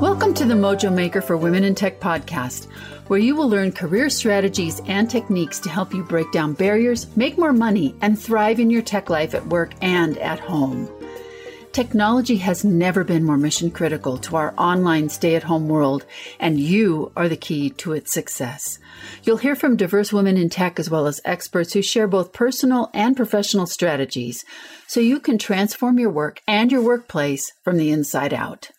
Welcome 0.00 0.34
to 0.34 0.44
the 0.44 0.52
Mojo 0.52 0.92
Maker 0.92 1.22
for 1.22 1.38
Women 1.38 1.64
in 1.64 1.74
Tech 1.74 2.00
podcast, 2.00 2.66
where 3.06 3.18
you 3.18 3.34
will 3.34 3.48
learn 3.48 3.72
career 3.72 4.10
strategies 4.10 4.82
and 4.84 5.08
techniques 5.08 5.58
to 5.60 5.70
help 5.70 5.94
you 5.94 6.02
break 6.02 6.30
down 6.32 6.52
barriers, 6.52 7.06
make 7.16 7.38
more 7.38 7.54
money, 7.54 7.94
and 8.02 8.18
thrive 8.18 8.60
in 8.60 8.68
your 8.68 8.82
tech 8.82 9.08
life 9.08 9.34
at 9.34 9.46
work 9.46 9.72
and 9.80 10.18
at 10.18 10.38
home. 10.38 10.86
Technology 11.72 12.36
has 12.36 12.62
never 12.62 13.04
been 13.04 13.24
more 13.24 13.38
mission 13.38 13.70
critical 13.70 14.18
to 14.18 14.36
our 14.36 14.52
online 14.58 15.08
stay 15.08 15.34
at 15.34 15.44
home 15.44 15.66
world, 15.66 16.04
and 16.38 16.60
you 16.60 17.10
are 17.16 17.28
the 17.28 17.34
key 17.34 17.70
to 17.70 17.94
its 17.94 18.12
success. 18.12 18.78
You'll 19.22 19.38
hear 19.38 19.56
from 19.56 19.78
diverse 19.78 20.12
women 20.12 20.36
in 20.36 20.50
tech 20.50 20.78
as 20.78 20.90
well 20.90 21.06
as 21.06 21.22
experts 21.24 21.72
who 21.72 21.80
share 21.80 22.06
both 22.06 22.34
personal 22.34 22.90
and 22.92 23.16
professional 23.16 23.66
strategies 23.66 24.44
so 24.86 25.00
you 25.00 25.20
can 25.20 25.38
transform 25.38 25.98
your 25.98 26.10
work 26.10 26.42
and 26.46 26.70
your 26.70 26.82
workplace 26.82 27.50
from 27.64 27.78
the 27.78 27.90
inside 27.90 28.34
out. 28.34 28.70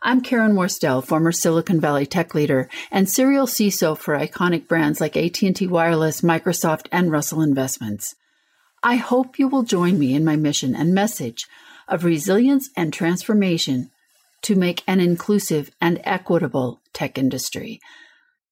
I'm 0.00 0.20
Karen 0.20 0.54
Worstell, 0.54 1.02
former 1.04 1.32
Silicon 1.32 1.80
Valley 1.80 2.06
tech 2.06 2.32
leader 2.32 2.68
and 2.92 3.10
serial 3.10 3.48
CISO 3.48 3.98
for 3.98 4.16
iconic 4.16 4.68
brands 4.68 5.00
like 5.00 5.16
AT&T 5.16 5.66
Wireless, 5.66 6.20
Microsoft, 6.20 6.86
and 6.92 7.10
Russell 7.10 7.42
Investments. 7.42 8.14
I 8.80 8.94
hope 8.94 9.40
you 9.40 9.48
will 9.48 9.64
join 9.64 9.98
me 9.98 10.14
in 10.14 10.24
my 10.24 10.36
mission 10.36 10.76
and 10.76 10.94
message 10.94 11.46
of 11.88 12.04
resilience 12.04 12.70
and 12.76 12.92
transformation 12.92 13.90
to 14.42 14.54
make 14.54 14.84
an 14.86 15.00
inclusive 15.00 15.72
and 15.80 16.00
equitable 16.04 16.80
tech 16.92 17.18
industry. 17.18 17.80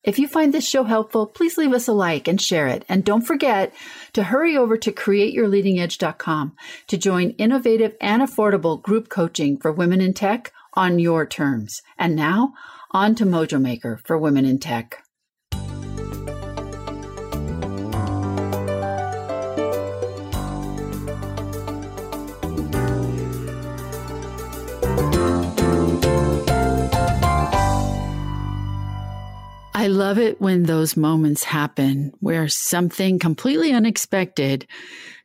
If 0.02 0.18
you 0.18 0.26
find 0.26 0.52
this 0.52 0.68
show 0.68 0.82
helpful, 0.82 1.26
please 1.26 1.56
leave 1.56 1.72
us 1.72 1.86
a 1.86 1.92
like 1.92 2.26
and 2.26 2.40
share 2.40 2.66
it. 2.66 2.84
And 2.88 3.04
don't 3.04 3.22
forget 3.22 3.72
to 4.14 4.24
hurry 4.24 4.56
over 4.56 4.76
to 4.78 4.90
createyourleadingedge.com 4.90 6.56
to 6.88 6.96
join 6.96 7.30
innovative 7.30 7.94
and 8.00 8.20
affordable 8.20 8.82
group 8.82 9.08
coaching 9.08 9.56
for 9.58 9.70
women 9.70 10.00
in 10.00 10.12
tech 10.12 10.52
on 10.76 10.98
your 10.98 11.26
terms. 11.26 11.80
And 11.98 12.14
now, 12.14 12.52
on 12.92 13.14
to 13.16 13.24
Mojo 13.24 13.60
Maker 13.60 13.98
for 14.04 14.18
Women 14.18 14.44
in 14.44 14.58
Tech. 14.58 15.02
I 29.86 29.88
love 29.88 30.18
it 30.18 30.40
when 30.40 30.64
those 30.64 30.96
moments 30.96 31.44
happen 31.44 32.12
where 32.18 32.48
something 32.48 33.20
completely 33.20 33.72
unexpected 33.72 34.66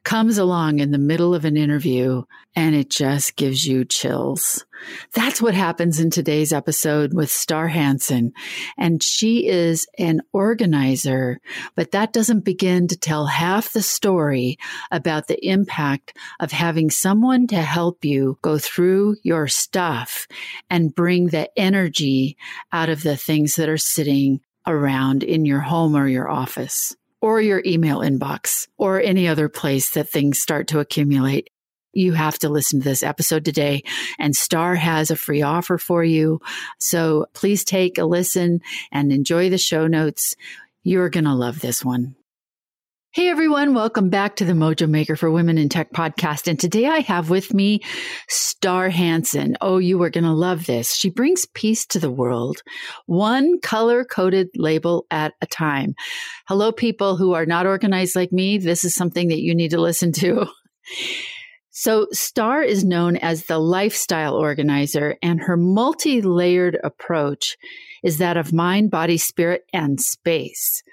comes 0.04 0.38
along 0.38 0.80
in 0.80 0.92
the 0.92 0.98
middle 0.98 1.36
of 1.36 1.46
an 1.46 1.58
interview 1.58 2.24
and 2.56 2.76
it 2.76 2.90
just 2.90 3.36
gives 3.36 3.66
you 3.66 3.86
chills. 3.86 4.66
That's 5.14 5.42
what 5.42 5.54
happens 5.54 6.00
in 6.00 6.10
today's 6.10 6.52
episode 6.52 7.14
with 7.14 7.30
Star 7.30 7.68
Hansen. 7.68 8.34
And 8.78 9.02
she 9.04 9.48
is 9.48 9.88
an 10.00 10.22
organizer, 10.34 11.40
but 11.76 11.92
that 11.92 12.14
doesn't 12.14 12.44
begin 12.44 12.88
to 12.88 12.98
tell 12.98 13.28
half 13.28 13.72
the 13.72 13.84
story 13.84 14.58
about 14.90 15.28
the 15.28 15.46
impact 15.48 16.18
of 16.40 16.52
having 16.52 16.90
someone 16.90 17.48
to 17.48 17.62
help 17.62 18.04
you 18.04 18.40
go 18.42 18.58
through 18.58 19.18
your 19.24 19.48
stuff 19.48 20.28
and 20.70 20.96
bring 20.96 21.28
the 21.28 21.50
energy 21.58 22.38
out 22.72 22.90
of 22.90 23.04
the 23.04 23.18
things 23.18 23.56
that 23.56 23.70
are 23.70 23.78
sitting 23.78 24.42
around 24.66 25.24
in 25.24 25.46
your 25.46 25.60
home 25.60 25.96
or 25.96 26.08
your 26.08 26.30
office 26.30 26.96
or 27.22 27.40
your 27.40 27.62
email 27.66 28.00
inbox 28.00 28.68
or 28.78 29.00
any 29.00 29.28
other 29.28 29.48
place 29.48 29.92
that 29.92 30.10
things 30.10 30.40
start 30.40 30.68
to 30.68 30.80
accumulate. 30.80 31.50
You 31.94 32.14
have 32.14 32.40
to 32.40 32.50
listen 32.50 32.80
to 32.80 32.90
this 32.90 33.04
episode 33.04 33.46
today 33.46 33.84
and 34.18 34.36
Star 34.36 34.76
has 34.76 35.12
a 35.12 35.16
free 35.16 35.42
offer 35.42 35.78
for 35.78 36.04
you. 36.04 36.40
So 36.80 37.28
please 37.34 37.64
take 37.64 37.98
a 37.98 38.06
listen 38.06 38.62
and 38.92 39.12
enjoy 39.12 39.50
the 39.50 39.58
show 39.58 39.88
notes. 39.88 40.36
You're 40.84 41.10
going 41.10 41.26
to 41.26 41.34
love 41.34 41.60
this 41.60 41.84
one. 41.86 42.16
Hey 43.14 43.28
everyone, 43.28 43.74
welcome 43.74 44.10
back 44.10 44.38
to 44.38 44.46
the 44.46 44.54
Mojo 44.54 44.88
Maker 44.88 45.18
for 45.18 45.30
Women 45.30 45.58
in 45.58 45.68
Tech 45.68 45.92
podcast. 45.92 46.48
And 46.48 46.58
today 46.58 46.86
I 46.86 47.02
have 47.02 47.30
with 47.30 47.54
me 47.54 47.82
Star 48.30 48.88
Hansen. 48.88 49.58
Oh, 49.60 49.80
you 49.80 50.02
are 50.02 50.10
going 50.10 50.24
to 50.24 50.32
love 50.32 50.66
this. 50.66 50.96
She 50.96 51.10
brings 51.10 51.46
peace 51.46 51.86
to 51.88 52.00
the 52.00 52.10
world, 52.10 52.64
one 53.08 53.60
color 53.60 54.06
coded 54.06 54.48
label 54.56 55.08
at 55.12 55.34
a 55.42 55.46
time. 55.46 55.94
Hello, 56.48 56.72
people 56.72 57.18
who 57.18 57.34
are 57.34 57.46
not 57.46 57.66
organized 57.66 58.16
like 58.16 58.32
me. 58.32 58.58
This 58.58 58.86
is 58.86 58.96
something 58.96 59.28
that 59.28 59.42
you 59.42 59.54
need 59.56 59.72
to 59.72 59.82
listen 59.82 60.14
to. 60.14 60.48
So, 61.74 62.08
Star 62.12 62.62
is 62.62 62.84
known 62.84 63.16
as 63.16 63.46
the 63.46 63.58
lifestyle 63.58 64.36
organizer, 64.36 65.16
and 65.24 65.40
her 65.40 65.56
multi 65.56 66.22
layered 66.22 66.78
approach 66.84 67.56
is 68.04 68.18
that 68.18 68.36
of 68.36 68.52
mind, 68.52 68.92
body, 68.92 69.18
spirit, 69.18 69.64
and 69.72 70.00
space. 70.00 70.84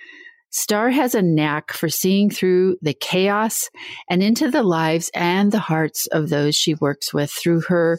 Star 0.59 0.91
has 0.91 1.15
a 1.15 1.23
knack 1.23 1.73
for 1.73 1.89
seeing 1.89 2.31
through 2.31 2.79
the 2.83 2.93
chaos 2.93 3.71
and 4.11 4.25
into 4.25 4.51
the 4.51 4.65
lives 4.65 5.09
and 5.15 5.53
the 5.53 5.61
hearts 5.61 6.09
of 6.09 6.31
those 6.31 6.57
she 6.57 6.75
works 6.75 7.15
with 7.15 7.31
through 7.31 7.61
her 7.61 7.97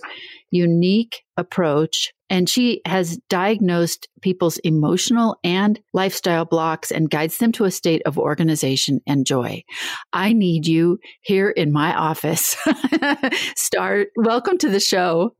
unique 0.51 1.23
approach. 1.37 2.11
And 2.29 2.49
she 2.49 2.81
has 2.85 3.17
diagnosed 3.29 4.09
people's 4.21 4.57
emotional 4.57 5.37
and 5.41 5.79
lifestyle 5.93 6.43
blocks 6.43 6.91
and 6.91 7.09
guides 7.09 7.37
them 7.37 7.53
to 7.53 7.63
a 7.63 7.71
state 7.71 8.01
of 8.05 8.19
organization 8.19 8.99
and 9.07 9.25
joy. 9.25 9.63
I 10.11 10.33
need 10.33 10.67
you 10.67 10.99
here 11.21 11.49
in 11.49 11.71
my 11.71 11.95
office. 11.95 12.57
Star, 13.55 14.07
welcome 14.17 14.57
to 14.57 14.69
the 14.69 14.81
show. 14.81 15.33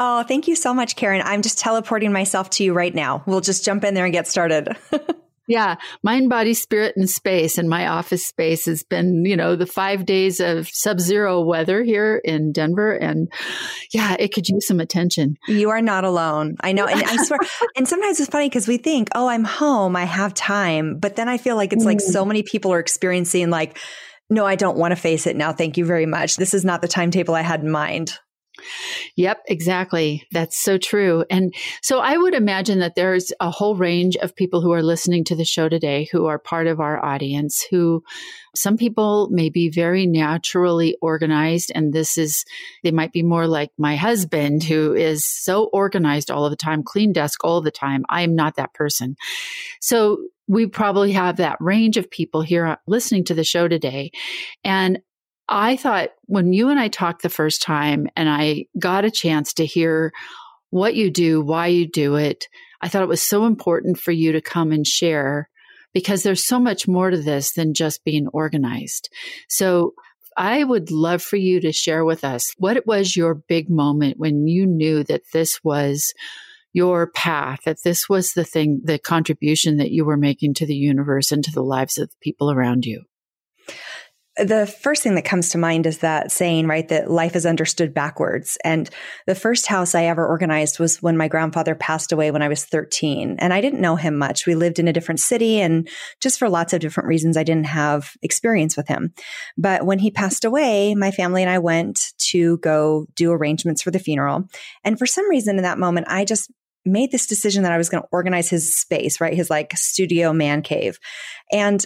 Oh, 0.00 0.24
thank 0.24 0.48
you 0.48 0.56
so 0.56 0.74
much, 0.74 0.96
Karen. 0.96 1.22
I'm 1.24 1.42
just 1.42 1.60
teleporting 1.60 2.12
myself 2.12 2.50
to 2.50 2.64
you 2.64 2.72
right 2.72 2.94
now. 2.94 3.22
We'll 3.26 3.40
just 3.40 3.64
jump 3.64 3.84
in 3.84 3.94
there 3.94 4.06
and 4.06 4.12
get 4.12 4.26
started. 4.26 4.76
Yeah, 5.46 5.76
mind, 6.02 6.30
body, 6.30 6.54
spirit, 6.54 6.94
and 6.96 7.08
space. 7.08 7.58
And 7.58 7.68
my 7.68 7.88
office 7.88 8.26
space 8.26 8.64
has 8.64 8.82
been, 8.82 9.24
you 9.24 9.36
know, 9.36 9.56
the 9.56 9.66
five 9.66 10.06
days 10.06 10.40
of 10.40 10.68
sub 10.72 11.00
zero 11.00 11.42
weather 11.42 11.82
here 11.82 12.20
in 12.24 12.52
Denver. 12.52 12.92
And 12.92 13.30
yeah, 13.92 14.16
it 14.18 14.32
could 14.32 14.48
use 14.48 14.66
some 14.66 14.80
attention. 14.80 15.36
You 15.46 15.70
are 15.70 15.82
not 15.82 16.04
alone. 16.04 16.56
I 16.60 16.72
know. 16.72 16.86
And 16.86 17.02
I 17.02 17.22
swear, 17.24 17.40
and 17.76 17.86
sometimes 17.86 18.20
it's 18.20 18.30
funny 18.30 18.48
because 18.48 18.66
we 18.66 18.78
think, 18.78 19.08
oh, 19.14 19.28
I'm 19.28 19.44
home, 19.44 19.96
I 19.96 20.04
have 20.04 20.32
time. 20.32 20.98
But 20.98 21.16
then 21.16 21.28
I 21.28 21.36
feel 21.36 21.56
like 21.56 21.72
it's 21.72 21.84
mm. 21.84 21.88
like 21.88 22.00
so 22.00 22.24
mm. 22.24 22.28
many 22.28 22.42
people 22.42 22.72
are 22.72 22.80
experiencing, 22.80 23.50
like, 23.50 23.78
no, 24.30 24.46
I 24.46 24.56
don't 24.56 24.78
want 24.78 24.92
to 24.92 24.96
face 24.96 25.26
it 25.26 25.36
now. 25.36 25.52
Thank 25.52 25.76
you 25.76 25.84
very 25.84 26.06
much. 26.06 26.36
This 26.36 26.54
is 26.54 26.64
not 26.64 26.80
the 26.80 26.88
timetable 26.88 27.34
I 27.34 27.42
had 27.42 27.60
in 27.60 27.70
mind. 27.70 28.18
Yep, 29.16 29.42
exactly. 29.48 30.26
That's 30.30 30.58
so 30.58 30.78
true. 30.78 31.24
And 31.30 31.54
so 31.82 31.98
I 31.98 32.16
would 32.16 32.34
imagine 32.34 32.78
that 32.80 32.94
there's 32.94 33.32
a 33.40 33.50
whole 33.50 33.76
range 33.76 34.16
of 34.16 34.36
people 34.36 34.60
who 34.60 34.72
are 34.72 34.82
listening 34.82 35.24
to 35.24 35.36
the 35.36 35.44
show 35.44 35.68
today 35.68 36.08
who 36.12 36.26
are 36.26 36.38
part 36.38 36.66
of 36.66 36.80
our 36.80 37.04
audience 37.04 37.64
who 37.70 38.02
some 38.54 38.76
people 38.76 39.28
may 39.30 39.50
be 39.50 39.70
very 39.70 40.06
naturally 40.06 40.96
organized 41.02 41.72
and 41.74 41.92
this 41.92 42.16
is 42.16 42.44
they 42.82 42.92
might 42.92 43.12
be 43.12 43.22
more 43.22 43.46
like 43.46 43.70
my 43.76 43.96
husband 43.96 44.62
who 44.62 44.94
is 44.94 45.24
so 45.26 45.64
organized 45.72 46.30
all 46.30 46.44
of 46.44 46.50
the 46.50 46.56
time, 46.56 46.82
clean 46.84 47.12
desk 47.12 47.44
all 47.44 47.60
the 47.60 47.70
time. 47.70 48.04
I 48.08 48.22
am 48.22 48.34
not 48.34 48.56
that 48.56 48.74
person. 48.74 49.16
So 49.80 50.18
we 50.46 50.66
probably 50.66 51.12
have 51.12 51.36
that 51.36 51.56
range 51.60 51.96
of 51.96 52.10
people 52.10 52.42
here 52.42 52.66
uh, 52.66 52.76
listening 52.86 53.24
to 53.24 53.34
the 53.34 53.44
show 53.44 53.66
today. 53.66 54.10
And 54.62 55.00
I 55.48 55.76
thought 55.76 56.10
when 56.26 56.52
you 56.52 56.70
and 56.70 56.80
I 56.80 56.88
talked 56.88 57.22
the 57.22 57.28
first 57.28 57.62
time 57.62 58.08
and 58.16 58.28
I 58.28 58.66
got 58.78 59.04
a 59.04 59.10
chance 59.10 59.52
to 59.54 59.66
hear 59.66 60.12
what 60.70 60.94
you 60.94 61.10
do, 61.10 61.40
why 61.42 61.66
you 61.68 61.86
do 61.86 62.16
it, 62.16 62.48
I 62.80 62.88
thought 62.88 63.02
it 63.02 63.08
was 63.08 63.22
so 63.22 63.46
important 63.46 63.98
for 63.98 64.12
you 64.12 64.32
to 64.32 64.40
come 64.40 64.72
and 64.72 64.86
share 64.86 65.48
because 65.92 66.22
there's 66.22 66.44
so 66.44 66.58
much 66.58 66.88
more 66.88 67.10
to 67.10 67.20
this 67.20 67.52
than 67.52 67.74
just 67.74 68.04
being 68.04 68.26
organized. 68.28 69.08
So 69.48 69.94
I 70.36 70.64
would 70.64 70.90
love 70.90 71.22
for 71.22 71.36
you 71.36 71.60
to 71.60 71.72
share 71.72 72.04
with 72.04 72.24
us 72.24 72.52
what 72.58 72.76
it 72.76 72.86
was 72.86 73.16
your 73.16 73.34
big 73.34 73.70
moment 73.70 74.18
when 74.18 74.48
you 74.48 74.66
knew 74.66 75.04
that 75.04 75.22
this 75.32 75.60
was 75.62 76.12
your 76.72 77.06
path, 77.06 77.60
that 77.64 77.76
this 77.84 78.08
was 78.08 78.32
the 78.32 78.44
thing, 78.44 78.80
the 78.82 78.98
contribution 78.98 79.76
that 79.76 79.92
you 79.92 80.04
were 80.04 80.16
making 80.16 80.54
to 80.54 80.66
the 80.66 80.74
universe 80.74 81.30
and 81.30 81.44
to 81.44 81.52
the 81.52 81.62
lives 81.62 81.98
of 81.98 82.08
the 82.08 82.16
people 82.20 82.50
around 82.50 82.84
you 82.84 83.04
the 84.36 84.66
first 84.66 85.02
thing 85.02 85.14
that 85.14 85.24
comes 85.24 85.50
to 85.50 85.58
mind 85.58 85.86
is 85.86 85.98
that 85.98 86.32
saying, 86.32 86.66
right, 86.66 86.88
that 86.88 87.10
life 87.10 87.36
is 87.36 87.46
understood 87.46 87.94
backwards. 87.94 88.58
And 88.64 88.90
the 89.26 89.34
first 89.34 89.66
house 89.66 89.94
I 89.94 90.04
ever 90.04 90.26
organized 90.26 90.80
was 90.80 91.00
when 91.00 91.16
my 91.16 91.28
grandfather 91.28 91.76
passed 91.76 92.10
away 92.10 92.30
when 92.32 92.42
I 92.42 92.48
was 92.48 92.64
13. 92.64 93.36
And 93.38 93.54
I 93.54 93.60
didn't 93.60 93.80
know 93.80 93.94
him 93.94 94.16
much. 94.16 94.46
We 94.46 94.56
lived 94.56 94.80
in 94.80 94.88
a 94.88 94.92
different 94.92 95.20
city 95.20 95.60
and 95.60 95.88
just 96.20 96.38
for 96.38 96.48
lots 96.48 96.72
of 96.72 96.80
different 96.80 97.08
reasons, 97.08 97.36
I 97.36 97.44
didn't 97.44 97.66
have 97.66 98.12
experience 98.22 98.76
with 98.76 98.88
him. 98.88 99.14
But 99.56 99.86
when 99.86 100.00
he 100.00 100.10
passed 100.10 100.44
away, 100.44 100.96
my 100.96 101.12
family 101.12 101.42
and 101.42 101.50
I 101.50 101.58
went 101.58 102.12
to 102.30 102.58
go 102.58 103.06
do 103.14 103.30
arrangements 103.30 103.82
for 103.82 103.92
the 103.92 104.00
funeral. 104.00 104.48
And 104.82 104.98
for 104.98 105.06
some 105.06 105.30
reason 105.30 105.58
in 105.58 105.62
that 105.62 105.78
moment, 105.78 106.08
I 106.10 106.24
just 106.24 106.50
made 106.84 107.10
this 107.12 107.26
decision 107.26 107.62
that 107.62 107.72
I 107.72 107.78
was 107.78 107.88
going 107.88 108.02
to 108.02 108.08
organize 108.12 108.50
his 108.50 108.74
space, 108.76 109.20
right? 109.20 109.34
His 109.34 109.48
like 109.48 109.76
studio 109.76 110.32
man 110.32 110.62
cave. 110.62 110.98
And 111.52 111.84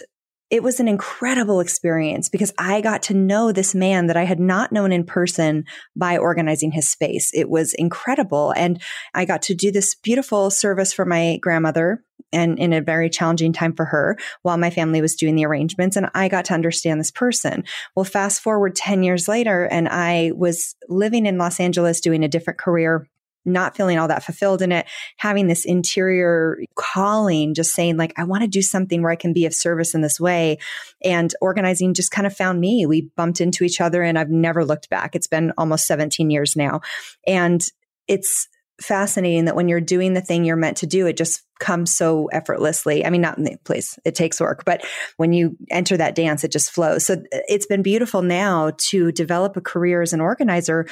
it 0.49 0.63
was 0.63 0.79
an 0.79 0.87
incredible 0.87 1.59
experience 1.59 2.27
because 2.27 2.51
I 2.57 2.81
got 2.81 3.03
to 3.03 3.13
know 3.13 3.51
this 3.51 3.75
man 3.75 4.07
that 4.07 4.17
I 4.17 4.23
had 4.23 4.39
not 4.39 4.71
known 4.71 4.91
in 4.91 5.03
person 5.05 5.65
by 5.95 6.17
organizing 6.17 6.71
his 6.71 6.89
space. 6.89 7.31
It 7.33 7.49
was 7.49 7.73
incredible. 7.73 8.51
And 8.55 8.81
I 9.13 9.25
got 9.25 9.43
to 9.43 9.53
do 9.53 9.71
this 9.71 9.95
beautiful 9.95 10.49
service 10.49 10.91
for 10.91 11.05
my 11.05 11.37
grandmother 11.41 12.03
and 12.31 12.59
in 12.59 12.73
a 12.73 12.81
very 12.81 13.09
challenging 13.09 13.53
time 13.53 13.73
for 13.73 13.85
her 13.85 14.17
while 14.41 14.57
my 14.57 14.69
family 14.69 15.01
was 15.01 15.15
doing 15.15 15.35
the 15.35 15.45
arrangements. 15.45 15.95
And 15.95 16.09
I 16.13 16.27
got 16.27 16.45
to 16.45 16.53
understand 16.53 16.99
this 16.99 17.11
person. 17.11 17.63
Well, 17.95 18.03
fast 18.03 18.41
forward 18.41 18.75
10 18.75 19.03
years 19.03 19.27
later, 19.27 19.65
and 19.65 19.87
I 19.87 20.31
was 20.35 20.75
living 20.87 21.25
in 21.25 21.37
Los 21.37 21.59
Angeles 21.59 22.01
doing 22.01 22.23
a 22.23 22.27
different 22.27 22.59
career 22.59 23.07
not 23.45 23.75
feeling 23.75 23.97
all 23.97 24.07
that 24.07 24.23
fulfilled 24.23 24.61
in 24.61 24.71
it, 24.71 24.85
having 25.17 25.47
this 25.47 25.65
interior 25.65 26.57
calling, 26.75 27.53
just 27.53 27.73
saying, 27.73 27.97
like, 27.97 28.13
I 28.17 28.23
want 28.23 28.43
to 28.43 28.47
do 28.47 28.61
something 28.61 29.01
where 29.01 29.11
I 29.11 29.15
can 29.15 29.33
be 29.33 29.45
of 29.45 29.53
service 29.53 29.93
in 29.93 30.01
this 30.01 30.19
way. 30.19 30.57
And 31.03 31.33
organizing 31.41 31.93
just 31.93 32.11
kind 32.11 32.27
of 32.27 32.35
found 32.35 32.59
me. 32.59 32.85
We 32.85 33.09
bumped 33.15 33.41
into 33.41 33.63
each 33.63 33.81
other 33.81 34.03
and 34.03 34.17
I've 34.17 34.29
never 34.29 34.65
looked 34.65 34.89
back. 34.89 35.15
It's 35.15 35.27
been 35.27 35.53
almost 35.57 35.87
17 35.87 36.29
years 36.29 36.55
now. 36.55 36.81
And 37.25 37.61
it's 38.07 38.47
fascinating 38.81 39.45
that 39.45 39.55
when 39.55 39.67
you're 39.67 39.81
doing 39.81 40.13
the 40.13 40.21
thing 40.21 40.45
you're 40.45 40.55
meant 40.55 40.77
to 40.77 40.87
do, 40.87 41.05
it 41.05 41.17
just 41.17 41.43
comes 41.59 41.95
so 41.95 42.27
effortlessly. 42.27 43.05
I 43.05 43.09
mean, 43.09 43.21
not 43.21 43.37
in 43.37 43.43
the 43.43 43.57
place, 43.63 43.99
it 44.05 44.15
takes 44.15 44.39
work, 44.39 44.63
but 44.65 44.85
when 45.17 45.33
you 45.33 45.57
enter 45.69 45.97
that 45.97 46.15
dance, 46.15 46.43
it 46.43 46.51
just 46.51 46.71
flows. 46.71 47.05
So 47.05 47.15
uh, 47.15 47.39
it's 47.47 47.65
been 47.65 47.83
beautiful 47.83 48.21
now 48.21 48.71
to 48.89 49.11
develop 49.11 49.57
a 49.57 49.61
career 49.61 50.01
as 50.01 50.13
an 50.13 50.21
organizer 50.21 50.87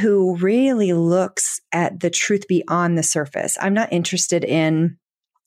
who 0.00 0.36
really 0.36 0.92
looks 0.92 1.60
at 1.72 2.00
the 2.00 2.10
truth 2.10 2.48
beyond 2.48 2.98
the 2.98 3.02
surface. 3.02 3.56
I'm 3.60 3.74
not 3.74 3.92
interested 3.92 4.44
in 4.44 4.98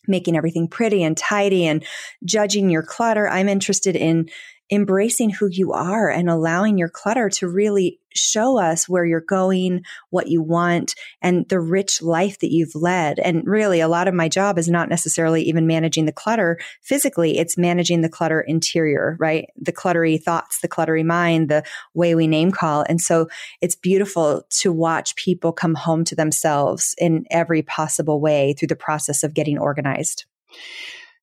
making 0.07 0.36
everything 0.36 0.68
pretty 0.68 1.03
and 1.03 1.15
tidy 1.15 1.68
and 1.68 1.83
judging 2.24 2.69
your 2.69 2.83
clutter. 2.83 3.27
I'm 3.27 3.50
interested 3.50 3.95
in 3.95 4.30
embracing 4.71 5.30
who 5.30 5.48
you 5.48 5.74
are 5.74 6.10
and 6.10 6.30
allowing 6.30 6.77
your 6.77 6.89
clutter 6.89 7.30
to 7.30 7.48
really 7.48 8.00
show 8.16 8.57
us 8.60 8.89
where 8.89 9.06
you're 9.06 9.21
going, 9.21 9.83
what 10.10 10.27
you 10.27 10.42
want, 10.42 10.95
and 11.21 11.48
the 11.50 11.60
rich 11.60 12.01
life 12.01 12.39
that 12.39 12.51
you've 12.51 12.75
led. 12.75 13.19
And 13.19 13.45
really, 13.45 13.80
a 13.80 13.88
lot 13.88 14.07
of 14.07 14.13
my 14.13 14.30
job 14.30 14.57
is 14.57 14.68
not 14.68 14.89
necessarily 14.89 15.44
even 15.44 15.68
managing 15.68 16.06
the 16.06 16.12
clutter 16.12 16.60
physically, 16.81 17.38
it's 17.38 17.57
managing 17.57 18.01
the 18.01 18.10
clutter 18.10 18.42
interior, 18.42 19.16
right? 19.19 19.50
The 19.57 19.71
cluttery 19.71 20.21
thoughts, 20.21 20.60
the 20.62 20.68
cluttery 20.68 21.06
mind, 21.06 21.50
the 21.50 21.63
way 21.94 22.16
we 22.16 22.27
name 22.27 22.51
call. 22.51 22.83
And 22.88 23.00
so 23.00 23.27
it's 23.62 23.75
beautiful 23.75 24.44
to 24.62 24.71
watch 24.71 25.16
people 25.16 25.51
come 25.51 25.75
home 25.75 26.04
to 26.06 26.16
themselves 26.16 26.95
in 26.98 27.25
every 27.30 27.62
possible 27.62 28.19
way 28.19 28.54
through 28.54 28.69
the 28.69 28.75
process 28.75 29.24
of 29.24 29.33
getting 29.33 29.57
organized. 29.57 30.25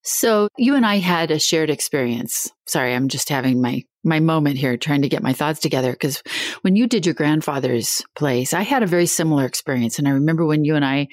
So 0.07 0.49
you 0.57 0.77
and 0.77 0.87
I 0.87 0.99
had 0.99 1.33
a 1.33 1.39
shared 1.41 1.69
experience. 1.69 2.49
Sorry, 2.67 2.95
I'm 2.95 3.09
just 3.09 3.29
having 3.29 3.61
my 3.61 3.83
my 4.05 4.21
moment 4.21 4.57
here 4.57 4.77
trying 4.77 5.03
to 5.03 5.09
get 5.09 5.23
my 5.23 5.33
thoughts 5.33 5.59
together 5.59 5.91
because 5.91 6.23
when 6.63 6.77
you 6.77 6.87
did 6.87 7.05
your 7.05 7.15
grandfather's 7.15 8.03
place, 8.15 8.55
I 8.55 8.63
had 8.63 8.85
a 8.85 8.87
very 8.87 9.07
similar 9.07 9.45
experience 9.45 9.99
and 9.99 10.07
I 10.07 10.13
remember 10.13 10.47
when 10.47 10.65
you 10.65 10.77
and 10.77 10.85
I 10.85 11.09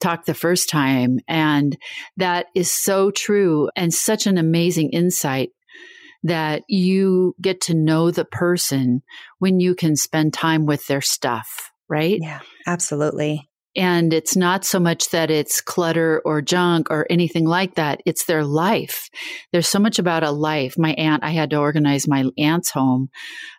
talked 0.00 0.24
the 0.24 0.32
first 0.32 0.70
time 0.70 1.20
and 1.28 1.76
that 2.16 2.46
is 2.54 2.72
so 2.72 3.10
true 3.10 3.68
and 3.76 3.92
such 3.92 4.26
an 4.26 4.38
amazing 4.38 4.90
insight 4.90 5.50
that 6.22 6.62
you 6.66 7.34
get 7.42 7.60
to 7.60 7.74
know 7.74 8.10
the 8.10 8.24
person 8.24 9.02
when 9.38 9.60
you 9.60 9.74
can 9.74 9.96
spend 9.96 10.32
time 10.32 10.64
with 10.64 10.86
their 10.86 11.02
stuff, 11.02 11.70
right? 11.90 12.18
Yeah, 12.22 12.40
absolutely. 12.66 13.50
And 13.76 14.12
it's 14.12 14.36
not 14.36 14.64
so 14.64 14.78
much 14.78 15.10
that 15.10 15.30
it's 15.30 15.60
clutter 15.60 16.22
or 16.24 16.40
junk 16.40 16.90
or 16.90 17.06
anything 17.10 17.44
like 17.44 17.74
that. 17.74 18.00
It's 18.06 18.26
their 18.26 18.44
life. 18.44 19.08
There's 19.52 19.68
so 19.68 19.80
much 19.80 19.98
about 19.98 20.22
a 20.22 20.30
life. 20.30 20.78
My 20.78 20.92
aunt, 20.94 21.24
I 21.24 21.30
had 21.30 21.50
to 21.50 21.58
organize 21.58 22.06
my 22.06 22.24
aunt's 22.38 22.70
home 22.70 23.08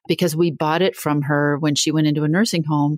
because 0.08 0.36
we 0.36 0.52
bought 0.52 0.82
it 0.82 0.96
from 0.96 1.24
her 1.24 1.58
when 1.60 1.76
she 1.76 1.92
went 1.92 2.08
into 2.08 2.24
a 2.24 2.30
nursing 2.30 2.64
home 2.64 2.98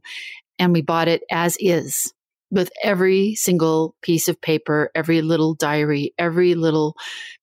and 0.60 0.74
we 0.74 0.82
bought 0.82 1.08
it 1.08 1.24
as 1.32 1.58
is 1.60 2.14
with 2.50 2.70
every 2.84 3.36
single 3.36 3.96
piece 4.02 4.28
of 4.28 4.40
paper, 4.40 4.90
every 4.96 5.22
little 5.22 5.54
diary, 5.54 6.14
every 6.18 6.56
little 6.56 6.96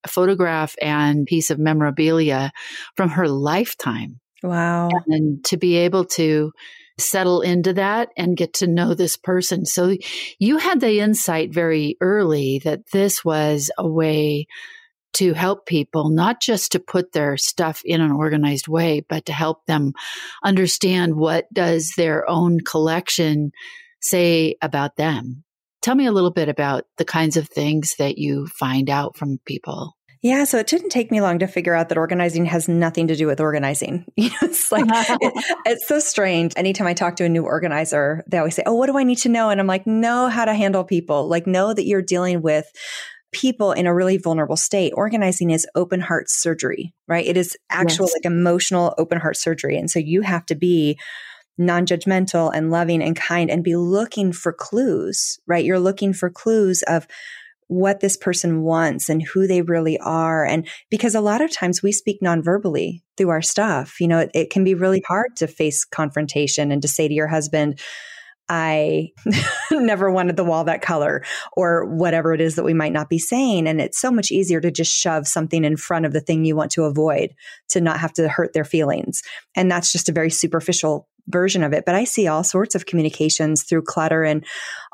photograph 0.06 0.74
and 0.80 1.26
piece 1.26 1.50
of 1.50 1.58
memorabilia 1.58 2.52
from 2.96 3.10
her 3.10 3.28
lifetime. 3.28 4.20
Wow. 4.42 4.90
And 5.06 5.44
to 5.46 5.56
be 5.56 5.76
able 5.76 6.04
to 6.06 6.52
settle 6.98 7.40
into 7.40 7.72
that 7.74 8.10
and 8.16 8.36
get 8.36 8.54
to 8.54 8.66
know 8.66 8.94
this 8.94 9.16
person. 9.16 9.66
So 9.66 9.96
you 10.38 10.58
had 10.58 10.80
the 10.80 11.00
insight 11.00 11.52
very 11.52 11.96
early 12.00 12.60
that 12.64 12.90
this 12.92 13.24
was 13.24 13.70
a 13.76 13.88
way 13.88 14.46
to 15.14 15.32
help 15.32 15.66
people, 15.66 16.10
not 16.10 16.40
just 16.40 16.72
to 16.72 16.80
put 16.80 17.12
their 17.12 17.36
stuff 17.36 17.82
in 17.84 18.00
an 18.00 18.10
organized 18.10 18.68
way, 18.68 19.00
but 19.08 19.26
to 19.26 19.32
help 19.32 19.64
them 19.66 19.92
understand 20.42 21.14
what 21.14 21.46
does 21.52 21.92
their 21.96 22.28
own 22.28 22.58
collection 22.60 23.52
say 24.00 24.56
about 24.60 24.96
them. 24.96 25.44
Tell 25.82 25.94
me 25.94 26.06
a 26.06 26.12
little 26.12 26.32
bit 26.32 26.48
about 26.48 26.84
the 26.98 27.04
kinds 27.04 27.36
of 27.36 27.48
things 27.48 27.94
that 27.98 28.18
you 28.18 28.46
find 28.48 28.90
out 28.90 29.16
from 29.16 29.38
people. 29.46 29.94
Yeah, 30.24 30.44
so 30.44 30.56
it 30.56 30.66
didn't 30.66 30.88
take 30.88 31.10
me 31.10 31.20
long 31.20 31.40
to 31.40 31.46
figure 31.46 31.74
out 31.74 31.90
that 31.90 31.98
organizing 31.98 32.46
has 32.46 32.66
nothing 32.66 33.08
to 33.08 33.14
do 33.14 33.26
with 33.26 33.40
organizing. 33.40 34.06
You 34.16 34.30
know, 34.30 34.36
it's 34.42 34.72
like 34.72 34.86
it, 34.88 35.44
it's 35.66 35.86
so 35.86 35.98
strange. 35.98 36.54
Anytime 36.56 36.86
I 36.86 36.94
talk 36.94 37.16
to 37.16 37.24
a 37.24 37.28
new 37.28 37.44
organizer, 37.44 38.24
they 38.26 38.38
always 38.38 38.54
say, 38.54 38.62
"Oh, 38.64 38.72
what 38.74 38.86
do 38.86 38.96
I 38.96 39.02
need 39.02 39.18
to 39.18 39.28
know?" 39.28 39.50
And 39.50 39.60
I'm 39.60 39.66
like, 39.66 39.86
"Know 39.86 40.28
how 40.28 40.46
to 40.46 40.54
handle 40.54 40.82
people. 40.82 41.28
Like 41.28 41.46
know 41.46 41.74
that 41.74 41.84
you're 41.84 42.00
dealing 42.00 42.40
with 42.40 42.64
people 43.32 43.72
in 43.72 43.86
a 43.86 43.94
really 43.94 44.16
vulnerable 44.16 44.56
state. 44.56 44.94
Organizing 44.96 45.50
is 45.50 45.66
open 45.74 46.00
heart 46.00 46.30
surgery, 46.30 46.94
right? 47.06 47.26
It 47.26 47.36
is 47.36 47.54
actual 47.68 48.06
yes. 48.06 48.14
like 48.14 48.24
emotional 48.24 48.94
open 48.96 49.20
heart 49.20 49.36
surgery. 49.36 49.76
And 49.76 49.90
so 49.90 49.98
you 49.98 50.22
have 50.22 50.46
to 50.46 50.54
be 50.54 50.98
non-judgmental 51.58 52.50
and 52.54 52.70
loving 52.70 53.02
and 53.02 53.14
kind 53.14 53.50
and 53.50 53.62
be 53.62 53.76
looking 53.76 54.32
for 54.32 54.52
clues, 54.54 55.38
right? 55.46 55.64
You're 55.64 55.78
looking 55.78 56.14
for 56.14 56.30
clues 56.30 56.82
of 56.86 57.06
what 57.68 58.00
this 58.00 58.16
person 58.16 58.62
wants 58.62 59.08
and 59.08 59.22
who 59.22 59.46
they 59.46 59.62
really 59.62 59.98
are. 59.98 60.44
And 60.44 60.68
because 60.90 61.14
a 61.14 61.20
lot 61.20 61.40
of 61.40 61.52
times 61.52 61.82
we 61.82 61.92
speak 61.92 62.18
nonverbally 62.22 63.02
through 63.16 63.30
our 63.30 63.42
stuff, 63.42 64.00
you 64.00 64.08
know, 64.08 64.20
it, 64.20 64.30
it 64.34 64.50
can 64.50 64.64
be 64.64 64.74
really 64.74 65.02
hard 65.06 65.36
to 65.36 65.46
face 65.46 65.84
confrontation 65.84 66.70
and 66.70 66.82
to 66.82 66.88
say 66.88 67.08
to 67.08 67.14
your 67.14 67.28
husband, 67.28 67.80
I 68.48 69.08
never 69.70 70.10
wanted 70.10 70.36
the 70.36 70.44
wall 70.44 70.64
that 70.64 70.82
color 70.82 71.24
or 71.56 71.86
whatever 71.86 72.34
it 72.34 72.40
is 72.40 72.56
that 72.56 72.64
we 72.64 72.74
might 72.74 72.92
not 72.92 73.08
be 73.08 73.18
saying. 73.18 73.66
And 73.66 73.80
it's 73.80 73.98
so 73.98 74.10
much 74.10 74.30
easier 74.30 74.60
to 74.60 74.70
just 74.70 74.94
shove 74.94 75.26
something 75.26 75.64
in 75.64 75.76
front 75.76 76.04
of 76.04 76.12
the 76.12 76.20
thing 76.20 76.44
you 76.44 76.56
want 76.56 76.70
to 76.72 76.84
avoid 76.84 77.34
to 77.70 77.80
not 77.80 78.00
have 78.00 78.12
to 78.14 78.28
hurt 78.28 78.52
their 78.52 78.64
feelings. 78.64 79.22
And 79.56 79.70
that's 79.70 79.92
just 79.92 80.08
a 80.08 80.12
very 80.12 80.30
superficial 80.30 81.08
version 81.28 81.62
of 81.62 81.72
it. 81.72 81.84
But 81.84 81.94
I 81.94 82.04
see 82.04 82.26
all 82.26 82.44
sorts 82.44 82.74
of 82.74 82.86
communications 82.86 83.62
through 83.62 83.82
clutter 83.82 84.24
and 84.24 84.44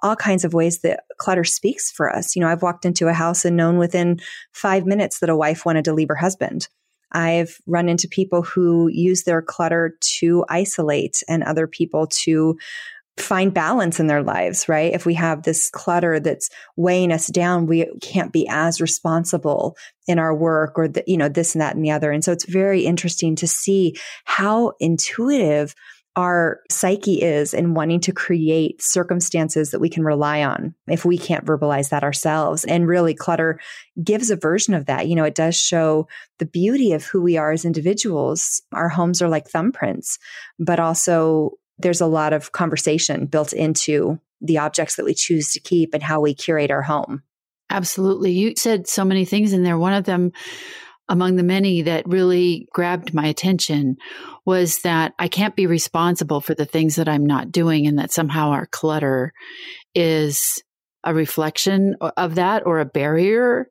all 0.03 0.17
kinds 0.17 0.45
of 0.45 0.55
ways 0.55 0.81
that 0.81 1.05
clutter 1.19 1.45
speaks 1.45 1.91
for 1.91 2.15
us. 2.15 2.37
You 2.37 2.43
know, 2.43 2.49
I've 2.49 2.63
walked 2.63 2.85
into 2.85 3.09
a 3.09 3.13
house 3.13 3.45
and 3.45 3.57
known 3.57 3.79
within 3.79 4.21
five 4.53 4.87
minutes 4.87 5.21
that 5.21 5.31
a 5.31 5.37
wife 5.37 5.65
wanted 5.65 5.85
to 5.87 5.95
leave 5.95 6.09
her 6.09 6.17
husband. 6.17 6.69
I've 7.13 7.59
run 7.67 7.89
into 7.89 8.09
people 8.09 8.43
who 8.43 8.89
use 8.89 9.25
their 9.25 9.43
clutter 9.43 9.97
to 10.19 10.45
isolate 10.49 11.23
and 11.29 11.43
other 11.43 11.67
people 11.67 12.07
to 12.25 12.57
find 13.17 13.53
balance 13.53 14.01
in 14.01 14.07
their 14.07 14.23
lives, 14.23 14.69
right? 14.69 14.95
If 14.95 15.05
we 15.05 15.15
have 15.15 15.43
this 15.43 15.71
clutter 15.71 16.21
that's 16.21 16.49
weighing 16.77 17.13
us 17.13 17.27
down, 17.27 17.67
we 17.67 17.87
can't 18.01 18.33
be 18.33 18.47
as 18.49 18.81
responsible 18.81 19.77
in 20.07 20.19
our 20.19 20.35
work 20.35 20.75
or 20.77 20.89
the, 20.89 21.05
you 21.07 21.17
know, 21.17 21.29
this 21.29 21.55
and 21.55 21.61
that 21.61 21.75
and 21.75 21.85
the 21.85 21.91
other. 21.91 22.13
And 22.13 22.25
so 22.25 22.33
it's 22.33 22.47
very 22.47 22.87
interesting 22.87 23.37
to 23.37 23.47
see 23.47 23.95
how 24.25 24.73
intuitive 24.81 25.75
our 26.17 26.61
psyche 26.71 27.23
is 27.23 27.55
in 27.55 27.75
wanting 27.75 28.01
to 28.01 28.13
create 28.13 28.83
circumstances 28.83 29.71
that 29.71 29.81
we 29.81 29.89
can 29.89 30.05
rely 30.05 30.43
on 30.43 30.75
if 30.89 31.05
we 31.05 31.17
can't 31.17 31.45
verbalize 31.45 31.91
that 31.91 32.03
ourselves. 32.03 32.65
And 32.65 32.89
really, 32.89 33.15
clutter 33.15 33.61
gives 34.03 34.31
a 34.31 34.37
version 34.37 34.75
of 34.75 34.87
that. 34.87 35.07
You 35.07 35.15
know, 35.15 35.25
it 35.25 35.35
does 35.35 35.57
show 35.57 36.09
the 36.39 36.47
beauty 36.47 36.93
of 36.93 37.05
who 37.05 37.23
we 37.23 37.37
are 37.37 37.53
as 37.53 37.65
individuals. 37.65 38.61
Our 38.73 38.89
homes 38.89 39.23
are 39.23 39.29
like 39.29 39.49
thumbprints, 39.49 40.19
but 40.59 40.81
also 40.81 41.53
there's 41.79 42.01
a 42.01 42.07
lot 42.07 42.33
of 42.33 42.53
conversation 42.53 43.27
built 43.27 43.53
into 43.53 44.21
the 44.41 44.59
objects 44.59 44.97
that 44.97 45.05
we 45.05 45.15
choose 45.15 45.53
to 45.53 45.61
keep 45.61 45.95
and 45.95 46.03
how 46.03 46.21
we 46.21 46.35
curate 46.35 46.71
our 46.71 46.83
home. 46.83 47.23
Absolutely. 47.71 48.33
You 48.33 48.55
said 48.57 48.89
so 48.89 49.05
many 49.05 49.25
things 49.25 49.53
in 49.53 49.63
there. 49.63 49.79
One 49.79 49.93
of 49.93 50.05
them 50.05 50.33
among 51.11 51.35
the 51.35 51.43
many 51.43 51.83
that 51.83 52.09
really 52.09 52.69
grabbed 52.73 53.13
my 53.13 53.27
attention 53.27 53.97
was 54.47 54.79
that 54.83 55.13
I 55.19 55.27
can't 55.29 55.57
be 55.57 55.67
responsible 55.67 56.41
for 56.41 56.55
the 56.55 56.65
things 56.65 56.97
that 56.97 57.09
I'm 57.09 57.27
not 57.27 57.51
doing 57.51 57.87
and 57.87 57.99
that 57.99 58.13
somehow 58.13 58.51
our 58.51 58.67
clutter 58.67 59.33
is 59.95 60.63
a 61.05 61.13
reflection 61.13 61.97
of 62.17 62.37
that 62.37 62.65
or 62.65 62.79
a 62.79 62.85
barrier. 62.85 63.67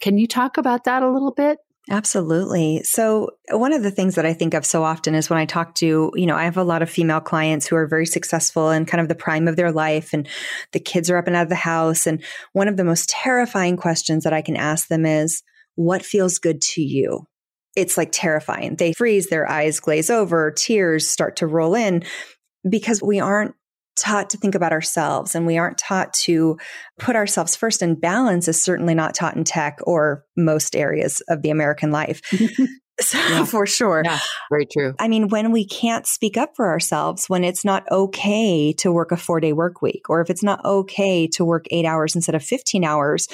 Can 0.00 0.16
you 0.16 0.26
talk 0.26 0.56
about 0.56 0.84
that 0.84 1.02
a 1.02 1.10
little 1.10 1.32
bit? 1.32 1.58
Absolutely. 1.90 2.82
So, 2.84 3.30
one 3.50 3.72
of 3.72 3.82
the 3.82 3.90
things 3.90 4.14
that 4.16 4.26
I 4.26 4.34
think 4.34 4.52
of 4.52 4.66
so 4.66 4.82
often 4.82 5.14
is 5.14 5.30
when 5.30 5.38
I 5.38 5.46
talk 5.46 5.74
to, 5.76 6.12
you 6.14 6.26
know, 6.26 6.36
I 6.36 6.44
have 6.44 6.58
a 6.58 6.64
lot 6.64 6.82
of 6.82 6.90
female 6.90 7.20
clients 7.20 7.66
who 7.66 7.76
are 7.76 7.86
very 7.86 8.04
successful 8.04 8.68
and 8.68 8.86
kind 8.86 9.00
of 9.00 9.08
the 9.08 9.14
prime 9.14 9.48
of 9.48 9.56
their 9.56 9.72
life, 9.72 10.12
and 10.12 10.28
the 10.72 10.80
kids 10.80 11.08
are 11.08 11.16
up 11.16 11.26
and 11.26 11.34
out 11.34 11.44
of 11.44 11.48
the 11.48 11.54
house. 11.54 12.06
And 12.06 12.22
one 12.52 12.68
of 12.68 12.76
the 12.76 12.84
most 12.84 13.08
terrifying 13.08 13.78
questions 13.78 14.24
that 14.24 14.34
I 14.34 14.42
can 14.42 14.54
ask 14.54 14.88
them 14.88 15.06
is, 15.06 15.42
what 15.78 16.04
feels 16.04 16.40
good 16.40 16.60
to 16.60 16.82
you. 16.82 17.24
It's 17.76 17.96
like 17.96 18.08
terrifying. 18.10 18.74
They 18.74 18.92
freeze, 18.92 19.28
their 19.28 19.48
eyes 19.48 19.78
glaze 19.78 20.10
over, 20.10 20.50
tears 20.50 21.08
start 21.08 21.36
to 21.36 21.46
roll 21.46 21.76
in 21.76 22.02
because 22.68 23.00
we 23.00 23.20
aren't 23.20 23.54
taught 23.96 24.30
to 24.30 24.36
think 24.36 24.56
about 24.56 24.72
ourselves 24.72 25.36
and 25.36 25.46
we 25.46 25.56
aren't 25.56 25.78
taught 25.78 26.12
to 26.14 26.58
put 26.98 27.14
ourselves 27.14 27.54
first 27.54 27.80
and 27.80 28.00
balance 28.00 28.48
is 28.48 28.60
certainly 28.60 28.94
not 28.94 29.14
taught 29.14 29.36
in 29.36 29.44
tech 29.44 29.78
or 29.84 30.24
most 30.36 30.74
areas 30.74 31.22
of 31.28 31.42
the 31.42 31.50
American 31.50 31.92
life. 31.92 32.22
so, 33.00 33.18
yeah. 33.18 33.44
for 33.44 33.64
sure. 33.64 34.02
Yeah, 34.04 34.18
very 34.50 34.66
true. 34.66 34.94
I 34.98 35.06
mean, 35.06 35.28
when 35.28 35.52
we 35.52 35.64
can't 35.64 36.08
speak 36.08 36.36
up 36.36 36.56
for 36.56 36.66
ourselves, 36.66 37.28
when 37.28 37.44
it's 37.44 37.64
not 37.64 37.84
okay 37.88 38.72
to 38.78 38.90
work 38.90 39.12
a 39.12 39.16
four 39.16 39.38
day 39.38 39.52
work 39.52 39.80
week, 39.80 40.10
or 40.10 40.20
if 40.22 40.28
it's 40.28 40.42
not 40.42 40.64
okay 40.64 41.28
to 41.28 41.44
work 41.44 41.66
eight 41.70 41.84
hours 41.84 42.16
instead 42.16 42.34
of 42.34 42.42
15 42.42 42.82
hours, 42.82 43.28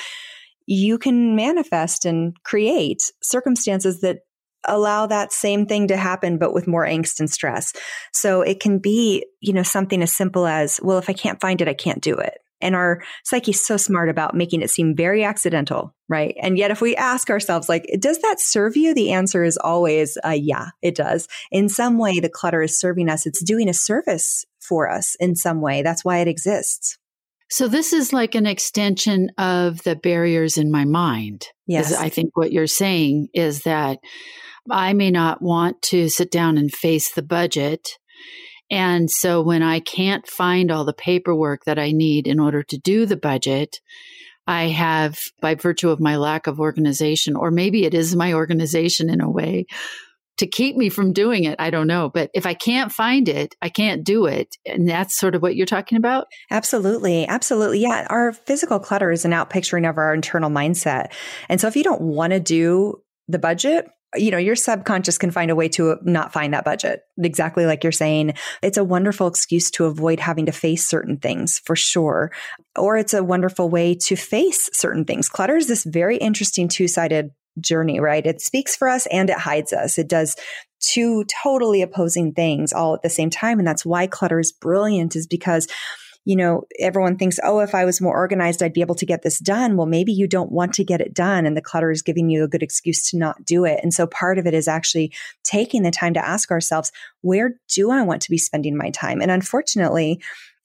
you 0.66 0.98
can 0.98 1.36
manifest 1.36 2.04
and 2.04 2.36
create 2.42 3.02
circumstances 3.22 4.00
that 4.00 4.20
allow 4.66 5.06
that 5.06 5.32
same 5.32 5.66
thing 5.66 5.88
to 5.88 5.96
happen, 5.96 6.38
but 6.38 6.54
with 6.54 6.66
more 6.66 6.86
angst 6.86 7.20
and 7.20 7.30
stress. 7.30 7.72
So 8.12 8.40
it 8.40 8.60
can 8.60 8.78
be, 8.78 9.26
you 9.40 9.52
know, 9.52 9.62
something 9.62 10.02
as 10.02 10.16
simple 10.16 10.46
as, 10.46 10.80
well, 10.82 10.98
if 10.98 11.10
I 11.10 11.12
can't 11.12 11.40
find 11.40 11.60
it, 11.60 11.68
I 11.68 11.74
can't 11.74 12.00
do 12.00 12.14
it. 12.14 12.38
And 12.60 12.74
our 12.74 13.02
psyche's 13.24 13.62
so 13.62 13.76
smart 13.76 14.08
about 14.08 14.34
making 14.34 14.62
it 14.62 14.70
seem 14.70 14.96
very 14.96 15.22
accidental, 15.22 15.94
right? 16.08 16.34
And 16.40 16.56
yet, 16.56 16.70
if 16.70 16.80
we 16.80 16.96
ask 16.96 17.28
ourselves, 17.28 17.68
like, 17.68 17.84
does 17.98 18.20
that 18.20 18.40
serve 18.40 18.74
you? 18.74 18.94
The 18.94 19.12
answer 19.12 19.44
is 19.44 19.58
always, 19.58 20.16
uh, 20.24 20.30
yeah, 20.30 20.68
it 20.80 20.94
does. 20.94 21.28
In 21.50 21.68
some 21.68 21.98
way, 21.98 22.20
the 22.20 22.30
clutter 22.30 22.62
is 22.62 22.80
serving 22.80 23.10
us. 23.10 23.26
It's 23.26 23.44
doing 23.44 23.68
a 23.68 23.74
service 23.74 24.46
for 24.60 24.88
us 24.88 25.14
in 25.20 25.36
some 25.36 25.60
way. 25.60 25.82
That's 25.82 26.06
why 26.06 26.20
it 26.20 26.28
exists. 26.28 26.96
So 27.54 27.68
this 27.68 27.92
is 27.92 28.12
like 28.12 28.34
an 28.34 28.46
extension 28.46 29.30
of 29.38 29.80
the 29.84 29.94
barriers 29.94 30.58
in 30.58 30.72
my 30.72 30.84
mind. 30.84 31.46
Yes. 31.68 31.94
I 31.94 32.08
think 32.08 32.36
what 32.36 32.50
you're 32.50 32.66
saying 32.66 33.28
is 33.32 33.60
that 33.60 34.00
I 34.68 34.92
may 34.92 35.12
not 35.12 35.40
want 35.40 35.80
to 35.82 36.08
sit 36.08 36.32
down 36.32 36.58
and 36.58 36.74
face 36.74 37.12
the 37.12 37.22
budget. 37.22 37.90
And 38.72 39.08
so 39.08 39.40
when 39.40 39.62
I 39.62 39.78
can't 39.78 40.26
find 40.26 40.72
all 40.72 40.84
the 40.84 40.92
paperwork 40.92 41.64
that 41.64 41.78
I 41.78 41.92
need 41.92 42.26
in 42.26 42.40
order 42.40 42.64
to 42.64 42.76
do 42.76 43.06
the 43.06 43.16
budget, 43.16 43.80
I 44.48 44.64
have, 44.64 45.20
by 45.40 45.54
virtue 45.54 45.90
of 45.90 46.00
my 46.00 46.16
lack 46.16 46.48
of 46.48 46.58
organization, 46.58 47.36
or 47.36 47.52
maybe 47.52 47.84
it 47.84 47.94
is 47.94 48.16
my 48.16 48.32
organization 48.32 49.08
in 49.08 49.20
a 49.20 49.30
way, 49.30 49.66
to 50.38 50.46
keep 50.46 50.76
me 50.76 50.88
from 50.88 51.12
doing 51.12 51.44
it. 51.44 51.56
I 51.58 51.70
don't 51.70 51.86
know. 51.86 52.10
But 52.10 52.30
if 52.34 52.46
I 52.46 52.54
can't 52.54 52.90
find 52.90 53.28
it, 53.28 53.54
I 53.62 53.68
can't 53.68 54.04
do 54.04 54.26
it. 54.26 54.56
And 54.66 54.88
that's 54.88 55.18
sort 55.18 55.34
of 55.34 55.42
what 55.42 55.56
you're 55.56 55.66
talking 55.66 55.96
about? 55.96 56.26
Absolutely. 56.50 57.26
Absolutely. 57.26 57.80
Yeah. 57.80 58.06
Our 58.10 58.32
physical 58.32 58.78
clutter 58.78 59.10
is 59.10 59.24
an 59.24 59.30
outpicturing 59.30 59.88
of 59.88 59.98
our 59.98 60.12
internal 60.14 60.50
mindset. 60.50 61.12
And 61.48 61.60
so 61.60 61.68
if 61.68 61.76
you 61.76 61.84
don't 61.84 62.02
want 62.02 62.32
to 62.32 62.40
do 62.40 63.00
the 63.28 63.38
budget, 63.38 63.88
you 64.16 64.30
know, 64.30 64.38
your 64.38 64.54
subconscious 64.54 65.18
can 65.18 65.30
find 65.30 65.50
a 65.50 65.56
way 65.56 65.68
to 65.68 65.96
not 66.02 66.32
find 66.32 66.54
that 66.54 66.64
budget. 66.64 67.00
Exactly 67.18 67.66
like 67.66 67.82
you're 67.82 67.92
saying. 67.92 68.34
It's 68.62 68.78
a 68.78 68.84
wonderful 68.84 69.26
excuse 69.26 69.70
to 69.72 69.86
avoid 69.86 70.20
having 70.20 70.46
to 70.46 70.52
face 70.52 70.88
certain 70.88 71.16
things 71.16 71.60
for 71.64 71.74
sure. 71.74 72.30
Or 72.76 72.96
it's 72.96 73.14
a 73.14 73.24
wonderful 73.24 73.68
way 73.68 73.96
to 74.06 74.16
face 74.16 74.70
certain 74.72 75.04
things. 75.04 75.28
Clutter 75.28 75.56
is 75.56 75.66
this 75.66 75.84
very 75.84 76.16
interesting 76.16 76.68
two 76.68 76.86
sided 76.86 77.30
journey, 77.60 78.00
right? 78.00 78.26
It 78.26 78.40
speaks 78.40 78.76
for 78.76 78.88
us 78.88 79.06
and 79.06 79.30
it 79.30 79.38
hides 79.38 79.72
us. 79.72 79.98
It 79.98 80.08
does 80.08 80.36
two 80.80 81.24
totally 81.42 81.82
opposing 81.82 82.32
things 82.32 82.72
all 82.72 82.94
at 82.94 83.02
the 83.02 83.10
same 83.10 83.30
time. 83.30 83.58
And 83.58 83.66
that's 83.66 83.86
why 83.86 84.06
clutter 84.06 84.38
is 84.38 84.52
brilliant 84.52 85.16
is 85.16 85.26
because 85.26 85.66
you 86.26 86.36
know, 86.36 86.64
everyone 86.78 87.18
thinks, 87.18 87.38
oh, 87.42 87.58
if 87.58 87.74
I 87.74 87.84
was 87.84 88.00
more 88.00 88.16
organized, 88.16 88.62
I'd 88.62 88.72
be 88.72 88.80
able 88.80 88.94
to 88.94 89.06
get 89.06 89.22
this 89.22 89.38
done. 89.38 89.76
Well, 89.76 89.86
maybe 89.86 90.12
you 90.12 90.26
don't 90.26 90.50
want 90.50 90.72
to 90.74 90.84
get 90.84 91.02
it 91.02 91.12
done 91.12 91.44
and 91.44 91.54
the 91.54 91.62
clutter 91.62 91.90
is 91.90 92.00
giving 92.00 92.30
you 92.30 92.44
a 92.44 92.48
good 92.48 92.62
excuse 92.62 93.10
to 93.10 93.18
not 93.18 93.44
do 93.44 93.66
it. 93.66 93.80
And 93.82 93.92
so 93.92 94.06
part 94.06 94.38
of 94.38 94.46
it 94.46 94.54
is 94.54 94.66
actually 94.66 95.12
taking 95.42 95.82
the 95.82 95.90
time 95.90 96.14
to 96.14 96.26
ask 96.26 96.50
ourselves, 96.50 96.92
where 97.20 97.56
do 97.68 97.90
I 97.90 98.02
want 98.02 98.22
to 98.22 98.30
be 98.30 98.38
spending 98.38 98.76
my 98.76 98.88
time? 98.88 99.20
And 99.20 99.30
unfortunately, 99.30 100.22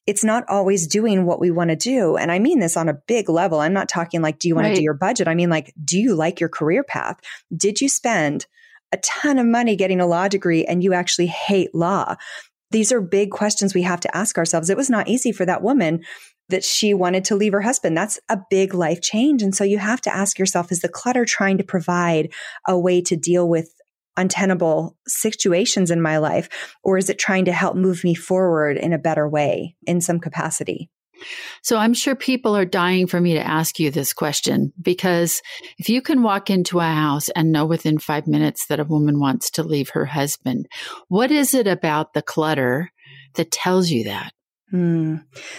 it's 0.08 0.24
not 0.24 0.44
always 0.48 0.88
doing 0.88 1.25
what 1.25 1.39
we 1.39 1.51
want 1.51 1.70
to 1.70 1.75
do. 1.75 2.18
And 2.18 2.32
I 2.32 2.39
mean 2.39 2.60
this 2.60 2.77
on 2.77 2.89
a 2.89 2.98
big 3.08 3.29
level. 3.29 3.60
I'm 3.60 3.74
not 3.74 3.89
talking 3.89 4.22
like, 4.22 4.39
do 4.39 4.48
you 4.48 4.56
want 4.56 4.65
right. 4.65 4.72
to 4.72 4.77
do 4.77 4.84
your 4.84 4.94
budget? 4.94 5.27
I 5.27 5.36
mean, 5.36 5.50
like, 5.50 5.74
do 5.84 6.00
you 6.00 6.15
like 6.15 6.39
your 6.39 6.50
career 6.50 6.84
path? 6.84 7.20
Did 7.56 7.79
you 7.79 7.89
spend 7.89 8.48
a 8.91 8.98
ton 8.98 9.38
of 9.38 9.46
money 9.46 9.75
getting 9.75 10.01
a 10.01 10.08
law 10.08 10.27
degree 10.27 10.65
and 10.65 10.84
you 10.84 10.94
actually 10.94 11.27
hate 11.27 11.75
law? 11.75 12.15
These 12.72 12.91
are 12.91 13.01
big 13.01 13.32
questions 13.32 13.74
we 13.74 13.84
have 13.84 14.00
to 14.01 14.18
ask 14.18 14.38
ourselves. 14.38 14.70
It 14.70 14.77
was 14.77 14.89
not 14.89 15.08
easy 15.08 15.32
for 15.32 15.46
that 15.46 15.62
woman 15.62 16.01
that 16.50 16.63
she 16.63 16.94
wanted 16.94 17.24
to 17.25 17.36
leave 17.36 17.53
her 17.53 17.62
husband. 17.62 17.96
That's 17.96 18.20
a 18.29 18.39
big 18.50 18.74
life 18.74 19.01
change. 19.01 19.44
And 19.44 19.56
so 19.56 19.63
you 19.63 19.77
have 19.77 20.01
to 20.01 20.15
ask 20.15 20.39
yourself, 20.39 20.72
is 20.72 20.82
the 20.82 20.89
clutter 20.89 21.25
trying 21.25 21.60
to 21.60 21.63
provide 21.63 22.34
a 22.68 22.77
way 22.77 23.01
to 23.01 23.15
deal 23.15 23.48
with 23.48 23.74
untenable 24.20 24.98
situations 25.08 25.92
in 25.92 26.02
my 26.02 26.18
life? 26.18 26.50
Or 26.84 26.98
is 26.98 27.10
it 27.10 27.18
trying 27.18 27.46
to 27.46 27.52
help 27.52 27.76
move 27.76 28.04
me 28.04 28.14
forward 28.14 28.78
in 28.78 28.94
a 28.94 29.00
better 29.00 29.28
way 29.28 29.76
in 29.88 30.02
some 30.02 30.20
capacity? 30.20 30.90
So 31.62 31.78
I'm 31.78 31.94
sure 31.94 32.16
people 32.16 32.56
are 32.56 32.66
dying 32.66 33.08
for 33.08 33.20
me 33.20 33.34
to 33.34 33.46
ask 33.46 33.80
you 33.80 33.92
this 33.92 34.14
question 34.14 34.72
because 34.82 35.42
if 35.78 35.90
you 35.90 36.02
can 36.02 36.24
walk 36.24 36.50
into 36.50 36.80
a 36.80 36.84
house 36.84 37.30
and 37.30 37.52
know 37.52 37.66
within 37.66 38.00
five 38.00 38.28
minutes 38.28 38.68
that 38.68 38.80
a 38.80 38.86
woman 38.86 39.20
wants 39.20 39.52
to 39.52 39.64
leave 39.64 39.90
her 39.90 40.06
husband, 40.06 40.68
what 41.08 41.32
is 41.32 41.54
it 41.54 41.68
about 41.68 42.14
the 42.14 42.22
clutter 42.22 42.92
that 43.36 43.52
tells 43.52 43.90
you 43.90 44.06
that? 44.06 44.32
Hmm. 44.72 45.18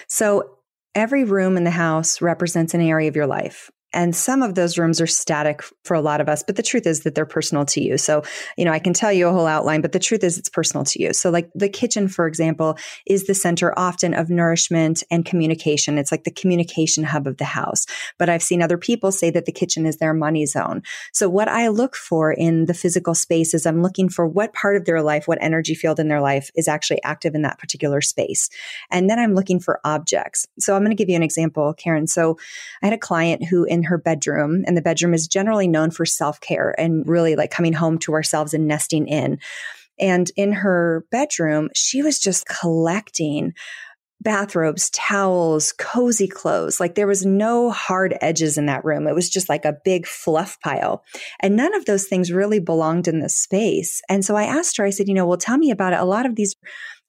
So 0.08 0.58
every 0.94 1.24
room 1.24 1.56
in 1.56 1.64
the 1.64 1.70
house 1.70 2.20
represents 2.20 2.74
an 2.74 2.80
area 2.80 3.08
of 3.08 3.16
your 3.16 3.26
life. 3.26 3.70
And 3.92 4.14
some 4.14 4.42
of 4.42 4.54
those 4.54 4.78
rooms 4.78 5.00
are 5.00 5.06
static 5.06 5.62
for 5.84 5.94
a 5.94 6.00
lot 6.00 6.20
of 6.20 6.28
us, 6.28 6.42
but 6.42 6.56
the 6.56 6.62
truth 6.62 6.86
is 6.86 7.00
that 7.00 7.14
they're 7.14 7.26
personal 7.26 7.64
to 7.66 7.82
you. 7.82 7.98
So, 7.98 8.22
you 8.56 8.64
know, 8.64 8.72
I 8.72 8.78
can 8.78 8.92
tell 8.92 9.12
you 9.12 9.28
a 9.28 9.32
whole 9.32 9.46
outline, 9.46 9.80
but 9.80 9.92
the 9.92 9.98
truth 9.98 10.22
is 10.22 10.38
it's 10.38 10.48
personal 10.48 10.84
to 10.84 11.02
you. 11.02 11.12
So, 11.12 11.30
like 11.30 11.50
the 11.54 11.68
kitchen, 11.68 12.08
for 12.08 12.26
example, 12.26 12.78
is 13.06 13.26
the 13.26 13.34
center 13.34 13.76
often 13.78 14.14
of 14.14 14.30
nourishment 14.30 15.02
and 15.10 15.24
communication. 15.24 15.98
It's 15.98 16.12
like 16.12 16.24
the 16.24 16.30
communication 16.30 17.04
hub 17.04 17.26
of 17.26 17.38
the 17.38 17.44
house. 17.44 17.86
But 18.18 18.28
I've 18.28 18.42
seen 18.42 18.62
other 18.62 18.78
people 18.78 19.10
say 19.10 19.30
that 19.30 19.46
the 19.46 19.52
kitchen 19.52 19.86
is 19.86 19.96
their 19.96 20.14
money 20.14 20.46
zone. 20.46 20.82
So, 21.12 21.28
what 21.28 21.48
I 21.48 21.68
look 21.68 21.96
for 21.96 22.32
in 22.32 22.66
the 22.66 22.74
physical 22.74 23.14
space 23.14 23.54
is 23.54 23.66
I'm 23.66 23.82
looking 23.82 24.08
for 24.08 24.26
what 24.26 24.52
part 24.52 24.76
of 24.76 24.84
their 24.84 25.02
life, 25.02 25.26
what 25.26 25.42
energy 25.42 25.74
field 25.74 25.98
in 25.98 26.08
their 26.08 26.20
life 26.20 26.50
is 26.54 26.68
actually 26.68 27.02
active 27.02 27.34
in 27.34 27.42
that 27.42 27.58
particular 27.58 28.00
space. 28.00 28.48
And 28.90 29.10
then 29.10 29.18
I'm 29.18 29.34
looking 29.34 29.58
for 29.58 29.80
objects. 29.84 30.46
So, 30.58 30.76
I'm 30.76 30.82
going 30.82 30.96
to 30.96 31.00
give 31.00 31.08
you 31.08 31.16
an 31.16 31.22
example, 31.22 31.74
Karen. 31.74 32.06
So, 32.06 32.38
I 32.82 32.86
had 32.86 32.94
a 32.94 32.98
client 32.98 33.44
who, 33.44 33.64
in 33.64 33.79
in 33.80 33.84
her 33.84 33.98
bedroom, 33.98 34.62
and 34.66 34.76
the 34.76 34.82
bedroom 34.82 35.14
is 35.14 35.26
generally 35.26 35.66
known 35.66 35.90
for 35.90 36.04
self 36.04 36.40
care 36.40 36.74
and 36.78 37.08
really 37.08 37.34
like 37.34 37.50
coming 37.50 37.72
home 37.72 37.98
to 38.00 38.12
ourselves 38.12 38.52
and 38.52 38.68
nesting 38.68 39.08
in. 39.08 39.38
And 39.98 40.30
in 40.36 40.52
her 40.52 41.04
bedroom, 41.10 41.70
she 41.74 42.02
was 42.02 42.18
just 42.18 42.46
collecting 42.46 43.54
bathrobes, 44.22 44.90
towels, 44.90 45.72
cozy 45.72 46.28
clothes. 46.28 46.78
Like 46.78 46.94
there 46.94 47.06
was 47.06 47.24
no 47.24 47.70
hard 47.70 48.16
edges 48.20 48.58
in 48.58 48.66
that 48.66 48.84
room. 48.84 49.06
It 49.06 49.14
was 49.14 49.30
just 49.30 49.48
like 49.48 49.64
a 49.64 49.78
big 49.82 50.06
fluff 50.06 50.58
pile. 50.62 51.02
And 51.40 51.56
none 51.56 51.74
of 51.74 51.86
those 51.86 52.06
things 52.06 52.30
really 52.30 52.60
belonged 52.60 53.08
in 53.08 53.20
the 53.20 53.30
space. 53.30 54.02
And 54.10 54.24
so 54.24 54.36
I 54.36 54.44
asked 54.44 54.76
her, 54.76 54.84
I 54.84 54.90
said, 54.90 55.08
you 55.08 55.14
know, 55.14 55.26
well, 55.26 55.38
tell 55.38 55.56
me 55.56 55.70
about 55.70 55.94
it. 55.94 56.00
A 56.00 56.04
lot 56.04 56.26
of 56.26 56.36
these 56.36 56.54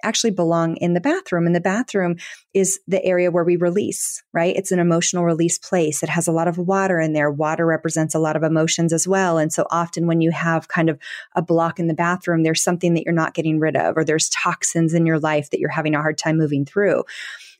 actually 0.03 0.31
belong 0.31 0.75
in 0.77 0.93
the 0.93 1.01
bathroom. 1.01 1.45
And 1.45 1.55
the 1.55 1.61
bathroom 1.61 2.17
is 2.53 2.79
the 2.87 3.03
area 3.03 3.31
where 3.31 3.43
we 3.43 3.55
release, 3.55 4.23
right? 4.33 4.55
It's 4.55 4.71
an 4.71 4.79
emotional 4.79 5.23
release 5.23 5.57
place. 5.57 6.03
It 6.03 6.09
has 6.09 6.27
a 6.27 6.31
lot 6.31 6.47
of 6.47 6.57
water 6.57 6.99
in 6.99 7.13
there. 7.13 7.31
Water 7.31 7.65
represents 7.65 8.15
a 8.15 8.19
lot 8.19 8.35
of 8.35 8.43
emotions 8.43 8.93
as 8.93 9.07
well. 9.07 9.37
And 9.37 9.51
so 9.51 9.65
often 9.71 10.07
when 10.07 10.21
you 10.21 10.31
have 10.31 10.67
kind 10.67 10.89
of 10.89 10.99
a 11.35 11.41
block 11.41 11.79
in 11.79 11.87
the 11.87 11.93
bathroom, 11.93 12.43
there's 12.43 12.63
something 12.63 12.93
that 12.93 13.03
you're 13.03 13.13
not 13.13 13.33
getting 13.33 13.59
rid 13.59 13.75
of, 13.75 13.97
or 13.97 14.03
there's 14.03 14.29
toxins 14.29 14.93
in 14.93 15.05
your 15.05 15.19
life 15.19 15.49
that 15.49 15.59
you're 15.59 15.69
having 15.69 15.95
a 15.95 16.01
hard 16.01 16.17
time 16.17 16.37
moving 16.37 16.65
through. 16.65 17.03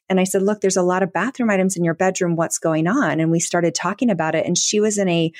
And 0.09 0.19
I 0.19 0.25
said, 0.25 0.41
Look, 0.41 0.59
there's 0.59 0.77
a 0.77 0.83
lot 0.83 1.03
of 1.03 1.13
bathroom 1.13 1.49
items 1.49 1.77
in 1.77 1.85
your 1.85 1.93
bedroom. 1.93 2.35
What's 2.35 2.59
going 2.59 2.85
on? 2.85 3.21
And 3.21 3.31
we 3.31 3.39
started 3.39 3.73
talking 3.73 4.09
about 4.09 4.35
it. 4.35 4.45
And 4.45 4.57
she 4.57 4.81
was 4.81 4.97
in 4.97 5.07
a 5.07 5.31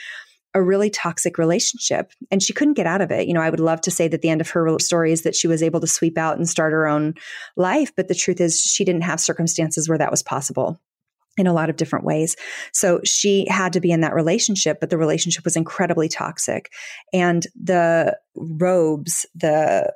a 0.54 0.62
really 0.62 0.90
toxic 0.90 1.38
relationship 1.38 2.12
and 2.30 2.44
she 2.44 2.54
couldn't 2.54 2.74
get 2.74 2.86
out 2.86 3.02
of 3.02 3.12
it. 3.12 3.28
You 3.28 3.34
know, 3.34 3.42
I 3.42 3.50
would 3.50 3.60
love 3.60 3.82
to 3.82 3.92
say 3.92 4.08
that 4.08 4.22
the 4.22 4.30
end 4.30 4.42
of 4.42 4.50
her 4.50 4.78
story 4.80 5.12
is 5.12 5.22
that 5.22 5.36
she 5.36 5.48
was 5.48 5.64
able 5.64 5.80
to 5.80 5.88
sweep 5.88 6.18
out 6.18 6.38
and 6.38 6.48
start 6.48 6.74
her 6.74 6.88
own 6.88 7.14
life. 7.56 7.92
But 7.96 8.08
the 8.08 8.16
truth 8.16 8.42
is, 8.42 8.60
she 8.60 8.84
didn't 8.84 9.04
have 9.04 9.20
circumstances 9.20 9.88
where 9.88 9.98
that 9.98 10.12
was 10.12 10.24
possible 10.24 10.80
in 11.38 11.48
a 11.48 11.54
lot 11.54 11.70
of 11.70 11.78
different 11.78 12.06
ways. 12.06 12.36
So 12.74 13.00
she 13.06 13.48
had 13.48 13.74
to 13.74 13.80
be 13.80 13.92
in 13.92 14.02
that 14.02 14.14
relationship, 14.14 14.80
but 14.82 14.90
the 14.90 14.98
relationship 14.98 15.46
was 15.46 15.56
incredibly 15.56 16.10
toxic. 16.10 16.72
And 17.14 17.48
the 17.56 18.18
robes, 18.36 19.26
the 19.34 19.94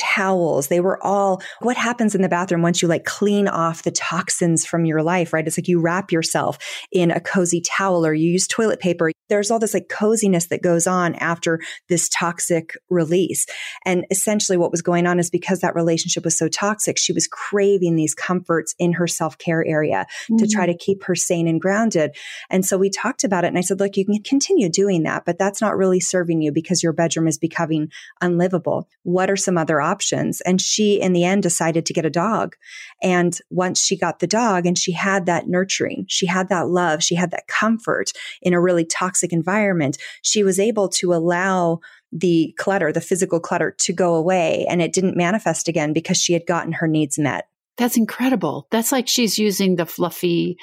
towels. 0.00 0.68
They 0.68 0.80
were 0.80 1.02
all 1.04 1.42
what 1.60 1.76
happens 1.76 2.14
in 2.14 2.22
the 2.22 2.28
bathroom 2.28 2.62
once 2.62 2.80
you 2.80 2.88
like 2.88 3.04
clean 3.04 3.46
off 3.46 3.82
the 3.82 3.90
toxins 3.90 4.64
from 4.64 4.86
your 4.86 5.02
life, 5.02 5.32
right? 5.32 5.46
It's 5.46 5.58
like 5.58 5.68
you 5.68 5.80
wrap 5.80 6.10
yourself 6.10 6.58
in 6.90 7.10
a 7.10 7.20
cozy 7.20 7.60
towel 7.60 8.06
or 8.06 8.14
you 8.14 8.30
use 8.30 8.46
toilet 8.46 8.80
paper. 8.80 9.12
There's 9.28 9.50
all 9.50 9.58
this 9.58 9.74
like 9.74 9.88
coziness 9.88 10.46
that 10.46 10.62
goes 10.62 10.86
on 10.86 11.14
after 11.16 11.60
this 11.88 12.08
toxic 12.08 12.76
release. 12.88 13.46
And 13.84 14.06
essentially 14.10 14.56
what 14.56 14.70
was 14.70 14.82
going 14.82 15.06
on 15.06 15.18
is 15.18 15.30
because 15.30 15.60
that 15.60 15.74
relationship 15.74 16.24
was 16.24 16.38
so 16.38 16.48
toxic, 16.48 16.98
she 16.98 17.12
was 17.12 17.28
craving 17.28 17.96
these 17.96 18.14
comforts 18.14 18.74
in 18.78 18.94
her 18.94 19.06
self 19.06 19.36
care 19.38 19.64
area 19.66 20.06
mm-hmm. 20.24 20.36
to 20.38 20.48
try 20.48 20.64
mm-hmm. 20.64 20.72
to 20.72 20.78
keep 20.78 21.04
her 21.04 21.14
sane 21.14 21.46
and 21.46 21.60
grounded. 21.60 22.16
And 22.48 22.64
so 22.64 22.78
we 22.78 22.88
talked 22.90 23.22
about 23.22 23.44
it 23.44 23.48
and 23.48 23.58
I 23.58 23.62
said, 23.62 23.80
look, 23.80 23.96
you 23.96 24.06
can 24.06 24.22
continue 24.22 24.70
doing 24.70 25.02
that, 25.02 25.24
but 25.26 25.38
that's 25.38 25.60
not 25.60 25.76
really 25.76 26.00
serving 26.00 26.40
you 26.40 26.52
because 26.52 26.82
your 26.82 26.92
bedroom 26.92 27.28
is 27.28 27.38
becoming 27.38 27.90
unlivable. 28.20 28.88
What 29.02 29.30
are 29.30 29.36
some 29.36 29.58
other 29.58 29.80
options? 29.90 30.40
And 30.42 30.60
she, 30.60 31.00
in 31.00 31.12
the 31.12 31.24
end, 31.24 31.42
decided 31.42 31.86
to 31.86 31.92
get 31.92 32.04
a 32.04 32.10
dog. 32.10 32.56
And 33.02 33.36
once 33.50 33.82
she 33.84 33.96
got 33.96 34.18
the 34.18 34.26
dog 34.26 34.66
and 34.66 34.78
she 34.78 34.92
had 34.92 35.26
that 35.26 35.48
nurturing, 35.48 36.06
she 36.08 36.26
had 36.26 36.48
that 36.48 36.68
love, 36.68 37.02
she 37.02 37.14
had 37.14 37.30
that 37.32 37.48
comfort 37.48 38.12
in 38.42 38.54
a 38.54 38.60
really 38.60 38.84
toxic 38.84 39.32
environment, 39.32 39.98
she 40.22 40.42
was 40.42 40.58
able 40.58 40.88
to 40.88 41.12
allow 41.12 41.80
the 42.12 42.54
clutter, 42.58 42.92
the 42.92 43.00
physical 43.00 43.40
clutter 43.40 43.74
to 43.78 43.92
go 43.92 44.14
away 44.14 44.66
and 44.68 44.82
it 44.82 44.92
didn't 44.92 45.16
manifest 45.16 45.68
again 45.68 45.92
because 45.92 46.16
she 46.16 46.32
had 46.32 46.46
gotten 46.46 46.72
her 46.72 46.88
needs 46.88 47.18
met. 47.18 47.46
That's 47.76 47.96
incredible. 47.96 48.66
That's 48.70 48.92
like 48.92 49.08
she's 49.08 49.38
using 49.38 49.76
the 49.76 49.86
fluffy, 49.86 50.58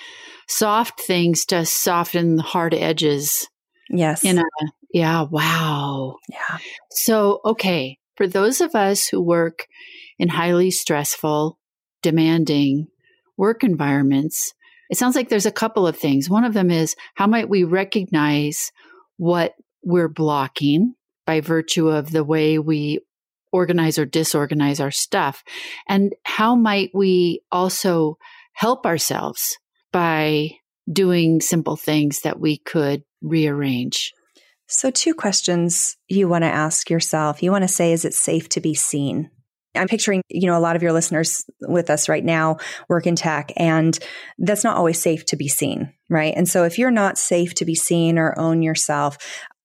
soft 0.48 1.02
things 1.02 1.46
to 1.48 1.66
soften 1.66 2.36
the 2.36 2.44
hard 2.44 2.74
edges. 2.74 3.48
Yes. 3.90 4.24
In 4.24 4.38
a 4.38 4.44
yeah, 4.94 5.24
wow. 5.24 6.18
Yeah. 6.30 6.58
So, 6.92 7.42
okay, 7.44 7.98
for 8.18 8.28
those 8.28 8.60
of 8.60 8.76
us 8.76 9.08
who 9.08 9.22
work 9.22 9.68
in 10.20 10.28
highly 10.28 10.72
stressful, 10.72 11.58
demanding 12.02 12.88
work 13.38 13.64
environments, 13.64 14.54
it 14.90 14.98
sounds 14.98 15.16
like 15.16 15.30
there's 15.30 15.46
a 15.46 15.52
couple 15.52 15.86
of 15.86 15.98
things. 15.98 16.30
One 16.30 16.44
of 16.44 16.54
them 16.54 16.72
is 16.72 16.96
how 17.16 17.28
might 17.28 17.50
we 17.50 17.64
recognize 17.64 18.72
what 19.18 19.54
we're 19.84 20.10
blocking 20.10 20.96
by 21.26 21.42
virtue 21.42 21.90
of 21.90 22.12
the 22.12 22.24
way 22.24 22.58
we 22.58 23.02
organize 23.52 24.00
or 24.00 24.06
disorganize 24.06 24.80
our 24.80 24.92
stuff? 24.92 25.44
And 25.88 26.14
how 26.24 26.56
might 26.56 26.92
we 26.94 27.42
also 27.52 28.18
help 28.54 28.86
ourselves 28.86 29.58
by 29.92 30.52
doing 30.92 31.42
simple 31.42 31.76
things 31.76 32.22
that 32.22 32.40
we 32.40 32.58
could 32.58 33.04
rearrange? 33.22 34.14
So, 34.68 34.92
two 34.92 35.14
questions 35.14 35.96
you 36.08 36.28
want 36.28 36.44
to 36.44 36.50
ask 36.50 36.90
yourself. 36.90 37.42
You 37.42 37.52
want 37.52 37.64
to 37.64 37.70
say, 37.70 37.94
is 37.94 38.04
it 38.04 38.14
safe 38.14 38.50
to 38.50 38.62
be 38.62 38.74
seen? 38.74 39.32
I'm 39.76 39.88
picturing, 39.88 40.24
you 40.30 40.48
know, 40.48 40.58
a 40.58 40.60
lot 40.60 40.76
of 40.76 40.82
your 40.82 40.92
listeners 40.92 41.46
with 41.62 41.90
us 41.90 42.10
right 42.10 42.24
now 42.24 42.58
work 42.90 43.08
in 43.08 43.16
tech, 43.16 43.52
and 43.56 43.98
that's 44.40 44.64
not 44.64 44.76
always 44.76 45.00
safe 45.00 45.24
to 45.26 45.38
be 45.38 45.48
seen, 45.48 45.94
right? 46.10 46.34
And 46.36 46.50
so, 46.50 46.64
if 46.66 46.78
you're 46.78 46.92
not 46.92 47.18
safe 47.18 47.54
to 47.56 47.66
be 47.66 47.76
seen 47.76 48.18
or 48.18 48.38
own 48.38 48.62
yourself, 48.62 49.18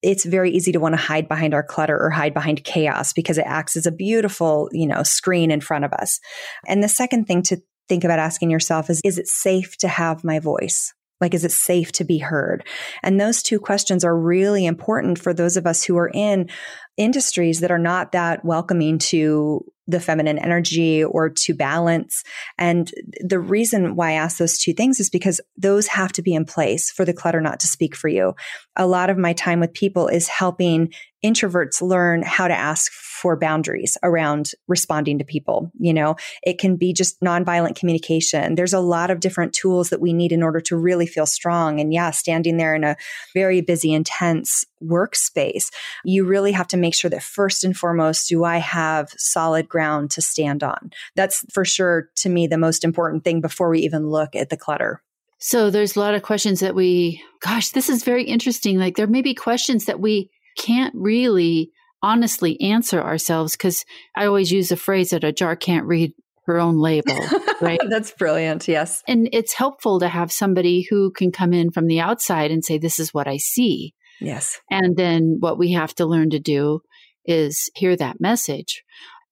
it's 0.02 0.24
very 0.24 0.50
easy 0.52 0.70
to 0.72 0.80
want 0.80 0.94
to 0.94 1.00
hide 1.00 1.28
behind 1.28 1.54
our 1.54 1.62
clutter 1.62 1.98
or 1.98 2.10
hide 2.10 2.34
behind 2.34 2.62
chaos 2.64 3.12
because 3.12 3.38
it 3.38 3.46
acts 3.46 3.76
as 3.76 3.86
a 3.86 3.92
beautiful, 3.92 4.68
you 4.72 4.86
know, 4.86 5.02
screen 5.02 5.50
in 5.50 5.60
front 5.60 5.84
of 5.84 5.92
us. 5.92 6.20
And 6.66 6.82
the 6.82 6.88
second 6.88 7.26
thing 7.26 7.42
to 7.44 7.58
think 7.88 8.04
about 8.04 8.18
asking 8.18 8.50
yourself 8.50 8.90
is, 8.90 9.00
is 9.04 9.18
it 9.18 9.26
safe 9.26 9.76
to 9.78 9.88
have 9.88 10.24
my 10.24 10.38
voice? 10.38 10.92
Like, 11.22 11.32
is 11.32 11.44
it 11.44 11.52
safe 11.52 11.92
to 11.92 12.04
be 12.04 12.18
heard? 12.18 12.66
And 13.02 13.18
those 13.18 13.42
two 13.42 13.58
questions 13.58 14.04
are 14.04 14.16
really 14.16 14.66
important 14.66 15.18
for 15.18 15.32
those 15.32 15.56
of 15.56 15.66
us 15.66 15.84
who 15.84 15.96
are 15.96 16.10
in 16.12 16.50
industries 16.98 17.60
that 17.60 17.70
are 17.70 17.78
not 17.78 18.12
that 18.12 18.44
welcoming 18.44 18.98
to 18.98 19.64
the 19.86 20.00
feminine 20.00 20.38
energy 20.38 21.02
or 21.02 21.30
to 21.30 21.54
balance. 21.54 22.22
And 22.58 22.92
the 23.20 23.38
reason 23.38 23.96
why 23.96 24.10
I 24.10 24.14
ask 24.14 24.36
those 24.36 24.58
two 24.58 24.72
things 24.72 25.00
is 25.00 25.10
because 25.10 25.40
those 25.56 25.86
have 25.88 26.12
to 26.12 26.22
be 26.22 26.34
in 26.34 26.44
place 26.44 26.90
for 26.90 27.04
the 27.04 27.14
clutter 27.14 27.40
not 27.40 27.60
to 27.60 27.66
speak 27.66 27.96
for 27.96 28.08
you. 28.08 28.34
A 28.76 28.86
lot 28.86 29.10
of 29.10 29.16
my 29.16 29.32
time 29.32 29.60
with 29.60 29.72
people 29.72 30.08
is 30.08 30.28
helping 30.28 30.92
introverts 31.24 31.80
learn 31.80 32.22
how 32.22 32.48
to 32.48 32.54
ask 32.54 32.92
for 32.92 33.36
boundaries 33.36 33.96
around 34.02 34.50
responding 34.66 35.18
to 35.18 35.24
people. 35.24 35.70
You 35.78 35.94
know, 35.94 36.16
it 36.42 36.58
can 36.58 36.76
be 36.76 36.92
just 36.92 37.20
nonviolent 37.20 37.76
communication. 37.76 38.56
There's 38.56 38.72
a 38.72 38.80
lot 38.80 39.10
of 39.10 39.20
different 39.20 39.52
tools 39.52 39.90
that 39.90 40.00
we 40.00 40.12
need 40.12 40.32
in 40.32 40.42
order 40.42 40.60
to 40.62 40.76
really 40.76 41.06
feel 41.06 41.26
strong. 41.26 41.80
And 41.80 41.92
yeah, 41.92 42.10
standing 42.10 42.56
there 42.56 42.74
in 42.74 42.82
a 42.82 42.96
very 43.32 43.60
busy, 43.60 43.92
intense 43.92 44.64
workspace, 44.82 45.70
you 46.04 46.24
really 46.24 46.50
have 46.50 46.66
to 46.68 46.76
make 46.76 46.94
sure 46.94 47.10
that 47.10 47.22
first 47.22 47.62
and 47.62 47.76
foremost, 47.76 48.28
do 48.28 48.42
I 48.44 48.56
have 48.56 49.10
solid 49.16 49.68
ground 49.68 50.10
to 50.12 50.22
stand 50.22 50.64
on? 50.64 50.90
That's 51.14 51.44
for 51.52 51.64
sure 51.64 52.08
to 52.16 52.28
me 52.28 52.48
the 52.48 52.58
most 52.58 52.82
important 52.82 53.22
thing 53.22 53.40
before 53.40 53.70
we 53.70 53.80
even 53.80 54.08
look 54.08 54.34
at 54.34 54.50
the 54.50 54.56
clutter. 54.56 55.00
So 55.38 55.70
there's 55.70 55.96
a 55.96 56.00
lot 56.00 56.14
of 56.14 56.22
questions 56.22 56.60
that 56.60 56.74
we, 56.74 57.22
gosh, 57.40 57.70
this 57.70 57.88
is 57.88 58.04
very 58.04 58.24
interesting. 58.24 58.78
Like 58.78 58.96
there 58.96 59.06
may 59.06 59.22
be 59.22 59.34
questions 59.34 59.86
that 59.86 60.00
we 60.00 60.30
can't 60.56 60.94
really 60.94 61.70
honestly 62.02 62.60
answer 62.60 63.00
ourselves 63.00 63.52
because 63.56 63.84
I 64.16 64.26
always 64.26 64.50
use 64.50 64.68
the 64.68 64.76
phrase 64.76 65.10
that 65.10 65.24
a 65.24 65.32
jar 65.32 65.56
can't 65.56 65.86
read 65.86 66.12
her 66.46 66.58
own 66.58 66.78
label, 66.78 67.16
right? 67.60 67.80
That's 67.88 68.10
brilliant. 68.12 68.66
Yes. 68.66 69.02
And 69.06 69.28
it's 69.32 69.54
helpful 69.54 70.00
to 70.00 70.08
have 70.08 70.32
somebody 70.32 70.86
who 70.90 71.12
can 71.12 71.30
come 71.30 71.52
in 71.52 71.70
from 71.70 71.86
the 71.86 72.00
outside 72.00 72.50
and 72.50 72.64
say, 72.64 72.78
This 72.78 72.98
is 72.98 73.14
what 73.14 73.28
I 73.28 73.36
see. 73.36 73.94
Yes. 74.20 74.60
And 74.70 74.96
then 74.96 75.36
what 75.40 75.58
we 75.58 75.72
have 75.72 75.94
to 75.96 76.06
learn 76.06 76.30
to 76.30 76.40
do 76.40 76.80
is 77.24 77.70
hear 77.74 77.96
that 77.96 78.20
message. 78.20 78.82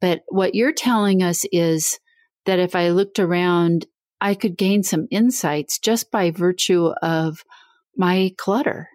But 0.00 0.22
what 0.28 0.54
you're 0.54 0.72
telling 0.72 1.22
us 1.22 1.44
is 1.52 1.98
that 2.46 2.58
if 2.58 2.74
I 2.74 2.90
looked 2.90 3.18
around, 3.18 3.86
I 4.20 4.34
could 4.34 4.56
gain 4.56 4.82
some 4.82 5.06
insights 5.10 5.78
just 5.78 6.10
by 6.10 6.30
virtue 6.30 6.92
of 7.02 7.44
my 7.96 8.32
clutter. 8.38 8.88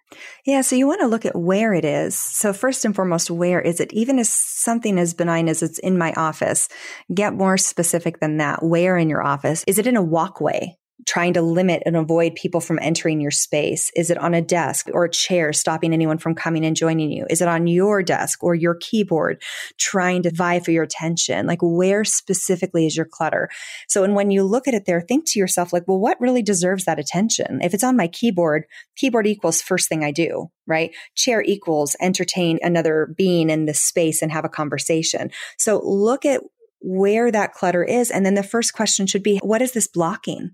Yeah, 0.45 0.61
so 0.61 0.75
you 0.75 0.87
want 0.87 1.01
to 1.01 1.07
look 1.07 1.25
at 1.25 1.35
where 1.35 1.73
it 1.73 1.85
is. 1.85 2.17
So 2.17 2.53
first 2.53 2.85
and 2.85 2.95
foremost, 2.95 3.31
where 3.31 3.61
is 3.61 3.79
it? 3.79 3.93
Even 3.93 4.19
as 4.19 4.29
something 4.29 4.99
as 4.99 5.13
benign 5.13 5.49
as 5.49 5.63
it's 5.63 5.79
in 5.79 5.97
my 5.97 6.13
office, 6.13 6.69
get 7.13 7.33
more 7.33 7.57
specific 7.57 8.19
than 8.19 8.37
that. 8.37 8.63
Where 8.63 8.97
in 8.97 9.09
your 9.09 9.23
office? 9.23 9.63
Is 9.67 9.79
it 9.79 9.87
in 9.87 9.97
a 9.97 10.03
walkway? 10.03 10.77
Trying 11.05 11.33
to 11.33 11.41
limit 11.41 11.83
and 11.85 11.95
avoid 11.95 12.35
people 12.35 12.59
from 12.59 12.79
entering 12.81 13.21
your 13.21 13.31
space? 13.31 13.91
Is 13.95 14.09
it 14.09 14.17
on 14.17 14.33
a 14.33 14.41
desk 14.41 14.87
or 14.91 15.05
a 15.05 15.11
chair 15.11 15.53
stopping 15.53 15.93
anyone 15.93 16.17
from 16.17 16.35
coming 16.35 16.65
and 16.65 16.75
joining 16.75 17.11
you? 17.11 17.25
Is 17.29 17.41
it 17.41 17.47
on 17.47 17.67
your 17.67 18.01
desk 18.01 18.43
or 18.43 18.55
your 18.55 18.75
keyboard 18.75 19.41
trying 19.77 20.23
to 20.23 20.31
vie 20.31 20.59
for 20.59 20.71
your 20.71 20.83
attention? 20.83 21.45
Like 21.45 21.59
where 21.61 22.03
specifically 22.03 22.87
is 22.87 22.97
your 22.97 23.05
clutter? 23.05 23.49
So, 23.87 24.03
and 24.03 24.15
when 24.15 24.31
you 24.31 24.43
look 24.43 24.67
at 24.67 24.73
it 24.73 24.85
there, 24.85 25.01
think 25.01 25.25
to 25.27 25.39
yourself, 25.39 25.71
like, 25.71 25.87
well, 25.87 25.99
what 25.99 26.19
really 26.19 26.41
deserves 26.41 26.85
that 26.85 26.99
attention? 26.99 27.59
If 27.61 27.73
it's 27.73 27.83
on 27.83 27.97
my 27.97 28.07
keyboard, 28.07 28.65
keyboard 28.95 29.27
equals 29.27 29.61
first 29.61 29.87
thing 29.87 30.03
I 30.03 30.11
do, 30.11 30.49
right? 30.65 30.91
Chair 31.15 31.43
equals 31.43 31.95
entertain 32.01 32.59
another 32.61 33.13
being 33.15 33.49
in 33.49 33.65
this 33.65 33.79
space 33.79 34.21
and 34.21 34.31
have 34.31 34.45
a 34.45 34.49
conversation. 34.49 35.29
So 35.57 35.81
look 35.83 36.25
at 36.25 36.41
where 36.81 37.31
that 37.31 37.53
clutter 37.53 37.83
is. 37.83 38.11
And 38.11 38.25
then 38.25 38.35
the 38.35 38.43
first 38.43 38.73
question 38.73 39.07
should 39.07 39.23
be, 39.23 39.39
what 39.43 39.61
is 39.61 39.71
this 39.71 39.87
blocking? 39.87 40.51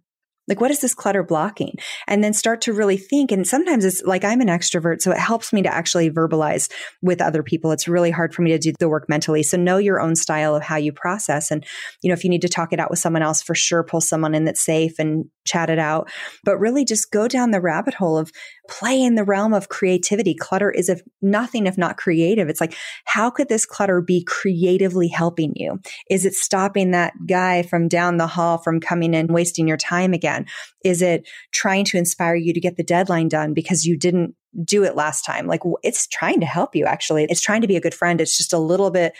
Like, 0.51 0.59
what 0.59 0.69
is 0.69 0.81
this 0.81 0.93
clutter 0.93 1.23
blocking? 1.23 1.77
And 2.07 2.21
then 2.21 2.33
start 2.33 2.59
to 2.63 2.73
really 2.73 2.97
think. 2.97 3.31
And 3.31 3.47
sometimes 3.47 3.85
it's 3.85 4.03
like 4.03 4.25
I'm 4.25 4.41
an 4.41 4.49
extrovert, 4.49 5.01
so 5.01 5.11
it 5.11 5.17
helps 5.17 5.53
me 5.53 5.61
to 5.61 5.73
actually 5.73 6.11
verbalize 6.11 6.69
with 7.01 7.21
other 7.21 7.41
people. 7.41 7.71
It's 7.71 7.87
really 7.87 8.11
hard 8.11 8.33
for 8.33 8.41
me 8.41 8.51
to 8.51 8.59
do 8.59 8.73
the 8.77 8.89
work 8.89 9.07
mentally. 9.07 9.43
So 9.43 9.55
know 9.55 9.77
your 9.77 10.01
own 10.01 10.17
style 10.17 10.53
of 10.53 10.61
how 10.61 10.75
you 10.75 10.91
process. 10.91 11.51
And, 11.51 11.65
you 12.01 12.09
know, 12.09 12.13
if 12.13 12.25
you 12.25 12.29
need 12.29 12.41
to 12.41 12.49
talk 12.49 12.73
it 12.73 12.81
out 12.81 12.89
with 12.89 12.99
someone 12.99 13.21
else, 13.21 13.41
for 13.41 13.55
sure, 13.55 13.81
pull 13.81 14.01
someone 14.01 14.35
in 14.35 14.43
that's 14.43 14.61
safe 14.61 14.99
and 14.99 15.23
chat 15.45 15.69
it 15.69 15.79
out. 15.79 16.11
But 16.43 16.57
really 16.57 16.83
just 16.83 17.11
go 17.11 17.29
down 17.29 17.51
the 17.51 17.61
rabbit 17.61 17.93
hole 17.93 18.17
of 18.17 18.29
play 18.71 19.01
in 19.01 19.15
the 19.15 19.23
realm 19.23 19.53
of 19.53 19.69
creativity. 19.69 20.33
Clutter 20.33 20.71
is 20.71 20.89
if 20.89 21.01
nothing 21.21 21.67
if 21.67 21.77
not 21.77 21.97
creative. 21.97 22.49
It's 22.49 22.61
like, 22.61 22.75
how 23.05 23.29
could 23.29 23.49
this 23.49 23.65
clutter 23.65 24.01
be 24.01 24.23
creatively 24.23 25.09
helping 25.09 25.53
you? 25.55 25.79
Is 26.09 26.25
it 26.25 26.33
stopping 26.33 26.91
that 26.91 27.13
guy 27.27 27.63
from 27.63 27.87
down 27.87 28.17
the 28.17 28.27
hall 28.27 28.57
from 28.57 28.79
coming 28.79 29.13
in, 29.13 29.27
wasting 29.27 29.67
your 29.67 29.77
time 29.77 30.13
again? 30.13 30.45
Is 30.83 31.01
it 31.01 31.27
trying 31.51 31.85
to 31.85 31.97
inspire 31.97 32.35
you 32.35 32.53
to 32.53 32.59
get 32.59 32.77
the 32.77 32.83
deadline 32.83 33.27
done 33.27 33.53
because 33.53 33.85
you 33.85 33.97
didn't 33.97 34.35
do 34.63 34.83
it 34.83 34.95
last 34.95 35.23
time? 35.23 35.45
Like 35.45 35.61
it's 35.83 36.07
trying 36.07 36.39
to 36.39 36.45
help 36.45 36.75
you 36.75 36.85
actually. 36.85 37.25
It's 37.29 37.41
trying 37.41 37.61
to 37.61 37.67
be 37.67 37.75
a 37.75 37.81
good 37.81 37.93
friend. 37.93 38.21
It's 38.21 38.37
just 38.37 38.53
a 38.53 38.57
little 38.57 38.89
bit 38.89 39.13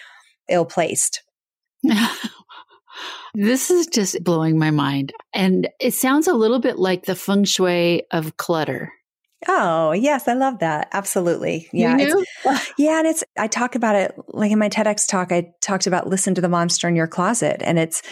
ill 0.50 0.66
placed. 0.66 1.24
This 3.34 3.72
is 3.72 3.88
just 3.88 4.22
blowing 4.24 4.60
my 4.60 4.72
mind. 4.72 5.14
And 5.34 5.70
it 5.80 5.94
sounds 5.94 6.28
a 6.28 6.34
little 6.34 6.60
bit 6.60 6.78
like 6.78 7.06
the 7.06 7.16
feng 7.16 7.46
shui 7.46 8.04
of 8.12 8.36
clutter. 8.36 8.92
Oh, 9.48 9.92
yes, 9.92 10.28
I 10.28 10.34
love 10.34 10.60
that. 10.60 10.90
Absolutely. 10.92 11.68
Yeah. 11.74 11.98
yeah. 12.78 13.00
And 13.00 13.08
it's, 13.08 13.24
I 13.38 13.48
talk 13.48 13.76
about 13.76 13.96
it 13.96 14.14
like 14.28 14.52
in 14.52 14.60
my 14.60 14.70
TEDx 14.70 15.08
talk, 15.08 15.32
I 15.32 15.52
talked 15.62 15.88
about 15.88 16.08
listen 16.08 16.36
to 16.36 16.42
the 16.42 16.50
monster 16.50 16.88
in 16.88 16.96
your 16.96 17.08
closet. 17.08 17.62
And 17.64 17.80
it's, 17.80 18.04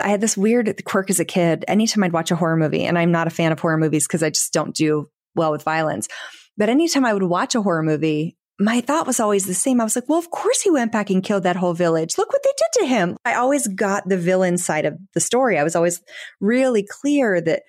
I 0.00 0.08
had 0.08 0.20
this 0.20 0.36
weird 0.36 0.84
quirk 0.84 1.08
as 1.08 1.20
a 1.20 1.24
kid. 1.24 1.64
Anytime 1.68 2.04
I'd 2.04 2.12
watch 2.12 2.30
a 2.30 2.36
horror 2.36 2.56
movie, 2.56 2.84
and 2.84 2.98
I'm 2.98 3.12
not 3.12 3.26
a 3.26 3.30
fan 3.30 3.52
of 3.52 3.60
horror 3.60 3.78
movies 3.78 4.06
because 4.06 4.22
I 4.22 4.30
just 4.30 4.52
don't 4.52 4.74
do 4.74 5.06
well 5.34 5.52
with 5.52 5.62
violence. 5.62 6.08
But 6.56 6.68
anytime 6.68 7.04
I 7.04 7.14
would 7.14 7.22
watch 7.22 7.54
a 7.54 7.62
horror 7.62 7.82
movie, 7.82 8.36
my 8.58 8.80
thought 8.80 9.06
was 9.06 9.18
always 9.18 9.46
the 9.46 9.54
same. 9.54 9.80
I 9.80 9.84
was 9.84 9.96
like, 9.96 10.08
well, 10.08 10.18
of 10.18 10.30
course 10.30 10.62
he 10.62 10.70
went 10.70 10.92
back 10.92 11.10
and 11.10 11.24
killed 11.24 11.42
that 11.42 11.56
whole 11.56 11.74
village. 11.74 12.16
Look 12.16 12.32
what 12.32 12.42
they 12.42 12.52
did 12.56 12.80
to 12.80 12.86
him. 12.86 13.16
I 13.24 13.34
always 13.34 13.66
got 13.66 14.08
the 14.08 14.16
villain 14.16 14.58
side 14.58 14.84
of 14.84 14.96
the 15.14 15.20
story. 15.20 15.58
I 15.58 15.64
was 15.64 15.74
always 15.74 16.00
really 16.40 16.86
clear 16.88 17.40
that 17.40 17.62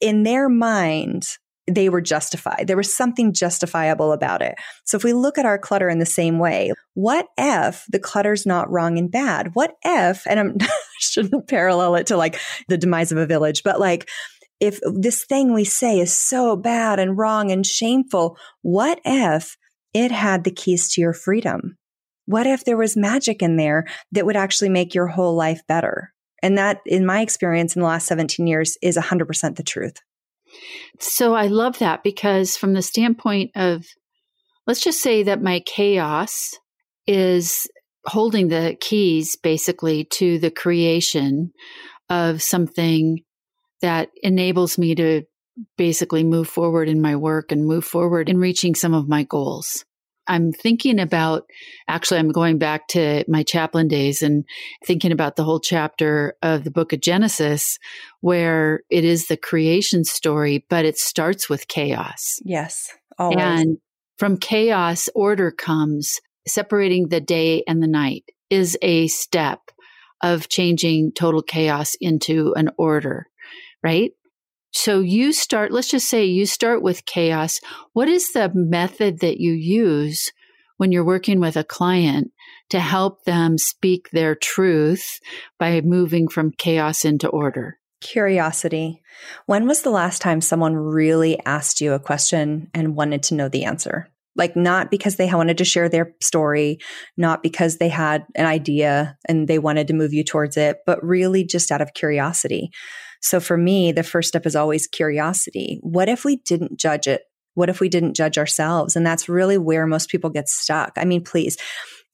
in 0.00 0.24
their 0.24 0.48
mind, 0.48 1.26
they 1.74 1.88
were 1.88 2.00
justified. 2.00 2.64
There 2.66 2.76
was 2.76 2.92
something 2.92 3.32
justifiable 3.32 4.12
about 4.12 4.42
it. 4.42 4.54
So 4.84 4.96
if 4.96 5.04
we 5.04 5.12
look 5.12 5.38
at 5.38 5.46
our 5.46 5.58
clutter 5.58 5.88
in 5.88 5.98
the 5.98 6.06
same 6.06 6.38
way, 6.38 6.72
what 6.94 7.26
if 7.38 7.84
the 7.88 7.98
clutter's 7.98 8.46
not 8.46 8.70
wrong 8.70 8.98
and 8.98 9.10
bad? 9.10 9.50
What 9.54 9.74
if, 9.84 10.26
and 10.26 10.40
I'm, 10.40 10.56
I 10.60 10.68
shouldn't 11.00 11.48
parallel 11.48 11.96
it 11.96 12.06
to 12.08 12.16
like 12.16 12.38
the 12.68 12.78
demise 12.78 13.12
of 13.12 13.18
a 13.18 13.26
village, 13.26 13.62
but 13.62 13.80
like, 13.80 14.08
if 14.60 14.78
this 14.84 15.24
thing 15.24 15.54
we 15.54 15.64
say 15.64 15.98
is 15.98 16.12
so 16.12 16.54
bad 16.54 16.98
and 16.98 17.16
wrong 17.16 17.50
and 17.50 17.64
shameful, 17.64 18.36
what 18.60 19.00
if 19.04 19.56
it 19.94 20.10
had 20.10 20.44
the 20.44 20.50
keys 20.50 20.92
to 20.92 21.00
your 21.00 21.14
freedom? 21.14 21.78
What 22.26 22.46
if 22.46 22.64
there 22.64 22.76
was 22.76 22.96
magic 22.96 23.42
in 23.42 23.56
there 23.56 23.86
that 24.12 24.26
would 24.26 24.36
actually 24.36 24.68
make 24.68 24.94
your 24.94 25.06
whole 25.06 25.34
life 25.34 25.62
better? 25.66 26.12
And 26.42 26.58
that, 26.58 26.80
in 26.86 27.04
my 27.04 27.22
experience 27.22 27.74
in 27.74 27.80
the 27.80 27.88
last 27.88 28.06
17 28.06 28.46
years, 28.46 28.76
is 28.82 28.96
100% 28.96 29.56
the 29.56 29.62
truth. 29.62 29.96
So 30.98 31.34
I 31.34 31.46
love 31.46 31.78
that 31.78 32.02
because, 32.02 32.56
from 32.56 32.74
the 32.74 32.82
standpoint 32.82 33.52
of, 33.54 33.86
let's 34.66 34.82
just 34.82 35.00
say 35.00 35.22
that 35.24 35.42
my 35.42 35.62
chaos 35.66 36.58
is 37.06 37.68
holding 38.06 38.48
the 38.48 38.76
keys 38.80 39.36
basically 39.36 40.04
to 40.04 40.38
the 40.38 40.50
creation 40.50 41.52
of 42.08 42.42
something 42.42 43.20
that 43.82 44.08
enables 44.22 44.78
me 44.78 44.94
to 44.94 45.22
basically 45.76 46.24
move 46.24 46.48
forward 46.48 46.88
in 46.88 47.00
my 47.00 47.16
work 47.16 47.52
and 47.52 47.66
move 47.66 47.84
forward 47.84 48.28
in 48.28 48.38
reaching 48.38 48.74
some 48.74 48.94
of 48.94 49.08
my 49.08 49.24
goals. 49.24 49.84
I'm 50.30 50.52
thinking 50.52 51.00
about 51.00 51.50
actually, 51.88 52.20
I'm 52.20 52.30
going 52.30 52.56
back 52.56 52.86
to 52.88 53.24
my 53.26 53.42
chaplain 53.42 53.88
days 53.88 54.22
and 54.22 54.44
thinking 54.86 55.10
about 55.10 55.34
the 55.34 55.42
whole 55.42 55.58
chapter 55.58 56.36
of 56.40 56.62
the 56.62 56.70
book 56.70 56.92
of 56.92 57.00
Genesis 57.00 57.78
where 58.20 58.82
it 58.90 59.04
is 59.04 59.26
the 59.26 59.36
creation 59.36 60.04
story, 60.04 60.64
but 60.70 60.84
it 60.84 60.96
starts 60.98 61.50
with 61.50 61.66
chaos. 61.66 62.38
Yes, 62.44 62.90
always. 63.18 63.38
And 63.38 63.78
from 64.18 64.36
chaos, 64.36 65.08
order 65.14 65.50
comes. 65.50 66.20
Separating 66.48 67.08
the 67.08 67.20
day 67.20 67.62
and 67.68 67.82
the 67.82 67.86
night 67.86 68.24
is 68.48 68.78
a 68.82 69.08
step 69.08 69.60
of 70.22 70.48
changing 70.48 71.12
total 71.12 71.42
chaos 71.42 71.96
into 72.00 72.54
an 72.54 72.70
order, 72.78 73.26
right? 73.82 74.12
So 74.72 75.00
you 75.00 75.32
start, 75.32 75.72
let's 75.72 75.90
just 75.90 76.08
say 76.08 76.24
you 76.24 76.46
start 76.46 76.82
with 76.82 77.04
chaos. 77.04 77.60
What 77.92 78.08
is 78.08 78.32
the 78.32 78.50
method 78.54 79.20
that 79.20 79.38
you 79.38 79.52
use 79.52 80.30
when 80.76 80.92
you're 80.92 81.04
working 81.04 81.40
with 81.40 81.56
a 81.56 81.64
client 81.64 82.32
to 82.70 82.80
help 82.80 83.24
them 83.24 83.58
speak 83.58 84.10
their 84.10 84.34
truth 84.34 85.20
by 85.58 85.80
moving 85.80 86.28
from 86.28 86.52
chaos 86.52 87.04
into 87.04 87.28
order? 87.28 87.78
Curiosity. 88.00 89.02
When 89.46 89.66
was 89.66 89.82
the 89.82 89.90
last 89.90 90.22
time 90.22 90.40
someone 90.40 90.74
really 90.74 91.38
asked 91.44 91.80
you 91.80 91.92
a 91.92 91.98
question 91.98 92.70
and 92.72 92.96
wanted 92.96 93.24
to 93.24 93.34
know 93.34 93.48
the 93.48 93.64
answer? 93.64 94.08
Like, 94.36 94.54
not 94.56 94.90
because 94.90 95.16
they 95.16 95.30
wanted 95.30 95.58
to 95.58 95.64
share 95.64 95.88
their 95.88 96.14
story, 96.22 96.78
not 97.16 97.42
because 97.42 97.76
they 97.76 97.88
had 97.88 98.24
an 98.36 98.46
idea 98.46 99.18
and 99.28 99.48
they 99.48 99.58
wanted 99.58 99.88
to 99.88 99.94
move 99.94 100.14
you 100.14 100.22
towards 100.22 100.56
it, 100.56 100.78
but 100.86 101.04
really 101.04 101.44
just 101.44 101.72
out 101.72 101.82
of 101.82 101.92
curiosity. 101.92 102.70
So 103.20 103.40
for 103.40 103.56
me, 103.56 103.92
the 103.92 104.02
first 104.02 104.28
step 104.28 104.46
is 104.46 104.56
always 104.56 104.86
curiosity. 104.86 105.78
What 105.82 106.08
if 106.08 106.24
we 106.24 106.36
didn't 106.36 106.78
judge 106.78 107.06
it? 107.06 107.22
What 107.54 107.68
if 107.68 107.80
we 107.80 107.88
didn't 107.88 108.14
judge 108.14 108.38
ourselves? 108.38 108.96
And 108.96 109.04
that's 109.04 109.28
really 109.28 109.58
where 109.58 109.86
most 109.86 110.08
people 110.08 110.30
get 110.30 110.48
stuck. 110.48 110.92
I 110.96 111.04
mean, 111.04 111.22
please, 111.22 111.56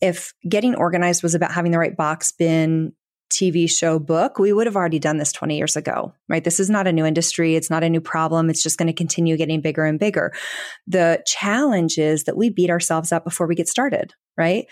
if 0.01 0.33
getting 0.49 0.75
organized 0.75 1.23
was 1.23 1.35
about 1.35 1.53
having 1.53 1.73
the 1.73 1.79
right 1.79 1.97
box 1.97 2.33
bin, 2.33 2.93
TV 3.33 3.69
show 3.69 3.99
book, 3.99 4.39
we 4.39 4.53
would 4.53 4.67
have 4.67 4.77
already 4.77 4.99
done 4.99 5.17
this 5.17 5.33
20 5.33 5.57
years 5.57 5.77
ago, 5.77 6.13
right? 6.29 6.45
This 6.45 6.61
is 6.61 6.71
not 6.71 6.87
a 6.87 6.93
new 6.93 7.05
industry. 7.05 7.57
It's 7.57 7.71
not 7.71 7.83
a 7.83 7.91
new 7.91 8.01
problem. 8.01 8.49
It's 8.49 8.63
just 8.63 8.79
going 8.79 8.87
to 8.87 8.93
continue 8.93 9.37
getting 9.37 9.61
bigger 9.61 9.85
and 9.85 9.99
bigger. 9.99 10.33
The 10.87 11.23
challenge 11.27 11.99
is 11.99 12.25
that 12.25 12.37
we 12.37 12.51
beat 12.51 12.71
ourselves 12.71 13.13
up 13.13 13.25
before 13.25 13.47
we 13.47 13.55
get 13.55 13.69
started, 13.69 14.15
right? 14.39 14.67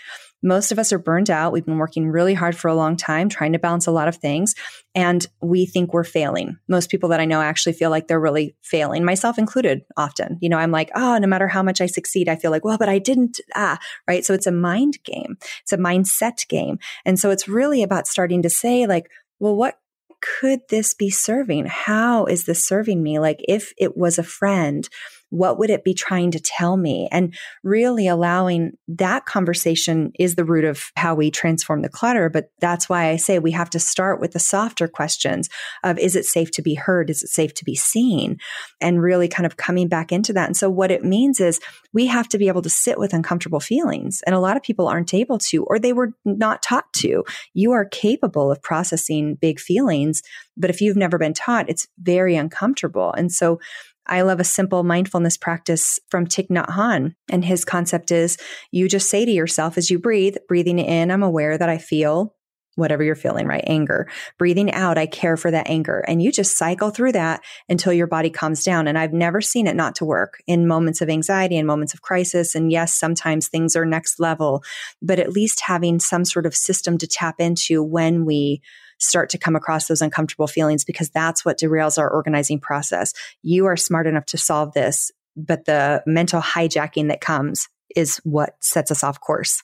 Most 0.45 0.71
of 0.71 0.77
us 0.77 0.93
are 0.93 0.99
burned 0.99 1.31
out. 1.31 1.51
We've 1.51 1.65
been 1.65 1.79
working 1.79 2.07
really 2.07 2.35
hard 2.35 2.55
for 2.55 2.67
a 2.67 2.75
long 2.75 2.95
time, 2.95 3.29
trying 3.29 3.53
to 3.53 3.59
balance 3.59 3.87
a 3.87 3.91
lot 3.91 4.07
of 4.07 4.17
things, 4.17 4.53
and 4.93 5.25
we 5.41 5.65
think 5.65 5.91
we're 5.91 6.03
failing. 6.03 6.57
Most 6.67 6.91
people 6.91 7.09
that 7.09 7.19
I 7.19 7.25
know 7.25 7.41
actually 7.41 7.73
feel 7.73 7.89
like 7.89 8.07
they're 8.07 8.19
really 8.19 8.55
failing, 8.61 9.03
myself 9.03 9.39
included, 9.39 9.81
often. 9.97 10.37
You 10.41 10.49
know, 10.49 10.57
I'm 10.57 10.71
like, 10.71 10.91
oh, 10.93 11.17
no 11.17 11.27
matter 11.27 11.47
how 11.47 11.63
much 11.63 11.81
I 11.81 11.87
succeed, 11.87 12.29
I 12.29 12.35
feel 12.35 12.51
like, 12.51 12.63
well, 12.63 12.77
but 12.77 12.89
I 12.89 12.99
didn't, 12.99 13.39
ah, 13.55 13.79
right? 14.07 14.23
So 14.23 14.35
it's 14.35 14.47
a 14.47 14.51
mind 14.51 14.99
game, 15.03 15.37
it's 15.63 15.73
a 15.73 15.77
mindset 15.77 16.47
game. 16.47 16.77
And 17.03 17.19
so 17.19 17.31
it's 17.31 17.47
really 17.47 17.81
about 17.81 18.07
starting 18.07 18.43
to 18.43 18.49
say, 18.49 18.85
like, 18.85 19.09
well, 19.39 19.55
what 19.55 19.79
could 20.21 20.61
this 20.69 20.93
be 20.93 21.09
serving? 21.09 21.65
How 21.65 22.25
is 22.25 22.45
this 22.45 22.65
serving 22.65 23.01
me? 23.01 23.19
Like, 23.19 23.39
if 23.47 23.73
it 23.77 23.97
was 23.97 24.17
a 24.17 24.23
friend, 24.23 24.87
what 25.35 25.59
would 25.59 25.69
it 25.69 25.83
be 25.83 25.93
trying 25.93 26.31
to 26.31 26.39
tell 26.39 26.77
me? 26.77 27.09
And 27.11 27.35
really 27.63 28.07
allowing 28.07 28.77
that 28.87 29.25
conversation 29.25 30.11
is 30.17 30.35
the 30.35 30.45
root 30.45 30.63
of 30.63 30.91
how 30.95 31.13
we 31.13 31.29
transform 31.29 31.81
the 31.81 31.89
clutter. 31.89 32.29
But 32.29 32.51
that's 32.59 32.87
why 32.87 33.09
I 33.09 33.17
say 33.17 33.37
we 33.37 33.51
have 33.51 33.69
to 33.71 33.79
start 33.79 34.21
with 34.21 34.31
the 34.31 34.39
softer 34.39 34.87
questions 34.87 35.49
of 35.83 35.99
is 35.99 36.15
it 36.15 36.25
safe 36.25 36.51
to 36.51 36.61
be 36.61 36.75
heard? 36.75 37.09
Is 37.09 37.21
it 37.21 37.29
safe 37.29 37.53
to 37.55 37.65
be 37.65 37.75
seen? 37.75 38.37
And 38.79 39.01
really 39.01 39.27
kind 39.27 39.45
of 39.45 39.57
coming 39.57 39.89
back 39.89 40.11
into 40.11 40.31
that. 40.33 40.47
And 40.47 40.55
so 40.55 40.69
what 40.69 40.91
it 40.91 41.03
means 41.03 41.39
is 41.41 41.59
we 41.93 42.07
have 42.07 42.29
to 42.29 42.37
be 42.37 42.47
able 42.47 42.61
to 42.61 42.69
sit 42.69 42.97
with 42.97 43.13
uncomfortable 43.13 43.59
feelings. 43.59 44.23
And 44.25 44.35
a 44.35 44.39
lot 44.39 44.55
of 44.55 44.63
people 44.63 44.87
aren't 44.87 45.13
able 45.13 45.37
to, 45.39 45.65
or 45.65 45.79
they 45.79 45.93
were 45.93 46.13
not 46.23 46.63
taught 46.63 46.91
to. 46.93 47.25
You 47.53 47.73
are 47.73 47.85
capable 47.85 48.51
of 48.51 48.61
processing 48.61 49.35
big 49.35 49.59
feelings. 49.59 50.21
But 50.55 50.69
if 50.69 50.79
you've 50.79 50.95
never 50.95 51.17
been 51.17 51.33
taught, 51.33 51.69
it's 51.69 51.87
very 51.99 52.35
uncomfortable. 52.37 53.11
And 53.13 53.31
so 53.31 53.59
I 54.07 54.21
love 54.21 54.39
a 54.39 54.45
simple 54.45 54.83
mindfulness 54.83 55.37
practice 55.37 55.99
from 56.09 56.25
Thich 56.25 56.49
Nhat 56.49 56.69
Hanh. 56.69 57.15
And 57.29 57.43
his 57.43 57.65
concept 57.65 58.11
is 58.11 58.37
you 58.71 58.87
just 58.87 59.09
say 59.09 59.25
to 59.25 59.31
yourself 59.31 59.77
as 59.77 59.89
you 59.89 59.99
breathe, 59.99 60.37
breathing 60.47 60.79
in, 60.79 61.11
I'm 61.11 61.23
aware 61.23 61.57
that 61.57 61.69
I 61.69 61.77
feel 61.77 62.35
whatever 62.75 63.03
you're 63.03 63.15
feeling, 63.15 63.47
right? 63.47 63.63
Anger. 63.65 64.09
Breathing 64.37 64.71
out, 64.73 64.97
I 64.97 65.05
care 65.05 65.37
for 65.37 65.49
that 65.49 65.69
anger. 65.69 66.03
And 66.07 66.21
you 66.21 66.31
just 66.31 66.57
cycle 66.57 66.89
through 66.89 67.13
that 67.13 67.41
until 67.69 67.93
your 67.93 68.07
body 68.07 68.29
calms 68.29 68.63
down. 68.63 68.87
And 68.87 68.97
I've 68.97 69.13
never 69.13 69.41
seen 69.41 69.65
it 69.65 69.75
not 69.75 69.95
to 69.95 70.05
work 70.05 70.41
in 70.45 70.67
moments 70.67 71.01
of 71.01 71.09
anxiety 71.09 71.57
and 71.57 71.65
moments 71.65 71.93
of 71.93 72.01
crisis. 72.01 72.53
And 72.53 72.71
yes, 72.71 72.93
sometimes 72.93 73.47
things 73.47 73.75
are 73.75 73.85
next 73.85 74.19
level, 74.19 74.63
but 75.01 75.19
at 75.19 75.31
least 75.31 75.61
having 75.65 75.99
some 75.99 76.25
sort 76.25 76.45
of 76.45 76.55
system 76.55 76.97
to 76.97 77.07
tap 77.07 77.35
into 77.39 77.81
when 77.81 78.25
we 78.25 78.61
start 78.99 79.29
to 79.29 79.37
come 79.37 79.55
across 79.55 79.87
those 79.87 80.01
uncomfortable 80.01 80.47
feelings 80.47 80.83
because 80.83 81.09
that's 81.09 81.43
what 81.43 81.59
derails 81.59 81.97
our 81.97 82.09
organizing 82.09 82.59
process. 82.59 83.13
You 83.41 83.65
are 83.65 83.77
smart 83.77 84.07
enough 84.07 84.25
to 84.27 84.37
solve 84.37 84.73
this, 84.73 85.11
but 85.35 85.65
the 85.65 86.03
mental 86.05 86.41
hijacking 86.41 87.09
that 87.09 87.21
comes 87.21 87.67
is 87.95 88.17
what 88.23 88.55
sets 88.61 88.91
us 88.91 89.03
off 89.03 89.19
course. 89.19 89.63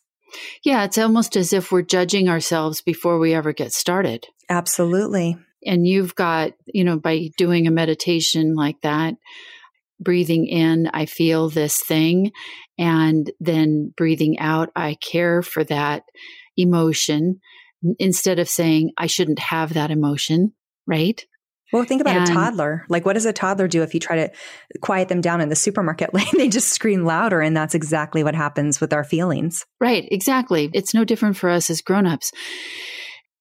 Yeah, 0.63 0.84
it's 0.86 0.98
almost 0.98 1.36
as 1.36 1.54
if 1.54 1.72
we're 1.72 1.82
judging 1.82 2.30
ourselves 2.30 2.82
before 2.82 3.20
we 3.20 3.34
ever 3.34 3.52
get 3.52 3.74
started. 3.74 4.26
Absolutely. 4.50 5.38
And 5.65 5.86
you've 5.86 6.15
got, 6.15 6.54
you 6.65 6.84
know, 6.84 6.98
by 6.98 7.30
doing 7.38 7.67
a 7.67 7.72
meditation 7.72 8.56
like 8.56 8.82
that, 8.82 9.15
breathing 10.00 10.48
in, 10.48 10.89
I 10.94 11.06
feel 11.06 11.50
this 11.50 11.82
thing, 11.82 12.32
and 12.78 13.30
then 13.39 13.94
breathing 13.96 14.39
out, 14.39 14.70
I 14.76 14.96
care 14.96 15.41
for 15.41 15.63
that 15.65 16.04
emotion 16.58 17.39
instead 18.00 18.39
of 18.39 18.50
saying, 18.50 18.91
I 18.98 19.08
shouldn't 19.08 19.39
have 19.39 19.74
that 19.74 19.91
emotion, 19.91 20.54
right? 20.88 21.24
Well, 21.72 21.86
think 21.86 22.02
about 22.02 22.17
and, 22.17 22.30
a 22.30 22.34
toddler. 22.34 22.86
Like, 22.89 23.06
what 23.06 23.13
does 23.13 23.26
a 23.26 23.32
toddler 23.32 23.67
do 23.67 23.82
if 23.82 23.94
you 23.94 24.00
try 24.00 24.28
to 24.28 24.32
quiet 24.82 25.08
them 25.08 25.22
down 25.22 25.39
in 25.39 25.50
the 25.50 25.56
supermarket 25.56 26.13
lane? 26.13 26.26
they 26.34 26.50
just 26.50 26.70
scream 26.70 27.06
louder. 27.06 27.41
And 27.41 27.56
that's 27.56 27.76
exactly 27.76 28.24
what 28.24 28.36
happens 28.36 28.82
with 28.82 28.94
our 28.94 29.04
feelings. 29.04 29.65
Right. 29.80 30.08
Exactly. 30.12 30.70
It's 30.74 30.94
no 30.94 31.06
different 31.06 31.38
for 31.38 31.50
us 31.50 31.70
as 31.70 31.82
grown-ups. 31.82 32.32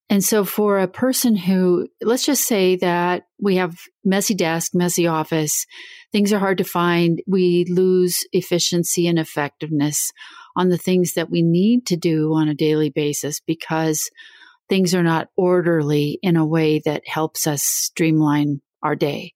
And 0.08 0.24
so 0.24 0.44
for 0.44 0.80
a 0.80 0.88
person 0.88 1.36
who, 1.36 1.86
let's 2.02 2.24
just 2.24 2.46
say 2.46 2.76
that 2.76 3.24
we 3.40 3.56
have 3.56 3.76
messy 4.04 4.34
desk, 4.34 4.72
messy 4.74 5.06
office, 5.06 5.66
things 6.10 6.32
are 6.32 6.40
hard 6.40 6.58
to 6.58 6.64
find. 6.64 7.22
We 7.28 7.64
lose 7.68 8.26
efficiency 8.32 9.06
and 9.06 9.20
effectiveness 9.20 10.10
on 10.60 10.68
the 10.68 10.76
things 10.76 11.14
that 11.14 11.30
we 11.30 11.40
need 11.40 11.86
to 11.86 11.96
do 11.96 12.34
on 12.34 12.46
a 12.46 12.54
daily 12.54 12.90
basis 12.90 13.40
because 13.40 14.10
things 14.68 14.94
are 14.94 15.02
not 15.02 15.28
orderly 15.34 16.18
in 16.22 16.36
a 16.36 16.44
way 16.44 16.82
that 16.84 17.02
helps 17.06 17.46
us 17.46 17.62
streamline 17.62 18.60
our 18.82 18.94
day. 18.94 19.32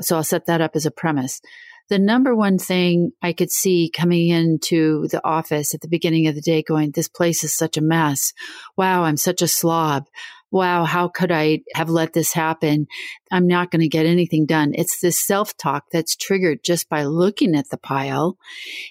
So 0.00 0.14
I'll 0.14 0.22
set 0.22 0.46
that 0.46 0.60
up 0.60 0.76
as 0.76 0.86
a 0.86 0.92
premise. 0.92 1.40
The 1.88 1.98
number 1.98 2.36
one 2.36 2.58
thing 2.58 3.10
I 3.20 3.32
could 3.32 3.50
see 3.50 3.90
coming 3.92 4.28
into 4.28 5.08
the 5.08 5.20
office 5.26 5.74
at 5.74 5.80
the 5.80 5.88
beginning 5.88 6.28
of 6.28 6.36
the 6.36 6.40
day 6.40 6.62
going, 6.62 6.92
this 6.92 7.08
place 7.08 7.42
is 7.42 7.52
such 7.54 7.76
a 7.76 7.82
mess. 7.82 8.32
Wow, 8.76 9.02
I'm 9.02 9.16
such 9.16 9.42
a 9.42 9.48
slob. 9.48 10.06
wow, 10.52 10.84
how 10.84 11.08
could 11.08 11.32
I 11.32 11.62
have 11.74 11.90
let 11.90 12.12
this 12.12 12.32
happen? 12.32 12.86
I'm 13.32 13.48
not 13.48 13.72
going 13.72 13.80
to 13.80 13.88
get 13.88 14.06
anything 14.06 14.46
done. 14.46 14.70
It's 14.72 15.00
this 15.00 15.26
self 15.26 15.56
talk 15.56 15.86
that's 15.90 16.14
triggered 16.14 16.60
just 16.62 16.88
by 16.88 17.02
looking 17.02 17.56
at 17.56 17.70
the 17.70 17.76
pile 17.76 18.38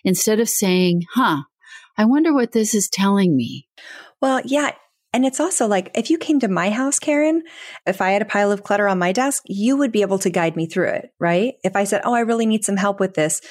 instead 0.04 0.42
of 0.42 0.50
saying, 0.50 1.04
huh, 1.14 1.44
I 1.98 2.06
wonder 2.06 2.34
what 2.34 2.52
this 2.52 2.74
is 2.74 2.90
telling 2.90 3.36
me. 3.36 3.68
Well, 4.22 4.42
yeah. 4.46 4.72
And 5.14 5.26
it's 5.26 5.40
also 5.40 5.68
like 5.68 5.92
if 5.94 6.10
you 6.10 6.18
came 6.18 6.40
to 6.40 6.48
my 6.48 6.72
house, 6.72 6.98
Karen, 6.98 7.44
if 7.86 8.02
I 8.02 8.12
had 8.12 8.24
a 8.24 8.26
pile 8.26 8.52
of 8.52 8.64
clutter 8.64 8.88
on 8.88 8.98
my 8.98 9.12
desk, 9.12 9.44
you 9.46 9.78
would 9.78 9.92
be 9.92 10.02
able 10.02 10.18
to 10.20 10.30
guide 10.32 10.56
me 10.56 10.66
through 10.66 10.90
it, 10.90 11.12
right? 11.20 11.54
If 11.64 11.76
I 11.76 11.84
said, 11.84 12.02
Oh, 12.04 12.14
I 12.14 12.22
really 12.22 12.48
need 12.48 12.66
some 12.66 12.78
help 12.78 13.00
with 13.00 13.14
this, 13.14 13.42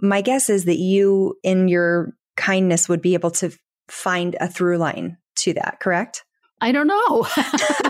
my 0.00 0.22
guess 0.22 0.48
is 0.48 0.64
that 0.64 0.78
you, 0.78 1.36
in 1.42 1.68
your 1.68 2.14
kindness, 2.36 2.88
would 2.88 3.02
be 3.02 3.14
able 3.14 3.32
to 3.32 3.50
find 3.88 4.36
a 4.40 4.48
through 4.48 4.78
line 4.78 5.18
to 5.36 5.52
that, 5.54 5.78
correct? 5.80 6.24
I 6.60 6.72
don't 6.72 6.86
know 6.86 7.22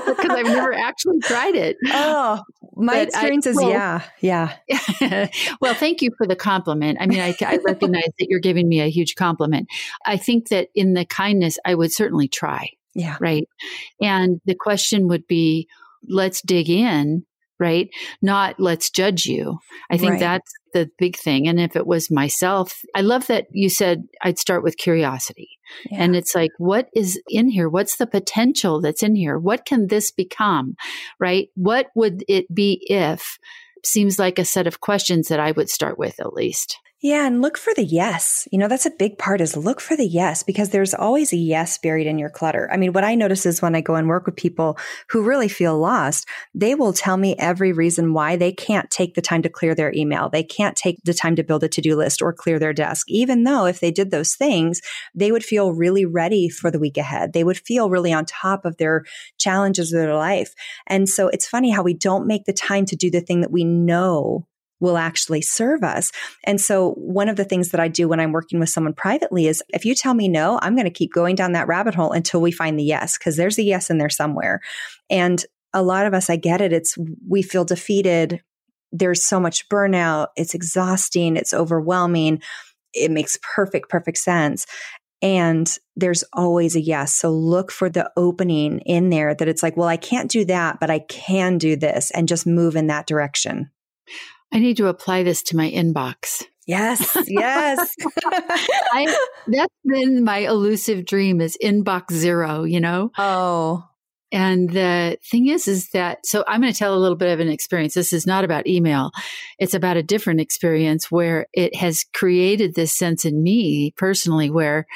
because 0.06 0.30
I've 0.30 0.46
never 0.46 0.72
actually 0.72 1.20
tried 1.20 1.54
it. 1.54 1.76
Oh, 1.86 2.40
my 2.74 2.94
but 2.94 3.08
experience 3.08 3.46
I, 3.46 3.50
is 3.50 3.56
well, 3.56 3.70
yeah, 3.70 4.56
yeah. 5.00 5.28
well, 5.60 5.74
thank 5.74 6.02
you 6.02 6.10
for 6.16 6.26
the 6.26 6.36
compliment. 6.36 6.98
I 7.00 7.06
mean, 7.06 7.20
I, 7.20 7.34
I 7.40 7.58
recognize 7.64 8.10
that 8.18 8.28
you're 8.28 8.40
giving 8.40 8.68
me 8.68 8.80
a 8.80 8.88
huge 8.88 9.14
compliment. 9.16 9.68
I 10.06 10.16
think 10.16 10.48
that 10.48 10.68
in 10.74 10.94
the 10.94 11.04
kindness, 11.04 11.58
I 11.64 11.74
would 11.74 11.92
certainly 11.92 12.28
try. 12.28 12.70
Yeah. 12.94 13.16
Right. 13.20 13.48
And 14.00 14.40
the 14.46 14.54
question 14.54 15.08
would 15.08 15.26
be, 15.26 15.68
let's 16.08 16.42
dig 16.42 16.68
in 16.68 17.24
right? 17.60 17.90
Not 18.22 18.58
let's 18.58 18.90
judge 18.90 19.26
you. 19.26 19.58
I 19.90 19.98
think 19.98 20.12
right. 20.12 20.20
that's 20.20 20.50
the 20.72 20.90
big 20.98 21.16
thing. 21.16 21.46
And 21.46 21.60
if 21.60 21.76
it 21.76 21.86
was 21.86 22.10
myself, 22.10 22.80
I 22.96 23.02
love 23.02 23.26
that 23.26 23.46
you 23.52 23.68
said 23.68 24.04
I'd 24.22 24.38
start 24.38 24.64
with 24.64 24.78
curiosity. 24.78 25.50
Yeah. 25.90 26.02
And 26.02 26.16
it's 26.16 26.34
like, 26.34 26.50
what 26.58 26.88
is 26.94 27.20
in 27.28 27.48
here? 27.48 27.68
What's 27.68 27.96
the 27.96 28.06
potential 28.06 28.80
that's 28.80 29.02
in 29.02 29.14
here? 29.16 29.38
What 29.38 29.64
can 29.64 29.86
this 29.86 30.10
become? 30.10 30.76
Right? 31.18 31.48
What 31.54 31.88
would 31.94 32.24
it 32.28 32.52
be 32.54 32.84
if? 32.88 33.38
Seems 33.84 34.18
like 34.18 34.38
a 34.38 34.44
set 34.44 34.66
of 34.66 34.80
questions 34.80 35.28
that 35.28 35.40
I 35.40 35.52
would 35.52 35.70
start 35.70 35.98
with 35.98 36.20
at 36.20 36.34
least. 36.34 36.78
Yeah, 37.02 37.26
and 37.26 37.40
look 37.40 37.56
for 37.56 37.72
the 37.72 37.82
yes. 37.82 38.46
You 38.52 38.58
know, 38.58 38.68
that's 38.68 38.84
a 38.84 38.90
big 38.90 39.16
part 39.16 39.40
is 39.40 39.56
look 39.56 39.80
for 39.80 39.96
the 39.96 40.06
yes 40.06 40.42
because 40.42 40.68
there's 40.68 40.92
always 40.92 41.32
a 41.32 41.36
yes 41.38 41.78
buried 41.78 42.06
in 42.06 42.18
your 42.18 42.28
clutter. 42.28 42.68
I 42.70 42.76
mean, 42.76 42.92
what 42.92 43.04
I 43.04 43.14
notice 43.14 43.46
is 43.46 43.62
when 43.62 43.74
I 43.74 43.80
go 43.80 43.94
and 43.94 44.06
work 44.06 44.26
with 44.26 44.36
people 44.36 44.76
who 45.08 45.22
really 45.22 45.48
feel 45.48 45.78
lost, 45.78 46.28
they 46.54 46.74
will 46.74 46.92
tell 46.92 47.16
me 47.16 47.34
every 47.38 47.72
reason 47.72 48.12
why 48.12 48.36
they 48.36 48.52
can't 48.52 48.90
take 48.90 49.14
the 49.14 49.22
time 49.22 49.40
to 49.42 49.48
clear 49.48 49.74
their 49.74 49.94
email. 49.94 50.28
They 50.28 50.42
can't 50.42 50.76
take 50.76 50.98
the 51.04 51.14
time 51.14 51.36
to 51.36 51.42
build 51.42 51.64
a 51.64 51.70
to-do 51.70 51.96
list 51.96 52.20
or 52.20 52.34
clear 52.34 52.58
their 52.58 52.74
desk, 52.74 53.06
even 53.08 53.44
though 53.44 53.64
if 53.64 53.80
they 53.80 53.90
did 53.90 54.10
those 54.10 54.34
things, 54.34 54.82
they 55.14 55.32
would 55.32 55.44
feel 55.44 55.72
really 55.72 56.04
ready 56.04 56.50
for 56.50 56.70
the 56.70 56.78
week 56.78 56.98
ahead. 56.98 57.32
They 57.32 57.44
would 57.44 57.58
feel 57.58 57.88
really 57.88 58.12
on 58.12 58.26
top 58.26 58.66
of 58.66 58.76
their 58.76 59.04
challenges 59.38 59.90
of 59.90 60.00
their 60.00 60.16
life. 60.16 60.52
And 60.86 61.08
so 61.08 61.28
it's 61.28 61.48
funny 61.48 61.70
how 61.70 61.82
we 61.82 61.94
don't 61.94 62.26
make 62.26 62.44
the 62.44 62.52
time 62.52 62.84
to 62.86 62.96
do 62.96 63.10
the 63.10 63.22
thing 63.22 63.40
that 63.40 63.50
we 63.50 63.64
know 63.64 64.46
will 64.80 64.96
actually 64.96 65.42
serve 65.42 65.84
us. 65.84 66.10
And 66.44 66.60
so 66.60 66.92
one 66.92 67.28
of 67.28 67.36
the 67.36 67.44
things 67.44 67.68
that 67.70 67.80
I 67.80 67.88
do 67.88 68.08
when 68.08 68.20
I'm 68.20 68.32
working 68.32 68.58
with 68.58 68.70
someone 68.70 68.94
privately 68.94 69.46
is 69.46 69.62
if 69.68 69.84
you 69.84 69.94
tell 69.94 70.14
me 70.14 70.28
no, 70.28 70.58
I'm 70.62 70.74
going 70.74 70.86
to 70.86 70.90
keep 70.90 71.12
going 71.12 71.36
down 71.36 71.52
that 71.52 71.68
rabbit 71.68 71.94
hole 71.94 72.12
until 72.12 72.40
we 72.40 72.50
find 72.50 72.78
the 72.78 72.84
yes, 72.84 73.18
because 73.18 73.36
there's 73.36 73.58
a 73.58 73.62
yes 73.62 73.90
in 73.90 73.98
there 73.98 74.08
somewhere. 74.08 74.60
And 75.08 75.44
a 75.72 75.82
lot 75.82 76.06
of 76.06 76.14
us, 76.14 76.28
I 76.30 76.36
get 76.36 76.60
it. 76.60 76.72
It's 76.72 76.96
we 77.28 77.42
feel 77.42 77.64
defeated. 77.64 78.42
There's 78.90 79.24
so 79.24 79.38
much 79.38 79.68
burnout. 79.68 80.28
It's 80.34 80.54
exhausting. 80.54 81.36
It's 81.36 81.54
overwhelming. 81.54 82.42
It 82.92 83.10
makes 83.10 83.38
perfect, 83.54 83.88
perfect 83.88 84.18
sense. 84.18 84.66
And 85.22 85.70
there's 85.96 86.24
always 86.32 86.74
a 86.76 86.80
yes. 86.80 87.14
So 87.14 87.30
look 87.30 87.70
for 87.70 87.90
the 87.90 88.10
opening 88.16 88.80
in 88.80 89.10
there 89.10 89.34
that 89.34 89.48
it's 89.48 89.62
like, 89.62 89.76
well, 89.76 89.88
I 89.88 89.98
can't 89.98 90.30
do 90.30 90.44
that, 90.46 90.80
but 90.80 90.90
I 90.90 91.00
can 91.00 91.58
do 91.58 91.76
this 91.76 92.10
and 92.10 92.26
just 92.26 92.46
move 92.46 92.74
in 92.74 92.86
that 92.86 93.06
direction. 93.06 93.70
I 94.52 94.58
need 94.58 94.76
to 94.78 94.88
apply 94.88 95.22
this 95.22 95.42
to 95.44 95.56
my 95.56 95.70
inbox. 95.70 96.44
Yes, 96.66 97.16
yes. 97.26 97.96
I, 98.92 99.16
that's 99.48 99.74
been 99.84 100.22
my 100.22 100.38
elusive 100.38 101.04
dream 101.04 101.40
is 101.40 101.58
inbox 101.62 102.12
zero, 102.12 102.64
you 102.64 102.80
know? 102.80 103.10
Oh. 103.18 103.89
And 104.32 104.70
the 104.70 105.18
thing 105.24 105.48
is, 105.48 105.66
is 105.66 105.90
that, 105.90 106.24
so 106.24 106.44
I'm 106.46 106.60
going 106.60 106.72
to 106.72 106.78
tell 106.78 106.94
a 106.94 106.98
little 106.98 107.16
bit 107.16 107.32
of 107.32 107.40
an 107.40 107.48
experience. 107.48 107.94
This 107.94 108.12
is 108.12 108.26
not 108.26 108.44
about 108.44 108.66
email. 108.66 109.10
It's 109.58 109.74
about 109.74 109.96
a 109.96 110.02
different 110.02 110.40
experience 110.40 111.10
where 111.10 111.46
it 111.52 111.74
has 111.76 112.04
created 112.14 112.74
this 112.74 112.96
sense 112.96 113.24
in 113.24 113.42
me 113.42 113.92
personally, 113.96 114.50
where 114.50 114.86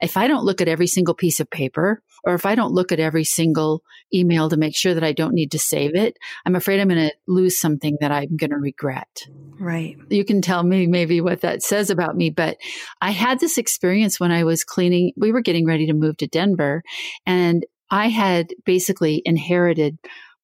if 0.00 0.16
I 0.16 0.26
don't 0.26 0.44
look 0.44 0.60
at 0.60 0.68
every 0.68 0.86
single 0.86 1.14
piece 1.14 1.40
of 1.40 1.50
paper, 1.50 2.02
or 2.24 2.34
if 2.34 2.46
I 2.46 2.54
don't 2.54 2.72
look 2.72 2.90
at 2.90 2.98
every 2.98 3.24
single 3.24 3.82
email 4.12 4.48
to 4.48 4.56
make 4.56 4.76
sure 4.76 4.94
that 4.94 5.04
I 5.04 5.12
don't 5.12 5.34
need 5.34 5.52
to 5.52 5.58
save 5.58 5.94
it, 5.94 6.16
I'm 6.44 6.56
afraid 6.56 6.80
I'm 6.80 6.88
going 6.88 7.08
to 7.08 7.14
lose 7.26 7.58
something 7.58 7.96
that 8.00 8.10
I'm 8.10 8.36
going 8.36 8.50
to 8.50 8.56
regret. 8.56 9.26
Right. 9.60 9.96
You 10.08 10.24
can 10.24 10.42
tell 10.42 10.62
me 10.62 10.86
maybe 10.86 11.20
what 11.20 11.42
that 11.42 11.62
says 11.62 11.90
about 11.90 12.16
me, 12.16 12.30
but 12.30 12.56
I 13.00 13.12
had 13.12 13.38
this 13.38 13.58
experience 13.58 14.18
when 14.18 14.32
I 14.32 14.44
was 14.44 14.64
cleaning. 14.64 15.12
We 15.16 15.30
were 15.30 15.42
getting 15.42 15.66
ready 15.66 15.86
to 15.86 15.92
move 15.92 16.16
to 16.18 16.26
Denver 16.26 16.82
and 17.24 17.64
I 17.90 18.08
had 18.08 18.54
basically 18.64 19.22
inherited 19.24 19.98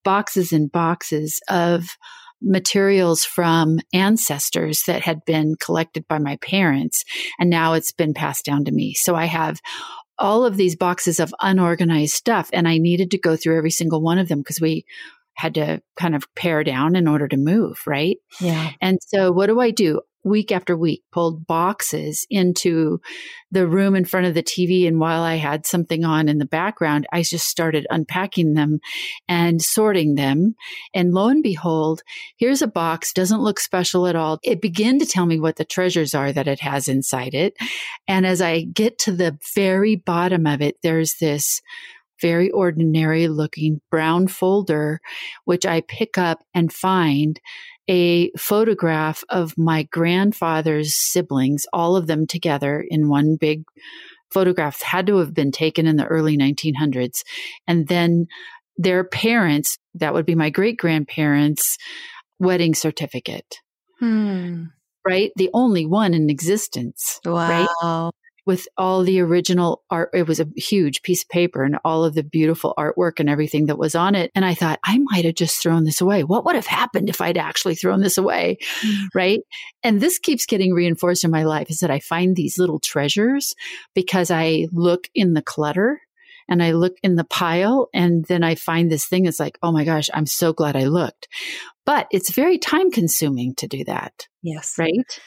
boxes 0.05 0.53
and 0.53 0.71
boxes 0.71 1.41
of 1.49 1.97
materials 2.43 3.25
from 3.25 3.79
ancestors 3.93 4.83
that 4.87 5.03
had 5.03 5.25
been 5.25 5.55
collected 5.59 6.07
by 6.09 6.19
my 6.19 6.37
parents 6.37 7.05
and 7.39 7.49
now 7.49 7.73
it's 7.73 7.93
been 7.93 8.13
passed 8.13 8.45
down 8.45 8.65
to 8.67 8.73
me. 8.73 8.93
So 8.95 9.15
I 9.15 9.25
have 9.25 9.61
all 10.19 10.45
of 10.45 10.57
these 10.57 10.77
boxes 10.77 11.19
of 11.21 11.35
unorganized 11.41 12.13
stuff 12.13 12.51
and 12.53 12.69
I 12.69 12.79
needed 12.79 13.11
to 13.13 13.19
go 13.19 13.37
through 13.37 13.57
every 13.57 13.71
single 13.71 14.03
one 14.03 14.19
of 14.19 14.29
them 14.29 14.41
because 14.41 14.61
we 14.61 14.85
had 15.35 15.55
to 15.55 15.83
kind 15.97 16.15
of 16.15 16.33
pare 16.37 16.63
down 16.63 16.95
in 16.95 17.09
order 17.09 17.27
to 17.27 17.37
move, 17.37 17.81
right? 17.87 18.19
Yeah. 18.41 18.71
And 18.81 18.99
so 19.07 19.33
what 19.33 19.47
do 19.47 19.61
I 19.61 19.71
do? 19.71 20.03
Week 20.25 20.51
after 20.51 20.77
week 20.77 21.03
pulled 21.13 21.47
boxes 21.47 22.27
into 22.31 23.01
the 23.51 23.67
room 23.67 23.95
in 23.95 24.05
front 24.05 24.27
of 24.27 24.35
the 24.35 24.43
TV. 24.43 24.89
And 24.89 24.99
while 24.99 25.23
I 25.23 25.37
had 25.37 25.67
something 25.67 26.05
on 26.05 26.29
in 26.29 26.39
the 26.39 26.47
background, 26.47 27.07
I 27.13 27.23
just 27.23 27.47
started 27.47 27.87
unpacking 27.91 28.55
them 28.55 28.81
and 29.29 29.63
sorting 29.63 30.15
them. 30.17 30.55
And 30.93 31.13
lo 31.13 31.29
and 31.29 31.43
behold, 31.43 32.03
here's 32.37 32.63
a 32.63 32.67
box, 32.67 33.13
doesn't 33.13 33.43
look 33.43 33.61
special 33.61 34.07
at 34.07 34.17
all. 34.17 34.39
It 34.43 34.61
began 34.61 34.99
to 34.99 35.07
tell 35.07 35.27
me 35.27 35.39
what 35.39 35.57
the 35.57 35.65
treasures 35.65 36.15
are 36.15 36.33
that 36.33 36.49
it 36.49 36.61
has 36.61 36.89
inside 36.89 37.35
it. 37.35 37.55
And 38.09 38.27
as 38.27 38.41
I 38.41 38.63
get 38.63 38.99
to 39.01 39.13
the 39.13 39.39
very 39.55 39.97
bottom 39.97 40.47
of 40.47 40.61
it, 40.61 40.77
there's 40.83 41.15
this 41.21 41.61
very 42.21 42.51
ordinary 42.51 43.29
looking 43.29 43.81
brown 43.91 44.29
folder, 44.29 45.01
which 45.45 45.67
I 45.67 45.83
pick 45.83 46.19
up 46.19 46.43
and 46.55 46.73
find 46.73 47.41
a 47.89 48.31
photograph 48.33 49.25
of 49.29 49.59
my 49.59 49.83
grandfather's 49.85 50.95
siblings, 50.95 51.67
all 51.73 51.97
of 51.97 52.07
them 52.07 52.27
together 52.27 52.85
in 52.89 53.09
one 53.09 53.37
big 53.37 53.65
photograph, 54.33 54.81
had 54.81 55.07
to 55.07 55.19
have 55.19 55.35
been 55.35 55.53
taken 55.53 55.87
in 55.87 55.97
the 55.97 56.07
early 56.07 56.37
1900s. 56.37 57.23
And 57.67 57.89
then 57.89 58.27
their 58.77 59.05
parents, 59.05 59.79
that 59.95 60.15
would 60.15 60.27
be 60.27 60.35
my 60.35 60.51
great 60.51 60.79
grandparents' 60.79 61.77
wedding 62.39 62.75
certificate. 62.75 63.59
Hmm. 64.01 64.65
Right? 65.07 65.33
The 65.37 65.51
only 65.53 65.85
one 65.85 66.15
in 66.15 66.31
existence. 66.31 67.21
Wow. 67.25 67.67
Right? 67.83 68.13
With 68.47 68.67
all 68.77 69.03
the 69.03 69.21
original 69.21 69.83
art. 69.91 70.11
It 70.13 70.27
was 70.27 70.41
a 70.41 70.49
huge 70.57 71.03
piece 71.03 71.23
of 71.23 71.29
paper 71.29 71.63
and 71.63 71.79
all 71.85 72.05
of 72.05 72.15
the 72.15 72.23
beautiful 72.23 72.75
artwork 72.79 73.19
and 73.19 73.29
everything 73.29 73.67
that 73.67 73.79
was 73.79 73.95
on 73.95 74.15
it. 74.15 74.31
And 74.35 74.45
I 74.45 74.55
thought, 74.55 74.81
I 74.85 74.99
might 74.99 75.25
have 75.25 75.35
just 75.35 75.63
thrown 75.63 75.85
this 75.85 76.01
away. 76.01 76.25
What 76.25 76.45
would 76.45 76.55
have 76.55 76.67
happened 76.67 77.09
if 77.09 77.21
I'd 77.21 77.39
actually 77.39 77.75
thrown 77.75 78.01
this 78.01 78.19
away? 78.19 78.59
Mm-hmm. 78.81 79.07
Right. 79.15 79.41
And 79.83 80.01
this 80.01 80.19
keeps 80.19 80.47
getting 80.47 80.75
reinforced 80.75 81.25
in 81.25 81.31
my 81.31 81.45
life 81.45 81.71
is 81.71 81.79
that 81.79 81.91
I 81.91 82.01
find 82.01 82.37
these 82.37 82.59
little 82.59 82.81
treasures 82.81 83.55
because 83.95 84.31
I 84.31 84.69
look 84.73 85.09
in 85.15 85.33
the 85.33 85.43
clutter 85.43 86.01
and 86.47 86.63
I 86.63 86.73
look 86.73 86.99
in 87.03 87.15
the 87.15 87.25
pile 87.25 87.89
and 87.95 88.27
then 88.27 88.43
I 88.43 88.55
find 88.55 88.91
this 88.91 89.07
thing. 89.07 89.25
It's 89.25 89.41
like, 89.41 89.59
oh 89.63 89.73
my 89.73 89.85
gosh, 89.85 90.11
I'm 90.13 90.27
so 90.27 90.53
glad 90.53 90.77
I 90.77 90.85
looked. 90.85 91.29
But 91.87 92.07
it's 92.11 92.35
very 92.35 92.59
time 92.59 92.91
consuming 92.91 93.55
to 93.57 93.67
do 93.67 93.85
that. 93.85 94.29
Yes. 94.43 94.75
Right 94.79 95.21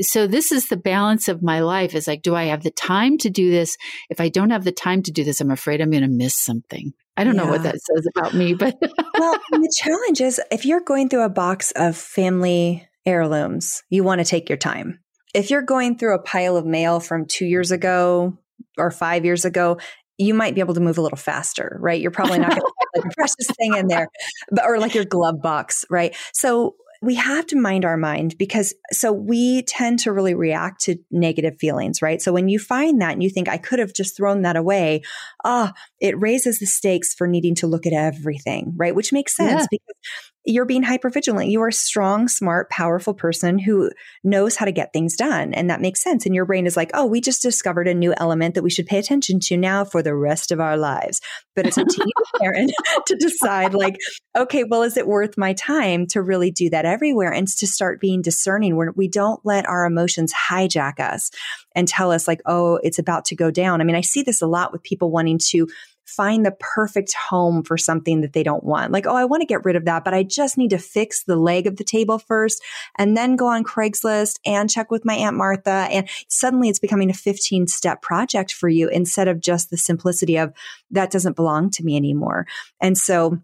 so 0.00 0.26
this 0.26 0.52
is 0.52 0.68
the 0.68 0.76
balance 0.76 1.28
of 1.28 1.42
my 1.42 1.60
life 1.60 1.94
is 1.94 2.06
like, 2.06 2.22
do 2.22 2.34
I 2.34 2.44
have 2.44 2.62
the 2.62 2.70
time 2.70 3.18
to 3.18 3.30
do 3.30 3.50
this? 3.50 3.76
If 4.10 4.20
I 4.20 4.28
don't 4.28 4.50
have 4.50 4.64
the 4.64 4.72
time 4.72 5.02
to 5.02 5.12
do 5.12 5.24
this, 5.24 5.40
I'm 5.40 5.50
afraid 5.50 5.80
I'm 5.80 5.90
going 5.90 6.02
to 6.02 6.08
miss 6.08 6.36
something. 6.36 6.92
I 7.16 7.24
don't 7.24 7.34
yeah. 7.34 7.44
know 7.44 7.50
what 7.50 7.64
that 7.64 7.80
says 7.80 8.06
about 8.16 8.34
me, 8.34 8.54
but 8.54 8.76
well, 9.18 9.36
the 9.50 9.74
challenge 9.82 10.20
is 10.20 10.40
if 10.52 10.64
you're 10.64 10.80
going 10.80 11.08
through 11.08 11.24
a 11.24 11.28
box 11.28 11.72
of 11.72 11.96
family 11.96 12.86
heirlooms, 13.04 13.82
you 13.90 14.04
want 14.04 14.20
to 14.20 14.24
take 14.24 14.48
your 14.48 14.58
time. 14.58 15.00
If 15.34 15.50
you're 15.50 15.62
going 15.62 15.98
through 15.98 16.14
a 16.14 16.22
pile 16.22 16.56
of 16.56 16.64
mail 16.64 17.00
from 17.00 17.26
two 17.26 17.44
years 17.44 17.70
ago 17.70 18.38
or 18.76 18.90
five 18.90 19.24
years 19.24 19.44
ago, 19.44 19.78
you 20.16 20.34
might 20.34 20.54
be 20.54 20.60
able 20.60 20.74
to 20.74 20.80
move 20.80 20.98
a 20.98 21.00
little 21.00 21.18
faster, 21.18 21.76
right? 21.80 22.00
You're 22.00 22.10
probably 22.10 22.38
not 22.38 22.50
going 22.50 22.60
to 22.60 22.72
like 22.96 23.04
the 23.04 23.12
freshest 23.14 23.56
thing 23.56 23.74
in 23.74 23.86
there, 23.88 24.08
but 24.50 24.64
or 24.64 24.78
like 24.78 24.94
your 24.94 25.04
glove 25.04 25.40
box, 25.42 25.84
right? 25.90 26.14
So 26.32 26.74
we 27.00 27.14
have 27.14 27.46
to 27.46 27.56
mind 27.56 27.84
our 27.84 27.96
mind 27.96 28.36
because 28.38 28.74
so 28.90 29.12
we 29.12 29.62
tend 29.62 30.00
to 30.00 30.12
really 30.12 30.34
react 30.34 30.82
to 30.82 30.96
negative 31.10 31.56
feelings, 31.58 32.02
right? 32.02 32.20
So 32.20 32.32
when 32.32 32.48
you 32.48 32.58
find 32.58 33.00
that 33.00 33.12
and 33.12 33.22
you 33.22 33.30
think 33.30 33.48
I 33.48 33.56
could 33.56 33.78
have 33.78 33.92
just 33.92 34.16
thrown 34.16 34.42
that 34.42 34.56
away, 34.56 35.02
ah, 35.44 35.72
oh, 35.72 35.80
it 36.00 36.20
raises 36.20 36.58
the 36.58 36.66
stakes 36.66 37.14
for 37.14 37.26
needing 37.26 37.54
to 37.56 37.66
look 37.66 37.86
at 37.86 37.92
everything, 37.92 38.72
right? 38.76 38.94
Which 38.94 39.12
makes 39.12 39.36
sense 39.36 39.60
yeah. 39.60 39.66
because 39.70 39.96
you're 40.44 40.64
being 40.64 40.82
hyper 40.82 41.10
vigilant. 41.10 41.50
You 41.50 41.60
are 41.62 41.68
a 41.68 41.72
strong, 41.72 42.28
smart, 42.28 42.70
powerful 42.70 43.12
person 43.12 43.58
who 43.58 43.90
knows 44.24 44.56
how 44.56 44.64
to 44.64 44.72
get 44.72 44.92
things 44.92 45.16
done. 45.16 45.52
And 45.52 45.68
that 45.68 45.80
makes 45.80 46.02
sense. 46.02 46.24
And 46.24 46.34
your 46.34 46.46
brain 46.46 46.66
is 46.66 46.76
like, 46.76 46.90
oh, 46.94 47.04
we 47.04 47.20
just 47.20 47.42
discovered 47.42 47.86
a 47.86 47.94
new 47.94 48.14
element 48.16 48.54
that 48.54 48.62
we 48.62 48.70
should 48.70 48.86
pay 48.86 48.98
attention 48.98 49.40
to 49.40 49.56
now 49.56 49.84
for 49.84 50.02
the 50.02 50.14
rest 50.14 50.50
of 50.50 50.60
our 50.60 50.76
lives. 50.76 51.20
But 51.54 51.66
it's 51.66 51.76
up 51.76 51.88
to 51.88 52.04
you, 52.04 52.12
Karen, 52.40 52.68
to 53.06 53.16
decide, 53.16 53.74
like, 53.74 53.96
okay, 54.36 54.64
well, 54.64 54.82
is 54.82 54.96
it 54.96 55.06
worth 55.06 55.36
my 55.36 55.52
time 55.52 56.06
to 56.08 56.22
really 56.22 56.50
do 56.50 56.70
that 56.70 56.84
everywhere 56.84 57.32
and 57.32 57.46
to 57.48 57.66
start 57.66 58.00
being 58.00 58.22
discerning 58.22 58.76
where 58.76 58.92
we 58.96 59.08
don't 59.08 59.40
let 59.44 59.68
our 59.68 59.84
emotions 59.84 60.32
hijack 60.32 61.00
us 61.00 61.30
and 61.74 61.88
tell 61.88 62.10
us, 62.10 62.26
like, 62.26 62.40
oh, 62.46 62.78
it's 62.82 62.98
about 62.98 63.26
to 63.26 63.36
go 63.36 63.50
down. 63.50 63.80
I 63.80 63.84
mean, 63.84 63.96
I 63.96 64.00
see 64.00 64.22
this 64.22 64.40
a 64.40 64.46
lot 64.46 64.72
with 64.72 64.82
people 64.82 65.10
wanting 65.10 65.38
to 65.50 65.66
find 66.08 66.44
the 66.44 66.56
perfect 66.58 67.12
home 67.14 67.62
for 67.62 67.76
something 67.76 68.22
that 68.22 68.32
they 68.32 68.42
don't 68.42 68.64
want. 68.64 68.92
Like, 68.92 69.06
oh, 69.06 69.14
I 69.14 69.26
want 69.26 69.42
to 69.42 69.46
get 69.46 69.64
rid 69.64 69.76
of 69.76 69.84
that, 69.84 70.04
but 70.04 70.14
I 70.14 70.22
just 70.22 70.56
need 70.56 70.70
to 70.70 70.78
fix 70.78 71.22
the 71.24 71.36
leg 71.36 71.66
of 71.66 71.76
the 71.76 71.84
table 71.84 72.18
first 72.18 72.62
and 72.96 73.16
then 73.16 73.36
go 73.36 73.46
on 73.46 73.62
Craigslist 73.62 74.38
and 74.46 74.70
check 74.70 74.90
with 74.90 75.04
my 75.04 75.14
Aunt 75.14 75.36
Martha. 75.36 75.86
And 75.90 76.08
suddenly 76.28 76.70
it's 76.70 76.78
becoming 76.78 77.10
a 77.10 77.14
15 77.14 77.66
step 77.66 78.00
project 78.00 78.52
for 78.52 78.68
you 78.68 78.88
instead 78.88 79.28
of 79.28 79.40
just 79.40 79.70
the 79.70 79.76
simplicity 79.76 80.38
of 80.38 80.52
that 80.90 81.10
doesn't 81.10 81.36
belong 81.36 81.70
to 81.70 81.84
me 81.84 81.96
anymore. 81.96 82.46
And 82.80 82.96
so 82.96 83.38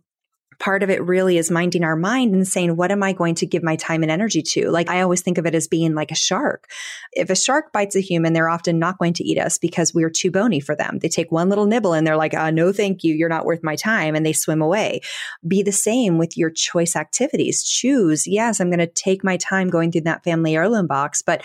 part 0.58 0.82
of 0.82 0.90
it 0.90 1.02
really 1.02 1.38
is 1.38 1.50
minding 1.50 1.84
our 1.84 1.96
mind 1.96 2.34
and 2.34 2.46
saying, 2.46 2.76
what 2.76 2.90
am 2.90 3.02
I 3.02 3.12
going 3.12 3.34
to 3.36 3.46
give 3.46 3.62
my 3.62 3.76
time 3.76 4.02
and 4.02 4.10
energy 4.10 4.42
to? 4.42 4.70
Like 4.70 4.88
I 4.88 5.00
always 5.02 5.22
think 5.22 5.38
of 5.38 5.46
it 5.46 5.54
as 5.54 5.68
being 5.68 5.94
like 5.94 6.10
a 6.10 6.16
shark. 6.16 6.68
If 7.12 7.30
a 7.30 7.36
shark 7.36 7.72
bites 7.72 7.96
a 7.96 8.00
human, 8.00 8.32
they're 8.32 8.48
often 8.48 8.78
not 8.78 8.98
going 8.98 9.14
to 9.14 9.24
eat 9.24 9.38
us 9.38 9.58
because 9.58 9.94
we're 9.94 10.10
too 10.10 10.30
bony 10.30 10.60
for 10.60 10.74
them. 10.74 10.98
They 10.98 11.08
take 11.08 11.32
one 11.32 11.48
little 11.48 11.66
nibble 11.66 11.92
and 11.92 12.06
they're 12.06 12.16
like, 12.16 12.34
uh, 12.34 12.50
no, 12.50 12.72
thank 12.72 13.04
you. 13.04 13.14
You're 13.14 13.28
not 13.28 13.44
worth 13.44 13.62
my 13.62 13.76
time. 13.76 14.14
And 14.14 14.24
they 14.24 14.32
swim 14.32 14.62
away. 14.62 15.00
Be 15.46 15.62
the 15.62 15.72
same 15.72 16.18
with 16.18 16.36
your 16.36 16.50
choice 16.50 16.96
activities. 16.96 17.62
Choose. 17.62 18.26
Yes, 18.26 18.60
I'm 18.60 18.70
going 18.70 18.78
to 18.78 18.86
take 18.86 19.24
my 19.24 19.36
time 19.36 19.68
going 19.68 19.92
through 19.92 20.02
that 20.02 20.24
family 20.24 20.56
heirloom 20.56 20.86
box, 20.86 21.22
but 21.22 21.42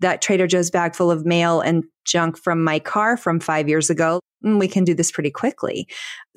that 0.00 0.22
Trader 0.22 0.46
Joe's 0.46 0.70
bag 0.70 0.94
full 0.94 1.10
of 1.10 1.26
mail 1.26 1.60
and 1.60 1.84
junk 2.04 2.38
from 2.38 2.62
my 2.62 2.78
car 2.78 3.16
from 3.16 3.40
five 3.40 3.68
years 3.68 3.90
ago, 3.90 4.20
mm, 4.44 4.58
we 4.58 4.68
can 4.68 4.84
do 4.84 4.94
this 4.94 5.12
pretty 5.12 5.30
quickly. 5.30 5.88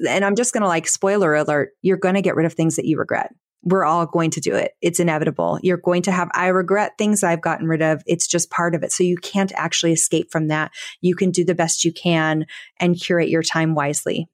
And 0.08 0.24
I'm 0.24 0.36
just 0.36 0.54
going 0.54 0.62
to 0.62 0.68
like, 0.68 0.88
spoiler 0.88 1.36
alert, 1.36 1.72
you're 1.82 1.98
going 1.98 2.16
to 2.16 2.22
get 2.22 2.36
rid 2.36 2.46
of 2.46 2.54
things 2.54 2.76
that 2.76 2.86
you 2.86 2.98
regret. 2.98 3.34
We're 3.64 3.86
all 3.86 4.08
going 4.08 4.32
to 4.32 4.40
do 4.40 4.56
it. 4.56 4.72
It's 4.82 5.00
inevitable. 5.00 5.60
You're 5.62 5.78
going 5.78 6.02
to 6.04 6.12
have, 6.12 6.30
I 6.34 6.48
regret 6.48 6.94
things 6.98 7.24
I've 7.24 7.42
gotten 7.42 7.68
rid 7.68 7.84
of. 7.84 8.02
It's 8.08 8.26
just 8.26 8.50
part 8.50 8.74
of 8.74 8.82
it. 8.82 8.92
So 8.92 9.04
you 9.04 9.18
can't 9.18 9.52
actually 9.56 9.94
escape 9.94 10.32
from 10.32 10.48
that. 10.48 10.72
You 11.02 11.16
can 11.16 11.30
do 11.30 11.46
the 11.46 11.54
best 11.54 11.86
you 11.86 11.94
can 11.94 12.48
and 12.80 13.00
curate 13.00 13.30
your 13.30 13.44
time 13.44 13.76
wisely. 13.76 14.28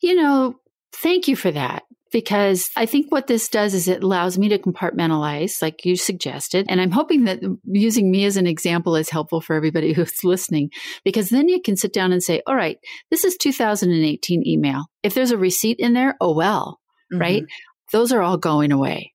You 0.00 0.14
know, 0.14 0.60
thank 0.92 1.26
you 1.26 1.34
for 1.34 1.50
that 1.50 1.82
because 2.12 2.70
I 2.76 2.86
think 2.86 3.10
what 3.10 3.26
this 3.26 3.48
does 3.48 3.74
is 3.74 3.86
it 3.86 4.02
allows 4.02 4.38
me 4.38 4.48
to 4.48 4.58
compartmentalize, 4.58 5.62
like 5.62 5.84
you 5.84 5.96
suggested. 5.96 6.66
And 6.68 6.80
I'm 6.80 6.90
hoping 6.90 7.24
that 7.24 7.40
using 7.64 8.10
me 8.10 8.24
as 8.24 8.36
an 8.36 8.46
example 8.46 8.96
is 8.96 9.10
helpful 9.10 9.40
for 9.40 9.54
everybody 9.54 9.92
who's 9.94 10.24
listening, 10.24 10.70
because 11.04 11.30
then 11.30 11.48
you 11.48 11.60
can 11.60 11.76
sit 11.76 11.92
down 11.92 12.12
and 12.12 12.22
say, 12.22 12.42
all 12.46 12.56
right, 12.56 12.78
this 13.10 13.24
is 13.24 13.36
2018 13.36 14.46
email. 14.46 14.86
If 15.02 15.14
there's 15.14 15.30
a 15.30 15.38
receipt 15.38 15.78
in 15.78 15.92
there, 15.92 16.16
oh 16.20 16.34
well, 16.34 16.80
mm-hmm. 17.12 17.20
right? 17.20 17.44
Those 17.92 18.12
are 18.12 18.22
all 18.22 18.38
going 18.38 18.72
away. 18.72 19.12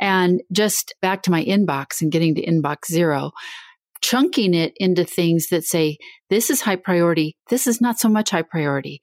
And 0.00 0.42
just 0.52 0.94
back 1.00 1.22
to 1.22 1.30
my 1.30 1.44
inbox 1.44 2.02
and 2.02 2.12
getting 2.12 2.34
to 2.34 2.44
inbox 2.44 2.86
zero, 2.90 3.32
chunking 4.02 4.52
it 4.52 4.74
into 4.76 5.04
things 5.04 5.48
that 5.48 5.64
say, 5.64 5.96
this 6.28 6.50
is 6.50 6.60
high 6.60 6.76
priority. 6.76 7.36
This 7.48 7.66
is 7.66 7.80
not 7.80 7.98
so 7.98 8.08
much 8.08 8.30
high 8.30 8.42
priority 8.42 9.00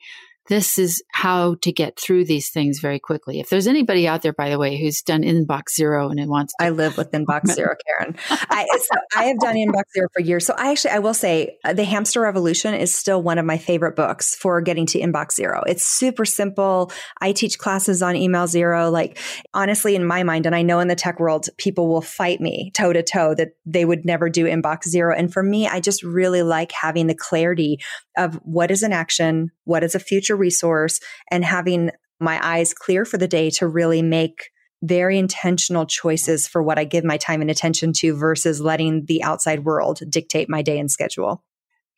this 0.48 0.78
is 0.78 1.04
how 1.12 1.56
to 1.62 1.72
get 1.72 2.00
through 2.00 2.26
these 2.26 2.50
things 2.50 2.80
very 2.80 3.00
quickly. 3.00 3.40
If 3.40 3.50
there's 3.50 3.68
anybody 3.68 4.08
out 4.08 4.22
there, 4.22 4.34
by 4.34 4.50
the 4.50 4.58
way, 4.58 4.78
who's 4.78 5.02
done 5.02 5.22
inbox 5.22 5.76
zero 5.76 6.10
and 6.10 6.20
it 6.20 6.28
wants 6.28 6.54
to- 6.60 6.66
I 6.66 6.70
live 6.70 6.98
with 6.98 7.12
inbox 7.12 7.48
zero, 7.54 7.76
Karen. 7.88 8.16
I, 8.30 8.68
so 8.72 9.00
I 9.16 9.26
have 9.26 9.40
done 9.40 9.56
inbox 9.56 9.84
zero 9.94 10.08
for 10.14 10.22
years. 10.22 10.46
So 10.46 10.54
I 10.58 10.72
actually, 10.72 10.92
I 10.92 11.00
will 11.00 11.14
say 11.14 11.58
uh, 11.64 11.74
the 11.74 11.84
hamster 11.84 12.22
revolution 12.22 12.74
is 12.74 12.94
still 12.94 13.22
one 13.22 13.38
of 13.38 13.46
my 13.46 13.58
favorite 13.58 13.96
books 13.96 14.36
for 14.36 14.62
getting 14.62 14.86
to 14.88 15.00
inbox 15.00 15.34
zero. 15.34 15.64
It's 15.68 15.86
super 15.86 16.26
simple. 16.26 16.92
I 17.20 17.32
teach 17.32 17.60
classes 17.60 18.02
on 18.02 18.16
email 18.16 18.48
zero. 18.48 18.90
Like 18.90 19.20
honestly, 19.54 19.96
in 19.96 20.06
my 20.06 20.24
mind, 20.24 20.46
and 20.46 20.56
I 20.56 20.64
know 20.64 20.80
in 20.80 20.88
the 20.88 20.96
tech 20.96 21.20
world, 21.20 21.48
people 21.58 21.88
will 21.88 22.02
fight 22.02 22.42
me 22.42 22.72
toe 22.74 22.94
to 22.94 23.04
toe 23.04 23.36
that 23.36 23.50
they 23.66 23.86
would 23.86 24.06
never 24.06 24.30
do 24.30 24.46
inbox 24.46 24.88
zero. 24.88 25.16
And 25.16 25.32
for 25.32 25.44
me, 25.44 25.68
I 25.68 25.80
just 25.80 26.04
really 26.04 26.42
like 26.44 26.72
having 26.72 27.08
the 27.08 27.16
clarity 27.16 27.80
of 28.18 28.36
what 28.44 28.72
is 28.72 28.84
an 28.84 28.94
action, 28.94 29.52
what 29.64 29.84
is 29.84 29.96
a 29.96 30.00
future 30.00 30.36
resource, 30.36 31.00
and 31.30 31.46
having 31.46 31.92
my 32.20 32.40
eyes 32.46 32.74
clear 32.74 33.06
for 33.06 33.18
the 33.18 33.28
day 33.28 33.50
to 33.50 33.68
really 33.68 34.02
make 34.02 34.50
very 34.84 35.18
intentional 35.18 35.86
choices 35.86 36.48
for 36.48 36.64
what 36.64 36.80
I 36.80 36.86
give 36.86 37.04
my 37.04 37.18
time 37.18 37.42
and 37.42 37.52
attention 37.52 37.94
to 37.94 38.16
versus 38.16 38.60
letting 38.60 39.06
the 39.06 39.24
outside 39.24 39.64
world 39.64 40.00
dictate 40.10 40.50
my 40.50 40.62
day 40.62 40.80
and 40.80 40.90
schedule. 40.90 41.44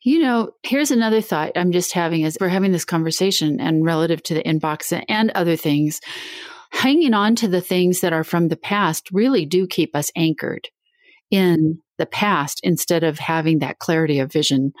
You 0.02 0.18
know, 0.18 0.50
here's 0.62 0.90
another 0.90 1.22
thought 1.22 1.52
I'm 1.56 1.72
just 1.72 1.92
having 1.92 2.24
as 2.24 2.36
we're 2.38 2.48
having 2.48 2.72
this 2.72 2.84
conversation 2.84 3.58
and 3.58 3.84
relative 3.84 4.22
to 4.24 4.34
the 4.34 4.42
inbox 4.42 5.02
and 5.08 5.30
other 5.30 5.56
things. 5.56 6.00
Hanging 6.72 7.14
on 7.14 7.36
to 7.36 7.48
the 7.48 7.62
things 7.62 8.00
that 8.00 8.12
are 8.12 8.24
from 8.24 8.48
the 8.48 8.56
past 8.56 9.08
really 9.12 9.46
do 9.46 9.66
keep 9.66 9.96
us 9.96 10.10
anchored 10.14 10.68
in 11.30 11.78
the 11.98 12.06
past 12.06 12.60
instead 12.62 13.04
of 13.04 13.18
having 13.18 13.60
that 13.60 13.78
clarity 13.78 14.18
of 14.18 14.32
vision 14.32 14.72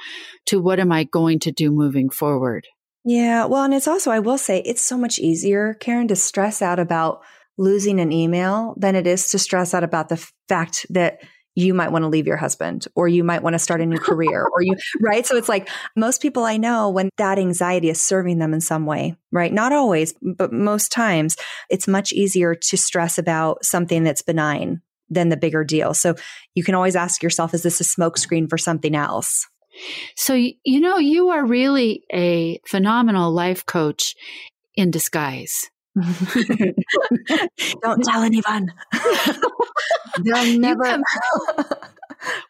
to 0.46 0.60
what 0.60 0.80
am 0.80 0.92
I 0.92 1.04
going 1.04 1.38
to 1.40 1.52
do 1.52 1.70
moving 1.70 2.10
forward. 2.10 2.66
Yeah. 3.04 3.44
Well, 3.44 3.64
and 3.64 3.74
it's 3.74 3.88
also, 3.88 4.10
I 4.10 4.20
will 4.20 4.38
say, 4.38 4.60
it's 4.60 4.82
so 4.82 4.96
much 4.96 5.18
easier, 5.18 5.74
Karen, 5.74 6.08
to 6.08 6.16
stress 6.16 6.62
out 6.62 6.78
about 6.78 7.22
losing 7.58 8.00
an 8.00 8.12
email 8.12 8.74
than 8.78 8.96
it 8.96 9.06
is 9.06 9.30
to 9.30 9.38
stress 9.38 9.74
out 9.74 9.84
about 9.84 10.08
the 10.08 10.26
fact 10.48 10.86
that 10.90 11.20
you 11.54 11.72
might 11.72 11.92
want 11.92 12.02
to 12.02 12.08
leave 12.08 12.26
your 12.26 12.36
husband 12.36 12.86
or 12.96 13.06
you 13.06 13.22
might 13.22 13.42
want 13.42 13.54
to 13.54 13.58
start 13.58 13.80
a 13.80 13.86
new 13.86 13.98
career 13.98 14.44
or 14.44 14.62
you, 14.62 14.74
right? 15.00 15.24
So 15.24 15.36
it's 15.36 15.48
like 15.48 15.68
most 15.94 16.20
people 16.20 16.44
I 16.44 16.56
know 16.56 16.90
when 16.90 17.10
that 17.16 17.38
anxiety 17.38 17.90
is 17.90 18.02
serving 18.02 18.38
them 18.38 18.54
in 18.54 18.60
some 18.60 18.86
way, 18.86 19.16
right? 19.30 19.52
Not 19.52 19.72
always, 19.72 20.14
but 20.20 20.52
most 20.52 20.90
times 20.90 21.36
it's 21.70 21.86
much 21.86 22.12
easier 22.12 22.54
to 22.54 22.76
stress 22.76 23.18
about 23.18 23.64
something 23.64 24.02
that's 24.02 24.22
benign 24.22 24.82
than 25.10 25.28
the 25.28 25.36
bigger 25.36 25.64
deal. 25.64 25.94
So 25.94 26.14
you 26.54 26.64
can 26.64 26.74
always 26.74 26.96
ask 26.96 27.22
yourself, 27.22 27.54
is 27.54 27.62
this 27.62 27.80
a 27.80 27.84
smokescreen 27.84 28.48
for 28.48 28.58
something 28.58 28.94
else? 28.94 29.46
So, 30.16 30.34
you 30.34 30.80
know, 30.80 30.98
you 30.98 31.30
are 31.30 31.44
really 31.44 32.04
a 32.12 32.60
phenomenal 32.66 33.32
life 33.32 33.66
coach 33.66 34.14
in 34.76 34.90
disguise. 34.90 35.70
Don't 37.82 38.02
tell 38.02 38.22
anyone. 38.22 38.72
They'll 40.22 40.58
never. 40.58 40.98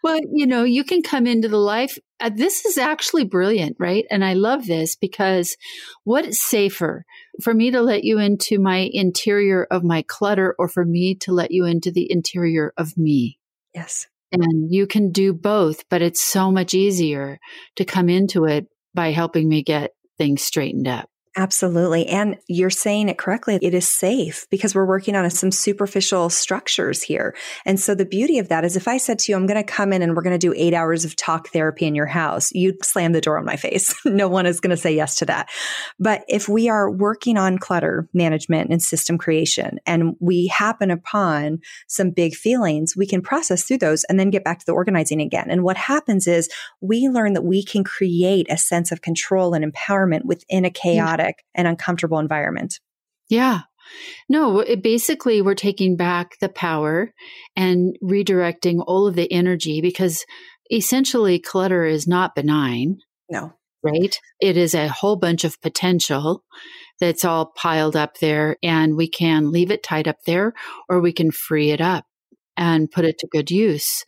Well, 0.02 0.18
you 0.32 0.46
know, 0.46 0.64
you 0.64 0.84
can 0.84 1.02
come 1.02 1.26
into 1.26 1.48
the 1.48 1.58
life. 1.58 1.98
Uh, 2.20 2.30
this 2.34 2.64
is 2.64 2.78
actually 2.78 3.24
brilliant, 3.24 3.76
right? 3.78 4.04
And 4.10 4.24
I 4.24 4.34
love 4.34 4.66
this 4.66 4.96
because 4.96 5.56
what 6.04 6.26
is 6.26 6.40
safer 6.40 7.04
for 7.42 7.52
me 7.52 7.70
to 7.70 7.80
let 7.80 8.04
you 8.04 8.18
into 8.18 8.58
my 8.58 8.88
interior 8.92 9.66
of 9.70 9.84
my 9.84 10.02
clutter 10.02 10.54
or 10.58 10.68
for 10.68 10.84
me 10.84 11.14
to 11.16 11.32
let 11.32 11.50
you 11.50 11.64
into 11.64 11.90
the 11.90 12.10
interior 12.10 12.72
of 12.76 12.96
me? 12.96 13.38
Yes. 13.74 14.06
And 14.32 14.72
you 14.72 14.86
can 14.86 15.12
do 15.12 15.32
both, 15.32 15.88
but 15.88 16.02
it's 16.02 16.22
so 16.22 16.50
much 16.50 16.74
easier 16.74 17.38
to 17.76 17.84
come 17.84 18.08
into 18.08 18.44
it 18.44 18.66
by 18.94 19.12
helping 19.12 19.48
me 19.48 19.62
get 19.62 19.92
things 20.18 20.42
straightened 20.42 20.88
up. 20.88 21.08
Absolutely. 21.36 22.06
And 22.06 22.38
you're 22.46 22.70
saying 22.70 23.08
it 23.08 23.18
correctly. 23.18 23.58
It 23.60 23.74
is 23.74 23.88
safe 23.88 24.46
because 24.50 24.72
we're 24.72 24.86
working 24.86 25.16
on 25.16 25.28
some 25.30 25.50
superficial 25.50 26.30
structures 26.30 27.02
here. 27.02 27.34
And 27.64 27.80
so 27.80 27.96
the 27.96 28.04
beauty 28.04 28.38
of 28.38 28.48
that 28.50 28.64
is 28.64 28.76
if 28.76 28.86
I 28.86 28.98
said 28.98 29.18
to 29.20 29.32
you, 29.32 29.36
I'm 29.36 29.46
going 29.46 29.60
to 29.60 29.72
come 29.72 29.92
in 29.92 30.00
and 30.00 30.14
we're 30.14 30.22
going 30.22 30.38
to 30.38 30.46
do 30.46 30.54
eight 30.56 30.74
hours 30.74 31.04
of 31.04 31.16
talk 31.16 31.48
therapy 31.48 31.86
in 31.86 31.96
your 31.96 32.06
house, 32.06 32.52
you'd 32.52 32.84
slam 32.84 33.12
the 33.12 33.20
door 33.20 33.36
on 33.36 33.44
my 33.44 33.56
face. 33.56 33.92
no 34.04 34.28
one 34.28 34.46
is 34.46 34.60
going 34.60 34.70
to 34.70 34.76
say 34.76 34.94
yes 34.94 35.16
to 35.16 35.26
that. 35.26 35.50
But 35.98 36.24
if 36.28 36.48
we 36.48 36.68
are 36.68 36.88
working 36.88 37.36
on 37.36 37.58
clutter 37.58 38.08
management 38.14 38.70
and 38.70 38.80
system 38.80 39.18
creation 39.18 39.80
and 39.86 40.14
we 40.20 40.46
happen 40.46 40.92
upon 40.92 41.58
some 41.88 42.10
big 42.10 42.36
feelings, 42.36 42.96
we 42.96 43.08
can 43.08 43.22
process 43.22 43.64
through 43.64 43.78
those 43.78 44.04
and 44.04 44.20
then 44.20 44.30
get 44.30 44.44
back 44.44 44.60
to 44.60 44.66
the 44.66 44.72
organizing 44.72 45.20
again. 45.20 45.50
And 45.50 45.64
what 45.64 45.76
happens 45.76 46.28
is 46.28 46.48
we 46.80 47.08
learn 47.08 47.32
that 47.32 47.42
we 47.42 47.64
can 47.64 47.82
create 47.82 48.46
a 48.50 48.56
sense 48.56 48.92
of 48.92 49.02
control 49.02 49.52
and 49.52 49.64
empowerment 49.64 50.24
within 50.24 50.64
a 50.64 50.68
mm-hmm. 50.68 50.74
chaotic 50.74 51.23
chaotic 51.24 51.44
and 51.54 51.66
uncomfortable 51.66 52.18
environment. 52.18 52.80
Yeah. 53.28 53.60
No, 54.28 54.60
it 54.60 54.82
basically, 54.82 55.42
we're 55.42 55.54
taking 55.54 55.96
back 55.96 56.38
the 56.40 56.48
power 56.48 57.12
and 57.54 57.96
redirecting 58.02 58.82
all 58.86 59.06
of 59.06 59.14
the 59.14 59.30
energy 59.30 59.80
because 59.80 60.24
essentially 60.70 61.38
clutter 61.38 61.84
is 61.84 62.06
not 62.06 62.34
benign. 62.34 62.98
No. 63.30 63.52
Right? 63.82 64.18
It 64.40 64.56
is 64.56 64.74
a 64.74 64.88
whole 64.88 65.16
bunch 65.16 65.44
of 65.44 65.60
potential 65.60 66.42
that's 67.00 67.24
all 67.24 67.52
piled 67.54 67.96
up 67.96 68.18
there, 68.18 68.56
and 68.62 68.96
we 68.96 69.08
can 69.08 69.50
leave 69.50 69.70
it 69.70 69.82
tied 69.82 70.08
up 70.08 70.16
there 70.24 70.54
or 70.88 71.00
we 71.00 71.12
can 71.12 71.30
free 71.30 71.70
it 71.70 71.82
up 71.82 72.06
and 72.56 72.90
put 72.90 73.04
it 73.04 73.18
to 73.18 73.26
good 73.26 73.50
use 73.50 74.04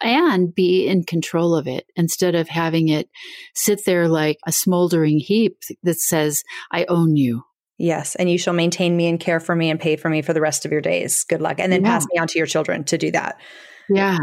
and 0.00 0.54
be 0.54 0.86
in 0.86 1.04
control 1.04 1.54
of 1.54 1.66
it 1.66 1.86
instead 1.96 2.34
of 2.34 2.48
having 2.48 2.88
it 2.88 3.08
sit 3.54 3.84
there 3.84 4.08
like 4.08 4.38
a 4.46 4.52
smoldering 4.52 5.18
heap 5.18 5.58
that 5.82 5.98
says, 5.98 6.42
I 6.70 6.84
own 6.88 7.16
you. 7.16 7.42
Yes. 7.78 8.14
And 8.14 8.30
you 8.30 8.36
shall 8.36 8.54
maintain 8.54 8.96
me 8.96 9.08
and 9.08 9.18
care 9.18 9.40
for 9.40 9.56
me 9.56 9.70
and 9.70 9.80
pay 9.80 9.96
for 9.96 10.10
me 10.10 10.20
for 10.20 10.32
the 10.34 10.40
rest 10.40 10.66
of 10.66 10.72
your 10.72 10.82
days. 10.82 11.24
Good 11.24 11.40
luck. 11.40 11.58
And 11.58 11.72
then 11.72 11.82
yeah. 11.82 11.88
pass 11.88 12.06
me 12.12 12.18
on 12.18 12.26
to 12.28 12.38
your 12.38 12.46
children 12.46 12.84
to 12.84 12.98
do 12.98 13.10
that. 13.12 13.40
Yeah. 13.88 14.18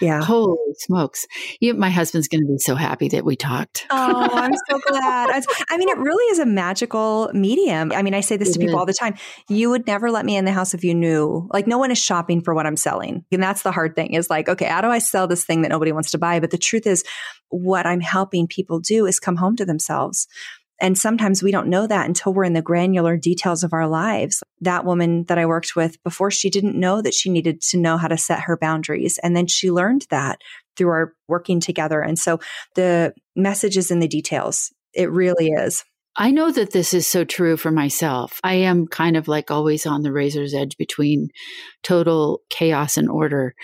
Yeah. 0.00 0.22
Holy 0.22 0.56
smokes. 0.78 1.26
You, 1.60 1.74
my 1.74 1.90
husband's 1.90 2.28
going 2.28 2.40
to 2.40 2.46
be 2.46 2.58
so 2.58 2.74
happy 2.74 3.08
that 3.08 3.24
we 3.24 3.36
talked. 3.36 3.86
Oh, 3.90 4.28
I'm 4.32 4.52
so 4.68 4.80
glad. 4.88 5.42
I 5.70 5.76
mean, 5.76 5.88
it 5.88 5.98
really 5.98 6.24
is 6.32 6.38
a 6.38 6.46
magical 6.46 7.30
medium. 7.32 7.92
I 7.92 8.02
mean, 8.02 8.14
I 8.14 8.20
say 8.20 8.36
this 8.36 8.52
to 8.52 8.58
people 8.58 8.78
all 8.78 8.86
the 8.86 8.92
time. 8.92 9.14
You 9.48 9.70
would 9.70 9.86
never 9.86 10.10
let 10.10 10.24
me 10.24 10.36
in 10.36 10.44
the 10.44 10.52
house 10.52 10.74
if 10.74 10.84
you 10.84 10.94
knew, 10.94 11.48
like, 11.52 11.66
no 11.66 11.78
one 11.78 11.90
is 11.90 11.98
shopping 11.98 12.40
for 12.40 12.54
what 12.54 12.66
I'm 12.66 12.76
selling. 12.76 13.24
And 13.30 13.42
that's 13.42 13.62
the 13.62 13.72
hard 13.72 13.94
thing 13.94 14.14
is 14.14 14.30
like, 14.30 14.48
okay, 14.48 14.66
how 14.66 14.80
do 14.80 14.88
I 14.88 14.98
sell 14.98 15.26
this 15.26 15.44
thing 15.44 15.62
that 15.62 15.68
nobody 15.68 15.92
wants 15.92 16.10
to 16.12 16.18
buy? 16.18 16.40
But 16.40 16.50
the 16.50 16.58
truth 16.58 16.86
is, 16.86 17.04
what 17.48 17.86
I'm 17.86 18.00
helping 18.00 18.48
people 18.48 18.80
do 18.80 19.06
is 19.06 19.20
come 19.20 19.36
home 19.36 19.56
to 19.56 19.64
themselves. 19.64 20.26
And 20.80 20.98
sometimes 20.98 21.42
we 21.42 21.50
don't 21.50 21.68
know 21.68 21.86
that 21.86 22.06
until 22.06 22.34
we're 22.34 22.44
in 22.44 22.52
the 22.52 22.62
granular 22.62 23.16
details 23.16 23.62
of 23.62 23.72
our 23.72 23.86
lives. 23.86 24.42
That 24.60 24.84
woman 24.84 25.24
that 25.24 25.38
I 25.38 25.46
worked 25.46 25.76
with 25.76 26.02
before, 26.02 26.30
she 26.30 26.50
didn't 26.50 26.78
know 26.78 27.00
that 27.00 27.14
she 27.14 27.30
needed 27.30 27.60
to 27.62 27.78
know 27.78 27.96
how 27.96 28.08
to 28.08 28.18
set 28.18 28.40
her 28.40 28.56
boundaries. 28.56 29.18
And 29.22 29.36
then 29.36 29.46
she 29.46 29.70
learned 29.70 30.06
that 30.10 30.40
through 30.76 30.88
our 30.88 31.14
working 31.28 31.60
together. 31.60 32.00
And 32.00 32.18
so 32.18 32.40
the 32.74 33.14
message 33.36 33.76
is 33.76 33.90
in 33.90 34.00
the 34.00 34.08
details. 34.08 34.72
It 34.92 35.10
really 35.10 35.48
is. 35.48 35.84
I 36.16 36.30
know 36.30 36.52
that 36.52 36.70
this 36.70 36.94
is 36.94 37.08
so 37.08 37.24
true 37.24 37.56
for 37.56 37.72
myself. 37.72 38.38
I 38.44 38.54
am 38.54 38.86
kind 38.86 39.16
of 39.16 39.26
like 39.26 39.50
always 39.50 39.84
on 39.84 40.02
the 40.02 40.12
razor's 40.12 40.54
edge 40.54 40.76
between 40.76 41.30
total 41.82 42.42
chaos 42.50 42.96
and 42.96 43.08
order. 43.10 43.54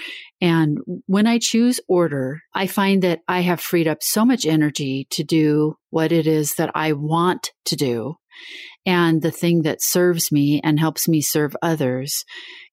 And 0.41 0.79
when 1.07 1.29
I 1.29 1.39
choose 1.39 1.79
order, 1.87 2.41
I 2.53 2.67
find 2.67 3.03
that 3.03 3.21
I 3.29 3.41
have 3.41 3.61
freed 3.61 3.87
up 3.87 4.03
so 4.03 4.25
much 4.25 4.47
energy 4.47 5.07
to 5.11 5.23
do 5.23 5.77
what 5.91 6.11
it 6.11 6.27
is 6.27 6.55
that 6.55 6.73
I 6.75 6.93
want 6.93 7.53
to 7.67 7.77
do. 7.77 8.17
And 8.85 9.23
the 9.23 9.31
thing 9.31 9.63
that 9.63 9.83
serves 9.83 10.33
me 10.33 10.61
and 10.65 10.81
helps 10.81 11.07
me 11.07 11.21
serve 11.21 11.55
others 11.63 12.25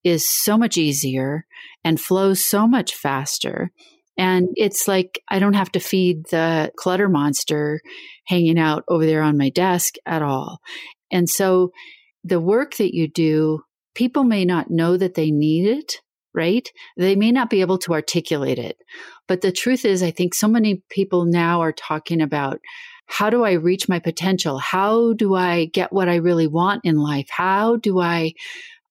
is 0.04 0.28
so 0.28 0.58
much 0.58 0.78
easier 0.78 1.46
and 1.84 2.00
flows 2.00 2.44
so 2.44 2.68
much 2.68 2.96
faster. 2.96 3.72
And 4.18 4.50
it's 4.56 4.88
like 4.88 5.22
I 5.28 5.40
don't 5.40 5.54
have 5.54 5.72
to 5.74 5.80
feed 5.80 6.28
the 6.30 6.72
clutter 6.76 7.10
monster 7.10 7.82
hanging 8.26 8.58
out 8.58 8.84
over 8.88 9.06
there 9.06 9.22
on 9.22 9.38
my 9.38 9.50
desk 9.50 9.96
at 10.06 10.22
all. 10.22 10.60
And 11.12 11.30
so 11.30 11.72
the 12.24 12.40
work 12.40 12.76
that 12.78 12.96
you 12.96 13.08
do, 13.08 13.62
people 13.96 14.24
may 14.24 14.44
not 14.44 14.70
know 14.70 14.98
that 14.98 15.14
they 15.14 15.32
need 15.32 15.68
it, 15.68 15.94
right? 16.34 16.70
They 16.98 17.16
may 17.16 17.32
not 17.32 17.50
be 17.50 17.62
able 17.62 17.78
to 17.80 17.94
articulate 17.94 18.60
it. 18.60 18.78
But 19.28 19.42
the 19.42 19.52
truth 19.52 19.86
is, 19.86 20.04
I 20.04 20.12
think 20.12 20.34
so 20.34 20.48
many 20.48 20.84
people 20.90 21.26
now 21.26 21.62
are 21.62 21.74
talking 21.74 22.22
about 22.22 22.60
how 23.08 23.30
do 23.30 23.46
I 23.46 23.54
reach 23.54 23.88
my 23.88 24.00
potential? 24.00 24.58
How 24.58 25.14
do 25.14 25.34
I 25.34 25.66
get 25.66 25.94
what 25.94 26.10
I 26.10 26.16
really 26.16 26.48
want 26.48 26.82
in 26.84 26.98
life? 26.98 27.28
How 27.30 27.78
do 27.78 28.00
I 28.00 28.34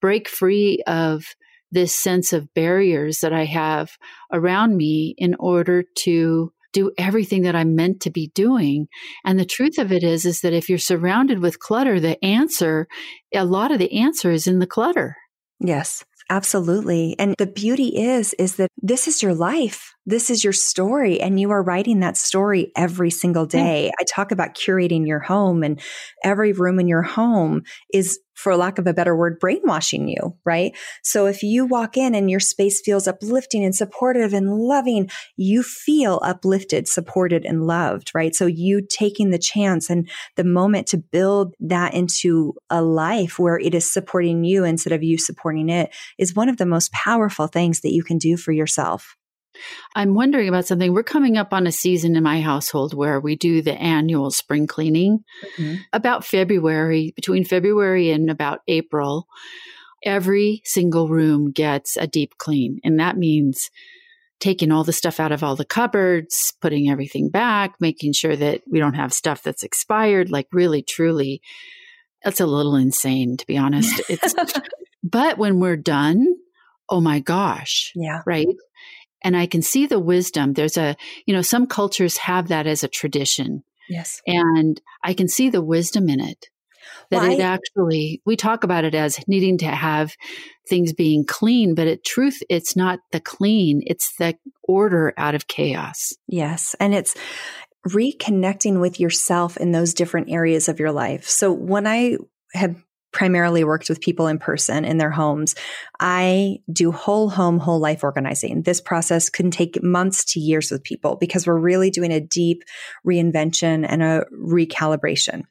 break 0.01 0.29
free 0.29 0.83
of 0.87 1.25
this 1.71 1.95
sense 1.95 2.33
of 2.33 2.53
barriers 2.55 3.21
that 3.21 3.33
I 3.33 3.45
have 3.45 3.91
around 4.33 4.77
me 4.77 5.15
in 5.19 5.35
order 5.39 5.85
to 6.01 6.53
do 6.73 6.93
everything 6.99 7.43
that 7.43 7.57
I'm 7.57 7.75
meant 7.75 8.03
to 8.03 8.11
be 8.11 8.31
doing. 8.35 8.89
And 9.25 9.39
the 9.39 9.47
truth 9.47 9.79
of 9.79 9.93
it 9.93 10.03
is, 10.03 10.27
is 10.27 10.43
that 10.43 10.53
if 10.53 10.69
you're 10.69 10.79
surrounded 10.79 11.39
with 11.39 11.59
clutter, 11.59 11.99
the 11.99 12.23
answer, 12.23 12.87
a 13.35 13.47
lot 13.47 13.73
of 13.73 13.79
the 13.79 13.99
answer 13.99 14.31
is 14.31 14.47
in 14.47 14.59
the 14.59 14.67
clutter. 14.67 15.17
Yes, 15.59 16.05
absolutely. 16.29 17.17
And 17.19 17.35
the 17.39 17.47
beauty 17.47 17.97
is, 17.97 18.35
is 18.35 18.57
that 18.57 18.69
this 18.77 19.09
is 19.09 19.23
your 19.23 19.35
life. 19.35 19.95
This 20.05 20.29
is 20.29 20.45
your 20.45 20.53
story 20.53 21.19
and 21.19 21.41
you 21.41 21.51
are 21.51 21.63
writing 21.63 22.01
that 22.01 22.19
story 22.19 22.73
every 22.77 23.11
single 23.11 23.47
day. 23.47 23.91
I 23.99 24.05
talk 24.05 24.31
about 24.31 24.55
curating 24.55 25.07
your 25.07 25.21
home 25.21 25.63
and 25.63 25.81
every 26.23 26.53
room 26.53 26.79
in 26.79 26.89
your 26.89 27.03
home 27.03 27.63
is 27.93 28.21
for 28.37 28.55
lack 28.55 28.79
of 28.79 28.87
a 28.87 28.95
better 28.95 29.17
word, 29.17 29.41
brainwashing 29.41 30.09
you, 30.09 30.37
right? 30.45 30.77
So 31.03 31.27
if 31.27 31.43
you 31.43 31.65
walk 31.65 31.97
in 31.97 32.15
and 32.15 32.31
your 32.31 32.39
space 32.39 32.81
feels 32.81 33.09
uplifting 33.09 33.65
and 33.65 33.75
supportive 33.75 34.35
and 34.35 34.55
loving, 34.55 35.11
you 35.37 35.63
feel 35.63 36.21
uplifted, 36.23 36.87
supported 36.87 37.45
and 37.47 37.67
loved, 37.67 38.13
right? 38.15 38.35
So 38.35 38.47
you 38.47 38.83
taking 38.87 39.31
the 39.31 39.39
chance 39.39 39.89
and 39.89 40.09
the 40.37 40.45
moment 40.45 40.87
to 40.89 40.99
build 40.99 41.55
that 41.61 41.95
into 41.95 42.55
a 42.69 42.83
life 42.83 43.39
where 43.39 43.59
it 43.59 43.75
is 43.75 43.91
supporting 43.91 44.45
you 44.45 44.65
instead 44.65 44.93
of 44.93 45.03
you 45.03 45.17
supporting 45.17 45.71
it 45.71 45.95
is 46.19 46.37
one 46.37 46.51
of 46.51 46.59
the 46.59 46.67
most 46.67 46.93
powerful 46.93 47.47
things 47.47 47.81
that 47.81 47.95
you 47.95 48.05
can 48.05 48.19
do 48.19 48.37
for 48.37 48.53
yourself. 48.53 49.17
I'm 49.95 50.15
wondering 50.15 50.49
about 50.49 50.67
something. 50.67 50.93
We're 50.93 51.03
coming 51.03 51.37
up 51.37 51.53
on 51.53 51.67
a 51.67 51.73
season 51.73 52.17
in 52.17 52.23
my 52.23 52.41
household 52.41 52.95
where 52.95 53.21
we 53.21 53.37
do 53.37 53.63
the 53.63 53.75
annual 53.75 54.31
spring 54.31 54.67
cleaning. 54.67 55.25
Mm-hmm. 55.57 55.77
About 55.93 56.25
February, 56.25 57.13
between 57.17 57.45
February 57.45 58.11
and 58.11 58.31
about 58.31 58.61
April, 58.69 59.27
every 60.05 60.63
single 60.65 61.09
room 61.09 61.51
gets 61.51 61.97
a 61.97 62.07
deep 62.07 62.39
clean. 62.39 62.81
And 62.85 63.01
that 63.01 63.17
means 63.17 63.71
taking 64.39 64.71
all 64.71 64.85
the 64.85 64.93
stuff 64.93 65.19
out 65.19 65.33
of 65.33 65.43
all 65.43 65.57
the 65.57 65.65
cupboards, 65.65 66.53
putting 66.61 66.91
everything 66.91 67.31
back, 67.31 67.75
making 67.81 68.13
sure 68.13 68.37
that 68.37 68.63
we 68.71 68.79
don't 68.79 68.95
have 68.95 69.13
stuff 69.13 69.43
that's 69.43 69.63
expired, 69.63 70.31
like 70.31 70.47
really, 70.53 70.83
truly. 70.83 71.41
That's 72.23 72.41
a 72.41 72.47
little 72.47 72.77
insane, 72.77 73.37
to 73.39 73.47
be 73.47 73.57
honest. 73.57 74.01
It's, 74.09 74.35
but 75.03 75.39
when 75.39 75.59
we're 75.59 75.77
done, 75.77 76.27
oh 76.91 77.01
my 77.01 77.21
gosh. 77.21 77.93
Yeah. 77.95 78.23
Right 78.27 78.47
and 79.23 79.37
I 79.37 79.47
can 79.47 79.63
see 79.63 79.87
the 79.87 80.01
wisdom. 80.01 80.53
There's 80.53 80.77
a, 80.77 80.97
you 81.27 81.35
know, 81.35 81.43
some 81.43 81.67
cultures 81.67 82.17
have 82.19 82.49
that 82.49 82.67
as 82.67 82.85
a 82.85 82.89
tradition. 82.89 83.63
Yes. 83.89 84.21
And 84.27 84.81
I 85.03 85.15
can 85.15 85.29
see 85.29 85.49
the 85.49 85.63
wisdom 85.63 86.09
in 86.09 86.21
it. 86.21 86.47
That 87.11 87.31
it 87.31 87.41
actually, 87.41 88.21
we 88.25 88.37
talk 88.37 88.65
about 88.65 88.85
it 88.85 88.95
as 88.95 89.21
needing 89.29 89.59
to 89.59 89.67
have 89.67 90.15
things 90.69 90.93
being 90.93 91.25
clean, 91.25 91.75
but 91.75 91.87
in 91.87 91.99
truth, 92.05 92.43
it's 92.49 92.75
not 92.75 92.99
the 93.13 93.21
clean, 93.21 93.83
it's 93.87 94.15
the 94.19 94.37
order 94.65 95.13
out 95.17 95.35
of 95.35 95.47
chaos. 95.47 96.13
Yes. 96.27 96.75
And 96.81 96.95
it's, 96.95 97.15
reconnecting 97.89 98.81
with 98.81 98.99
yourself 98.99 99.57
in 99.57 99.71
those 99.71 99.95
different 99.95 100.29
areas 100.29 100.69
of 100.69 100.81
your 100.81 100.91
life. 100.91 101.29
So 101.29 101.53
when 101.53 101.87
I 101.87 102.17
have 102.53 102.75
primarily 103.17 103.65
worked 103.65 103.89
with 103.89 104.03
people 104.03 104.27
in 104.27 104.39
person 104.39 104.85
in 104.85 104.99
their 104.99 105.11
homes. 105.11 105.55
I 105.99 106.59
do 106.71 106.93
whole 106.93 107.31
home, 107.31 107.59
whole 107.59 107.81
life 107.81 108.05
organizing. 108.05 108.61
This 108.61 108.79
process 108.79 109.31
can 109.31 109.51
take 109.51 109.83
months 109.83 110.23
to 110.33 110.41
years 110.41 110.71
with 110.71 110.85
people 110.85 111.17
because 111.17 111.47
we're 111.47 111.59
really 111.59 111.89
doing 111.89 112.13
a 112.13 112.21
deep 112.21 112.63
reinvention 113.07 113.87
and 113.89 114.03
a 114.03 114.27
recalibration. 114.39 115.45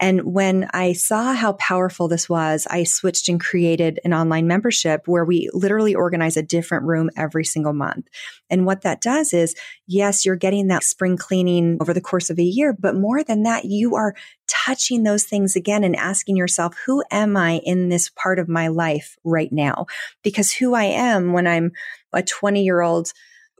And 0.00 0.22
when 0.24 0.68
I 0.74 0.92
saw 0.92 1.34
how 1.34 1.52
powerful 1.52 2.08
this 2.08 2.28
was, 2.28 2.66
I 2.68 2.82
switched 2.82 3.28
and 3.28 3.40
created 3.40 4.00
an 4.04 4.12
online 4.12 4.48
membership 4.48 5.02
where 5.06 5.24
we 5.24 5.48
literally 5.52 5.94
organize 5.94 6.36
a 6.36 6.42
different 6.42 6.84
room 6.84 7.10
every 7.16 7.44
single 7.44 7.74
month. 7.74 8.08
And 8.50 8.66
what 8.66 8.82
that 8.82 9.00
does 9.00 9.32
is, 9.32 9.54
yes, 9.86 10.26
you're 10.26 10.34
getting 10.34 10.66
that 10.66 10.82
spring 10.82 11.16
cleaning 11.16 11.78
over 11.80 11.94
the 11.94 12.00
course 12.00 12.28
of 12.28 12.40
a 12.40 12.42
year, 12.42 12.72
but 12.72 12.96
more 12.96 13.22
than 13.22 13.44
that, 13.44 13.66
you 13.66 13.94
are 13.94 14.16
touching 14.48 15.02
those 15.02 15.24
things 15.24 15.56
again 15.56 15.84
and 15.84 15.96
asking 15.96 16.36
yourself, 16.36 16.76
who 16.86 17.02
am 17.10 17.36
I 17.36 17.60
in 17.64 17.88
this 17.88 18.10
part 18.10 18.38
of 18.38 18.48
my 18.48 18.68
life 18.68 19.16
right 19.24 19.52
now? 19.52 19.86
Because 20.22 20.52
who 20.52 20.74
I 20.74 20.84
am 20.84 21.32
when 21.32 21.46
I'm 21.46 21.72
a 22.12 22.22
20 22.22 22.62
year 22.62 22.80
old 22.80 23.12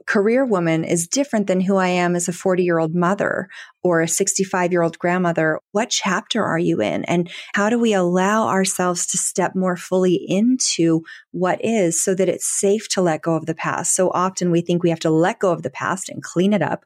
career 0.05 0.45
woman 0.45 0.83
is 0.83 1.07
different 1.07 1.47
than 1.47 1.61
who 1.61 1.77
I 1.77 1.87
am 1.87 2.15
as 2.15 2.27
a 2.27 2.33
40 2.33 2.63
year 2.63 2.77
old 2.77 2.93
mother 2.93 3.47
or 3.83 4.01
a 4.01 4.07
65 4.07 4.71
year 4.71 4.81
old 4.81 4.99
grandmother. 4.99 5.59
What 5.71 5.89
chapter 5.89 6.43
are 6.43 6.59
you 6.59 6.81
in? 6.81 7.03
And 7.05 7.29
how 7.53 7.69
do 7.69 7.79
we 7.79 7.93
allow 7.93 8.47
ourselves 8.47 9.07
to 9.07 9.17
step 9.17 9.55
more 9.55 9.75
fully 9.75 10.15
into 10.27 11.01
what 11.31 11.63
is 11.63 12.01
so 12.01 12.13
that 12.15 12.29
it's 12.29 12.45
safe 12.47 12.87
to 12.89 13.01
let 13.01 13.23
go 13.23 13.35
of 13.35 13.45
the 13.45 13.55
past? 13.55 13.95
So 13.95 14.09
often 14.11 14.51
we 14.51 14.61
think 14.61 14.83
we 14.83 14.89
have 14.89 14.99
to 14.99 15.09
let 15.09 15.39
go 15.39 15.51
of 15.51 15.63
the 15.63 15.69
past 15.69 16.09
and 16.09 16.21
clean 16.21 16.53
it 16.53 16.61
up 16.61 16.83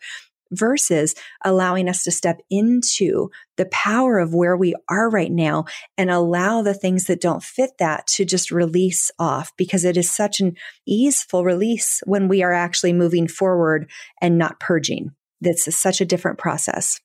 versus 0.51 1.15
allowing 1.43 1.89
us 1.89 2.03
to 2.03 2.11
step 2.11 2.41
into 2.49 3.29
the 3.57 3.65
power 3.67 4.19
of 4.19 4.33
where 4.33 4.55
we 4.55 4.75
are 4.89 5.09
right 5.09 5.31
now 5.31 5.65
and 5.97 6.09
allow 6.09 6.61
the 6.61 6.73
things 6.73 7.05
that 7.05 7.21
don't 7.21 7.43
fit 7.43 7.71
that 7.79 8.07
to 8.07 8.25
just 8.25 8.51
release 8.51 9.11
off 9.19 9.51
because 9.57 9.85
it 9.85 9.97
is 9.97 10.09
such 10.09 10.39
an 10.39 10.55
easeful 10.87 11.43
release 11.43 12.01
when 12.05 12.27
we 12.27 12.41
are 12.43 12.53
actually 12.53 12.93
moving 12.93 13.27
forward 13.27 13.89
and 14.21 14.37
not 14.37 14.59
purging. 14.59 15.11
That's 15.41 15.73
such 15.75 16.01
a 16.01 16.05
different 16.05 16.37
process. 16.37 16.99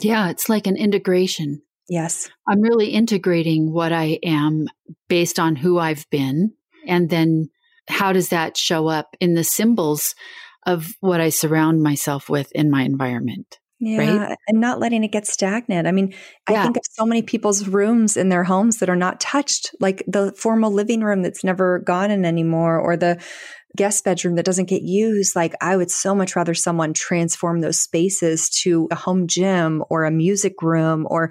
Yeah, 0.00 0.30
it's 0.30 0.48
like 0.48 0.66
an 0.66 0.76
integration. 0.76 1.62
Yes. 1.88 2.30
I'm 2.48 2.60
really 2.60 2.88
integrating 2.88 3.72
what 3.72 3.92
I 3.92 4.18
am 4.22 4.68
based 5.08 5.38
on 5.38 5.56
who 5.56 5.78
I've 5.78 6.08
been. 6.10 6.54
And 6.86 7.10
then 7.10 7.50
how 7.88 8.12
does 8.12 8.30
that 8.30 8.56
show 8.56 8.88
up 8.88 9.16
in 9.20 9.34
the 9.34 9.44
symbols 9.44 10.14
of 10.66 10.94
what 11.00 11.20
I 11.20 11.28
surround 11.28 11.82
myself 11.82 12.28
with 12.28 12.50
in 12.52 12.70
my 12.70 12.82
environment. 12.82 13.58
Yeah, 13.80 13.98
right? 13.98 14.38
and 14.48 14.60
not 14.60 14.80
letting 14.80 15.04
it 15.04 15.12
get 15.12 15.26
stagnant. 15.26 15.86
I 15.86 15.92
mean, 15.92 16.14
I 16.46 16.62
think 16.62 16.76
of 16.76 16.82
so 16.92 17.04
many 17.04 17.22
people's 17.22 17.68
rooms 17.68 18.16
in 18.16 18.30
their 18.30 18.44
homes 18.44 18.78
that 18.78 18.88
are 18.88 18.96
not 18.96 19.20
touched, 19.20 19.74
like 19.78 20.02
the 20.06 20.32
formal 20.32 20.70
living 20.70 21.02
room 21.02 21.22
that's 21.22 21.44
never 21.44 21.80
gone 21.80 22.10
in 22.10 22.24
anymore, 22.24 22.78
or 22.78 22.96
the 22.96 23.20
guest 23.76 24.04
bedroom 24.04 24.36
that 24.36 24.44
doesn't 24.44 24.68
get 24.68 24.82
used. 24.82 25.36
Like, 25.36 25.54
I 25.60 25.76
would 25.76 25.90
so 25.90 26.14
much 26.14 26.36
rather 26.36 26.54
someone 26.54 26.94
transform 26.94 27.60
those 27.60 27.80
spaces 27.80 28.48
to 28.62 28.88
a 28.90 28.94
home 28.94 29.26
gym 29.26 29.84
or 29.90 30.04
a 30.04 30.10
music 30.10 30.62
room 30.62 31.06
or 31.10 31.30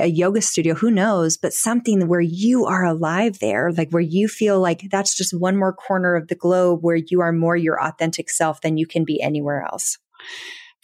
a 0.00 0.06
yoga 0.06 0.42
studio, 0.42 0.74
who 0.74 0.90
knows, 0.90 1.36
but 1.36 1.52
something 1.52 2.08
where 2.08 2.20
you 2.20 2.66
are 2.66 2.84
alive 2.84 3.38
there, 3.40 3.72
like 3.72 3.90
where 3.90 4.02
you 4.02 4.28
feel 4.28 4.60
like 4.60 4.88
that's 4.90 5.16
just 5.16 5.32
one 5.38 5.56
more 5.56 5.72
corner 5.72 6.14
of 6.14 6.28
the 6.28 6.34
globe 6.34 6.80
where 6.82 6.98
you 7.08 7.20
are 7.20 7.32
more 7.32 7.56
your 7.56 7.82
authentic 7.82 8.30
self 8.30 8.60
than 8.60 8.76
you 8.76 8.86
can 8.86 9.04
be 9.04 9.20
anywhere 9.20 9.62
else. 9.62 9.98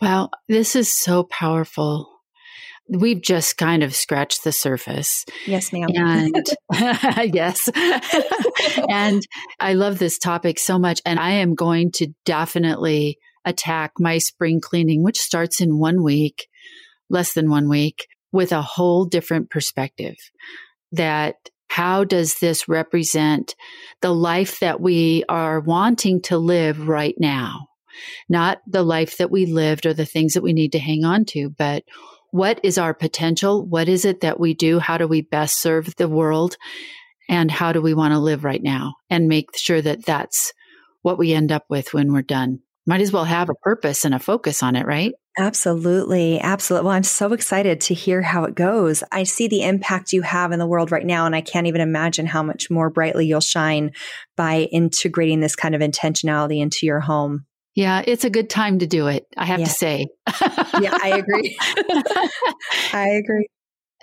Wow, 0.01 0.31
this 0.49 0.77
is 0.77 0.99
so 0.99 1.25
powerful. 1.25 2.11
We've 2.89 3.21
just 3.21 3.57
kind 3.57 3.83
of 3.83 3.95
scratched 3.95 4.45
the 4.45 4.53
surface. 4.53 5.25
Yes, 5.47 5.73
ma'am. 5.73 5.89
And 5.95 6.47
yes. 7.35 7.69
and 8.89 9.27
I 9.59 9.73
love 9.75 9.99
this 9.99 10.19
topic 10.19 10.59
so 10.59 10.79
much. 10.79 11.01
And 11.05 11.19
I 11.19 11.33
am 11.33 11.55
going 11.55 11.91
to 11.93 12.09
definitely 12.25 13.19
attack 13.45 13.93
my 13.99 14.19
spring 14.19 14.61
cleaning, 14.61 15.03
which 15.03 15.19
starts 15.19 15.61
in 15.61 15.79
one 15.79 16.03
week, 16.03 16.49
less 17.09 17.33
than 17.33 17.51
one 17.51 17.69
week, 17.69 18.07
with 18.37 18.53
a 18.53 18.63
whole 18.63 19.07
different 19.07 19.51
perspective. 19.51 20.17
That 20.93 21.35
how 21.69 22.05
does 22.05 22.39
this 22.39 22.69
represent 22.69 23.57
the 24.03 24.15
life 24.15 24.61
that 24.61 24.81
we 24.81 25.25
are 25.29 25.59
wanting 25.59 26.23
to 26.23 26.39
live 26.39 26.87
right 26.87 27.17
now? 27.19 27.67
Not 28.29 28.59
the 28.67 28.83
life 28.83 29.17
that 29.17 29.31
we 29.31 29.47
lived 29.47 29.87
or 29.87 29.95
the 29.95 30.07
things 30.07 30.35
that 30.35 30.43
we 30.43 30.53
need 30.53 30.73
to 30.73 30.79
hang 30.79 31.05
on 31.05 31.25
to, 31.27 31.51
but 31.51 31.83
what 32.31 32.61
is 32.63 32.77
our 32.77 32.93
potential? 32.93 33.67
What 33.67 33.89
is 33.89 34.05
it 34.05 34.21
that 34.21 34.39
we 34.39 34.53
do? 34.53 34.79
How 34.79 34.99
do 34.99 35.09
we 35.09 35.23
best 35.23 35.61
serve 35.61 35.97
the 35.97 36.09
world? 36.09 36.57
And 37.29 37.51
how 37.51 37.73
do 37.73 37.81
we 37.81 37.95
want 37.95 38.13
to 38.13 38.19
live 38.19 38.45
right 38.45 38.63
now? 38.63 38.95
And 39.09 39.29
make 39.29 39.57
sure 39.57 39.81
that 39.81 40.05
that's 40.05 40.53
what 41.03 41.19
we 41.19 41.33
end 41.33 41.51
up 41.51 41.65
with 41.71 41.95
when 41.95 42.13
we're 42.13 42.23
done. 42.23 42.61
Might 42.87 43.01
as 43.01 43.13
well 43.13 43.25
have 43.25 43.49
a 43.49 43.55
purpose 43.55 44.05
and 44.05 44.15
a 44.15 44.19
focus 44.19 44.63
on 44.63 44.77
it, 44.77 44.87
right? 44.87 45.15
Absolutely. 45.39 46.41
Absolutely. 46.41 46.87
Well, 46.87 46.95
I'm 46.97 47.03
so 47.03 47.33
excited 47.33 47.81
to 47.83 47.95
hear 47.95 48.23
how 48.23 48.45
it 48.45 48.55
goes. 48.55 49.05
I 49.13 49.25
see 49.25 49.49
the 49.49 49.65
impact 49.65 50.13
you 50.13 50.23
have 50.23 50.51
in 50.53 50.59
the 50.59 50.67
world 50.67 50.91
right 50.91 51.05
now, 51.05 51.27
and 51.27 51.37
I 51.37 51.43
can't 51.43 51.67
even 51.67 51.83
imagine 51.83 52.25
how 52.27 52.43
much 52.43 52.71
more 52.71 52.89
brightly 52.89 53.27
you'll 53.27 53.41
shine 53.41 53.93
by 54.37 54.61
integrating 54.73 55.41
this 55.41 55.55
kind 55.55 55.75
of 55.75 55.83
intentionality 55.83 56.61
into 56.61 56.87
your 56.87 57.01
home. 57.01 57.45
Yeah, 57.75 58.03
it's 58.07 58.25
a 58.25 58.31
good 58.31 58.49
time 58.49 58.79
to 58.79 58.87
do 58.87 59.09
it, 59.09 59.27
I 59.37 59.45
have 59.45 59.61
Yeah. 59.61 59.67
to 59.67 59.71
say. 59.71 60.07
Yeah, 60.81 60.97
I 61.03 61.19
agree. 61.23 61.59
I 62.95 63.09
agree. 63.09 63.49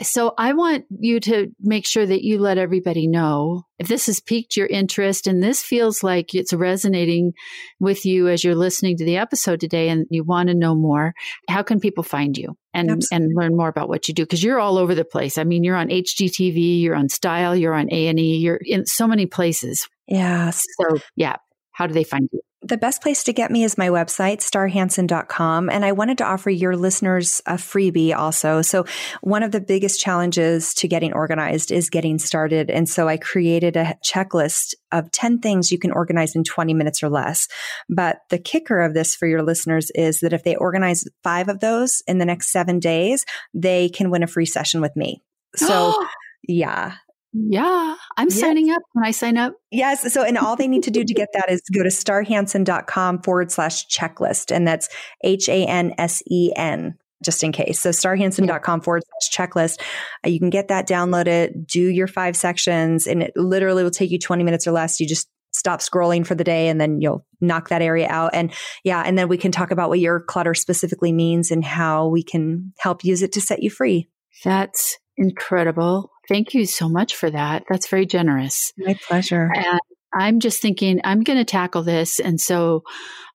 So 0.02 0.34
I 0.38 0.54
want 0.54 0.86
you 0.89 1.20
to 1.22 1.52
make 1.60 1.86
sure 1.86 2.06
that 2.06 2.24
you 2.24 2.39
let 2.39 2.58
everybody 2.58 3.08
know 3.08 3.64
if 3.78 3.88
this 3.88 4.08
has 4.08 4.20
piqued 4.20 4.58
your 4.58 4.66
interest 4.66 5.28
and 5.28 5.41
this 5.41 5.62
feels 5.62 6.02
like 6.02 6.34
it's 6.34 6.52
resonating 6.52 7.34
with 7.80 8.04
you 8.04 8.28
as 8.28 8.44
you're 8.44 8.56
listening 8.56 8.98
to 8.98 9.06
the 9.06 9.18
episode 9.18 9.60
today 9.60 9.89
and 9.89 10.08
you 10.10 10.24
want 10.24 10.50
to 10.50 10.56
know 10.56 10.74
more, 10.74 11.14
how 11.48 11.62
can 11.62 11.80
people 11.80 12.04
find 12.04 12.36
you 12.36 12.56
and 12.74 12.89
Absolutely. 12.89 13.28
and 13.28 13.36
learn 13.36 13.56
more 13.56 13.68
about 13.68 13.88
what 13.88 14.08
you 14.08 14.16
do 14.16 14.24
because 14.24 14.44
you're 14.44 14.60
all 14.60 14.80
over 14.80 14.96
the 14.96 15.06
place. 15.06 15.38
I 15.38 15.44
mean, 15.44 15.64
you're 15.64 15.76
on 15.76 15.89
HGTV, 15.89 16.82
you're 16.82 16.96
on 16.96 17.08
Style, 17.08 17.56
you're 17.56 17.76
on 17.76 17.88
A&E, 17.91 18.38
you're 18.38 18.60
in 18.64 18.88
so 18.88 19.06
many 19.08 19.28
places. 19.28 19.88
Yeah. 20.08 20.50
So, 20.50 20.98
yeah, 21.16 21.36
how 21.72 21.86
do 21.86 21.94
they 21.94 22.04
find 22.04 22.30
you? 22.32 22.41
The 22.66 22.78
best 22.78 23.01
place 23.01 23.26
to 23.26 23.34
get 23.34 23.51
me 23.51 23.66
is 23.66 23.78
my 23.78 23.89
website, 23.89 24.38
starhansen.com. 24.38 25.70
And 25.70 25.84
I 25.84 25.91
wanted 25.91 26.18
to 26.20 26.24
offer 26.24 26.49
your 26.49 26.78
listeners 26.78 27.41
a 27.45 27.55
freebie 27.55 28.16
also. 28.16 28.61
So, 28.61 28.86
one 29.22 29.43
of 29.43 29.51
the 29.51 29.59
biggest 29.59 29.99
challenges 29.99 30.74
to 30.76 30.88
getting 30.88 31.11
organized 31.11 31.72
is 31.72 31.89
getting 31.89 32.18
started. 32.20 32.70
And 32.70 32.88
so, 32.88 33.09
I 33.09 33.18
created 33.18 33.76
a 33.76 33.97
checklist 34.05 34.76
of 34.93 35.11
10 35.11 35.39
things 35.39 35.72
you 35.72 35.78
can 35.78 35.91
organize 35.91 36.36
in 36.36 36.45
20 36.45 36.74
minutes 36.74 37.03
or 37.03 37.09
less. 37.09 37.49
But 37.89 38.20
the 38.30 38.39
kicker 38.39 38.80
of 38.80 38.93
this 38.93 39.14
for 39.14 39.28
your 39.28 39.43
listeners 39.43 39.91
is 39.93 40.22
that 40.22 40.32
if 40.32 40.43
they 40.43 40.55
organize 40.55 41.03
five 41.22 41.49
of 41.49 41.59
those 41.59 42.01
in 42.07 42.18
the 42.18 42.26
next 42.26 42.49
seven 42.49 42.80
days, 42.80 43.26
they 43.53 43.89
can 43.89 44.09
win 44.09 44.24
a 44.24 44.28
free 44.28 44.45
session 44.45 44.80
with 44.80 44.95
me. 44.95 45.22
So, 45.57 45.93
yeah, 46.47 46.95
yeah, 47.34 47.95
I'm 48.17 48.29
Yes. 48.29 48.39
signing 48.39 48.69
up 48.69 48.81
when 48.93 49.05
I 49.05 49.11
sign 49.11 49.38
up. 49.38 49.53
Yes. 49.71 50.11
So, 50.13 50.23
and 50.23 50.38
all 50.38 50.55
they 50.55 50.67
need 50.67 50.84
to 50.84 50.91
do 50.91 51.03
to 51.03 51.13
get 51.13 51.29
that 51.34 51.49
is 51.49 51.61
go 51.73 51.84
to 51.84 51.89
starhansen.com 52.43 53.21
forward 53.23 53.51
slash 53.51 53.88
checklist. 53.88 54.55
And 54.55 54.67
that's 54.67 54.89
H 55.23 55.49
A 55.49 55.65
N 55.65 55.93
S 55.97 56.21
E 56.29 56.51
N, 56.55 56.95
just 57.23 57.43
in 57.43 57.51
case. 57.51 57.79
So, 57.79 57.89
starhansen.com 57.89 58.81
forward 58.81 59.03
slash 59.03 59.47
checklist. 59.49 59.81
Uh, 60.25 60.29
You 60.29 60.39
can 60.39 60.49
get 60.49 60.67
that, 60.67 60.88
download 60.88 61.27
it, 61.27 61.67
do 61.67 61.81
your 61.81 62.07
five 62.07 62.36
sections, 62.36 63.07
and 63.07 63.23
it 63.23 63.34
literally 63.36 63.84
will 63.84 63.91
take 63.91 64.11
you 64.11 64.19
20 64.19 64.43
minutes 64.43 64.67
or 64.67 64.71
less. 64.71 64.99
You 64.99 65.07
just 65.07 65.27
stop 65.55 65.81
scrolling 65.81 66.25
for 66.25 66.34
the 66.34 66.43
day 66.43 66.67
and 66.67 66.81
then 66.81 66.99
you'll 66.99 67.23
knock 67.39 67.69
that 67.69 67.81
area 67.84 68.07
out. 68.09 68.31
And 68.34 68.51
yeah, 68.84 69.03
and 69.05 69.15
then 69.17 69.27
we 69.27 69.38
can 69.38 69.51
talk 69.51 69.69
about 69.69 69.88
what 69.89 69.99
your 69.99 70.19
clutter 70.19 70.55
specifically 70.55 71.13
means 71.13 71.51
and 71.51 71.63
how 71.63 72.07
we 72.07 72.23
can 72.23 72.73
help 72.79 73.03
use 73.05 73.21
it 73.21 73.31
to 73.34 73.41
set 73.41 73.61
you 73.61 73.69
free. 73.69 74.09
That's 74.43 74.97
incredible. 75.15 76.09
Thank 76.28 76.53
you 76.53 76.65
so 76.65 76.88
much 76.89 77.15
for 77.15 77.30
that. 77.30 77.63
That's 77.69 77.88
very 77.88 78.05
generous. 78.05 78.71
My 78.78 78.97
pleasure. 79.07 79.51
And 79.53 79.80
I'm 80.13 80.39
just 80.39 80.61
thinking 80.61 81.01
I'm 81.03 81.21
going 81.21 81.39
to 81.39 81.45
tackle 81.45 81.84
this. 81.84 82.19
And 82.19 82.39
so 82.39 82.84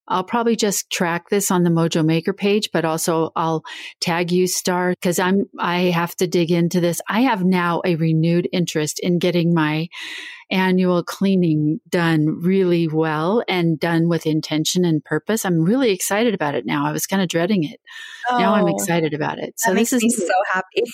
I'll 0.06 0.24
probably 0.24 0.56
just 0.56 0.90
track 0.90 1.28
this 1.28 1.50
on 1.50 1.64
the 1.64 1.70
Mojo 1.70 2.04
Maker 2.04 2.32
page, 2.32 2.70
but 2.72 2.84
also 2.84 3.30
I'll 3.36 3.62
tag 4.00 4.32
you 4.32 4.46
star 4.46 4.90
because 4.90 5.18
I'm, 5.18 5.44
I 5.58 5.80
have 5.90 6.16
to 6.16 6.26
dig 6.26 6.50
into 6.50 6.80
this. 6.80 7.00
I 7.08 7.22
have 7.22 7.44
now 7.44 7.82
a 7.84 7.96
renewed 7.96 8.48
interest 8.52 9.00
in 9.00 9.18
getting 9.18 9.52
my 9.52 9.88
annual 10.50 11.02
cleaning 11.02 11.80
done 11.88 12.40
really 12.40 12.88
well 12.88 13.44
and 13.48 13.78
done 13.78 14.08
with 14.08 14.26
intention 14.26 14.84
and 14.84 15.04
purpose. 15.04 15.44
I'm 15.44 15.62
really 15.62 15.90
excited 15.90 16.34
about 16.34 16.54
it 16.54 16.64
now. 16.64 16.86
I 16.86 16.92
was 16.92 17.06
kind 17.06 17.22
of 17.22 17.28
dreading 17.28 17.64
it. 17.64 17.80
Now 18.30 18.54
I'm 18.54 18.64
Oh, 18.64 18.74
excited 18.74 19.14
about 19.14 19.38
it. 19.38 19.54
So 19.58 19.74
this 19.74 19.92
is 19.92 20.16
so 20.16 20.32
happy. 20.52 20.84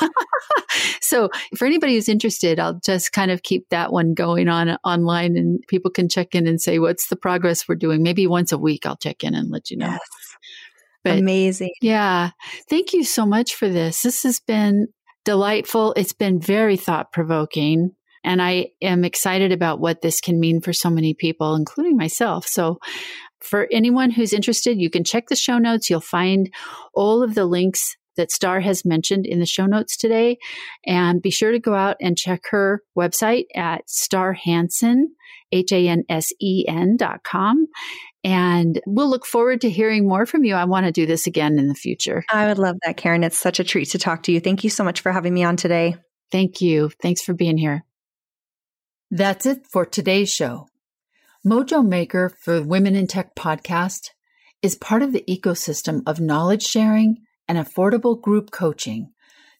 so 1.00 1.30
for 1.56 1.66
anybody 1.66 1.94
who's 1.94 2.08
interested, 2.08 2.58
I'll 2.60 2.80
just 2.84 3.12
kind 3.12 3.30
of 3.30 3.42
keep 3.42 3.68
that 3.70 3.92
one 3.92 4.14
going 4.14 4.48
on 4.48 4.70
online 4.84 5.36
and 5.36 5.60
people 5.68 5.90
can 5.90 6.08
check 6.08 6.34
in 6.34 6.46
and 6.46 6.60
say, 6.60 6.78
what's 6.78 7.08
the 7.08 7.16
progress 7.16 7.68
we're 7.68 7.74
doing? 7.76 8.02
Maybe 8.02 8.26
once 8.26 8.52
a 8.52 8.58
week 8.58 8.86
I'll 8.86 8.96
check 8.96 9.24
in 9.24 9.34
and 9.34 9.50
let 9.50 9.70
you 9.70 9.76
know. 9.76 9.86
Yes. 9.88 10.00
But 11.04 11.18
Amazing. 11.18 11.70
yeah, 11.80 12.30
thank 12.68 12.92
you 12.92 13.04
so 13.04 13.24
much 13.24 13.54
for 13.54 13.68
this. 13.68 14.02
This 14.02 14.24
has 14.24 14.40
been 14.40 14.88
delightful. 15.24 15.92
It's 15.96 16.12
been 16.12 16.40
very 16.40 16.76
thought 16.76 17.12
provoking. 17.12 17.92
And 18.26 18.42
I 18.42 18.72
am 18.82 19.04
excited 19.04 19.52
about 19.52 19.80
what 19.80 20.02
this 20.02 20.20
can 20.20 20.38
mean 20.38 20.60
for 20.60 20.72
so 20.72 20.90
many 20.90 21.14
people, 21.14 21.54
including 21.54 21.96
myself. 21.96 22.46
So 22.46 22.78
for 23.40 23.68
anyone 23.70 24.10
who's 24.10 24.32
interested, 24.32 24.78
you 24.78 24.90
can 24.90 25.04
check 25.04 25.28
the 25.28 25.36
show 25.36 25.58
notes. 25.58 25.88
You'll 25.88 26.00
find 26.00 26.52
all 26.92 27.22
of 27.22 27.34
the 27.34 27.46
links 27.46 27.96
that 28.16 28.32
Star 28.32 28.60
has 28.60 28.84
mentioned 28.84 29.26
in 29.26 29.38
the 29.38 29.46
show 29.46 29.66
notes 29.66 29.96
today. 29.96 30.38
And 30.84 31.22
be 31.22 31.30
sure 31.30 31.52
to 31.52 31.60
go 31.60 31.74
out 31.74 31.96
and 32.00 32.18
check 32.18 32.42
her 32.50 32.82
website 32.98 33.44
at 33.54 33.88
Star 33.88 34.32
Hansen, 34.32 35.14
H 35.52 35.72
A 35.72 35.88
N 35.88 36.02
S 36.08 36.32
E 36.40 36.64
N 36.66 36.96
dot 36.96 37.22
com. 37.22 37.66
And 38.24 38.80
we'll 38.86 39.08
look 39.08 39.24
forward 39.24 39.60
to 39.60 39.70
hearing 39.70 40.08
more 40.08 40.26
from 40.26 40.44
you. 40.44 40.54
I 40.54 40.64
want 40.64 40.86
to 40.86 40.92
do 40.92 41.06
this 41.06 41.28
again 41.28 41.60
in 41.60 41.68
the 41.68 41.74
future. 41.74 42.24
I 42.32 42.48
would 42.48 42.58
love 42.58 42.76
that, 42.84 42.96
Karen. 42.96 43.22
It's 43.22 43.38
such 43.38 43.60
a 43.60 43.64
treat 43.64 43.90
to 43.90 43.98
talk 43.98 44.24
to 44.24 44.32
you. 44.32 44.40
Thank 44.40 44.64
you 44.64 44.70
so 44.70 44.82
much 44.82 45.00
for 45.00 45.12
having 45.12 45.32
me 45.32 45.44
on 45.44 45.56
today. 45.56 45.94
Thank 46.32 46.60
you. 46.60 46.90
Thanks 47.00 47.22
for 47.22 47.34
being 47.34 47.56
here. 47.56 47.84
That's 49.10 49.46
it 49.46 49.66
for 49.70 49.86
today's 49.86 50.32
show. 50.32 50.68
Mojo 51.46 51.86
Maker 51.86 52.28
for 52.28 52.60
Women 52.60 52.96
in 52.96 53.06
Tech 53.06 53.36
podcast 53.36 54.10
is 54.62 54.74
part 54.74 55.00
of 55.00 55.12
the 55.12 55.22
ecosystem 55.28 56.02
of 56.06 56.18
knowledge 56.18 56.64
sharing 56.64 57.18
and 57.46 57.56
affordable 57.56 58.20
group 58.20 58.50
coaching 58.50 59.12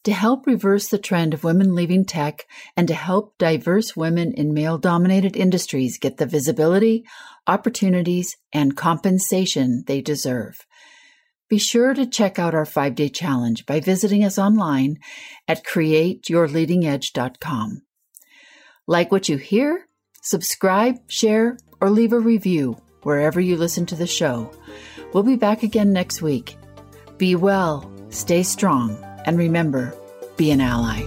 to 0.02 0.12
help 0.12 0.48
reverse 0.48 0.88
the 0.88 0.98
trend 0.98 1.32
of 1.32 1.44
women 1.44 1.76
leaving 1.76 2.04
tech 2.04 2.44
and 2.76 2.88
to 2.88 2.94
help 2.94 3.38
diverse 3.38 3.94
women 3.94 4.32
in 4.32 4.52
male 4.52 4.78
dominated 4.78 5.36
industries 5.36 5.96
get 5.96 6.16
the 6.16 6.26
visibility, 6.26 7.04
opportunities, 7.46 8.36
and 8.52 8.76
compensation 8.76 9.84
they 9.86 10.00
deserve. 10.00 10.66
Be 11.48 11.58
sure 11.58 11.94
to 11.94 12.04
check 12.04 12.40
out 12.40 12.56
our 12.56 12.66
five 12.66 12.96
day 12.96 13.08
challenge 13.08 13.64
by 13.64 13.78
visiting 13.78 14.24
us 14.24 14.40
online 14.40 14.96
at 15.46 15.64
createyourleadingedge.com. 15.64 17.85
Like 18.88 19.10
what 19.10 19.28
you 19.28 19.36
hear? 19.36 19.88
Subscribe, 20.22 20.98
share, 21.08 21.58
or 21.80 21.90
leave 21.90 22.12
a 22.12 22.20
review 22.20 22.80
wherever 23.02 23.40
you 23.40 23.56
listen 23.56 23.84
to 23.86 23.96
the 23.96 24.06
show. 24.06 24.50
We'll 25.12 25.24
be 25.24 25.36
back 25.36 25.64
again 25.64 25.92
next 25.92 26.22
week. 26.22 26.56
Be 27.18 27.34
well, 27.34 27.90
stay 28.10 28.44
strong, 28.44 28.96
and 29.24 29.38
remember, 29.38 29.92
be 30.36 30.52
an 30.52 30.60
ally. 30.60 31.02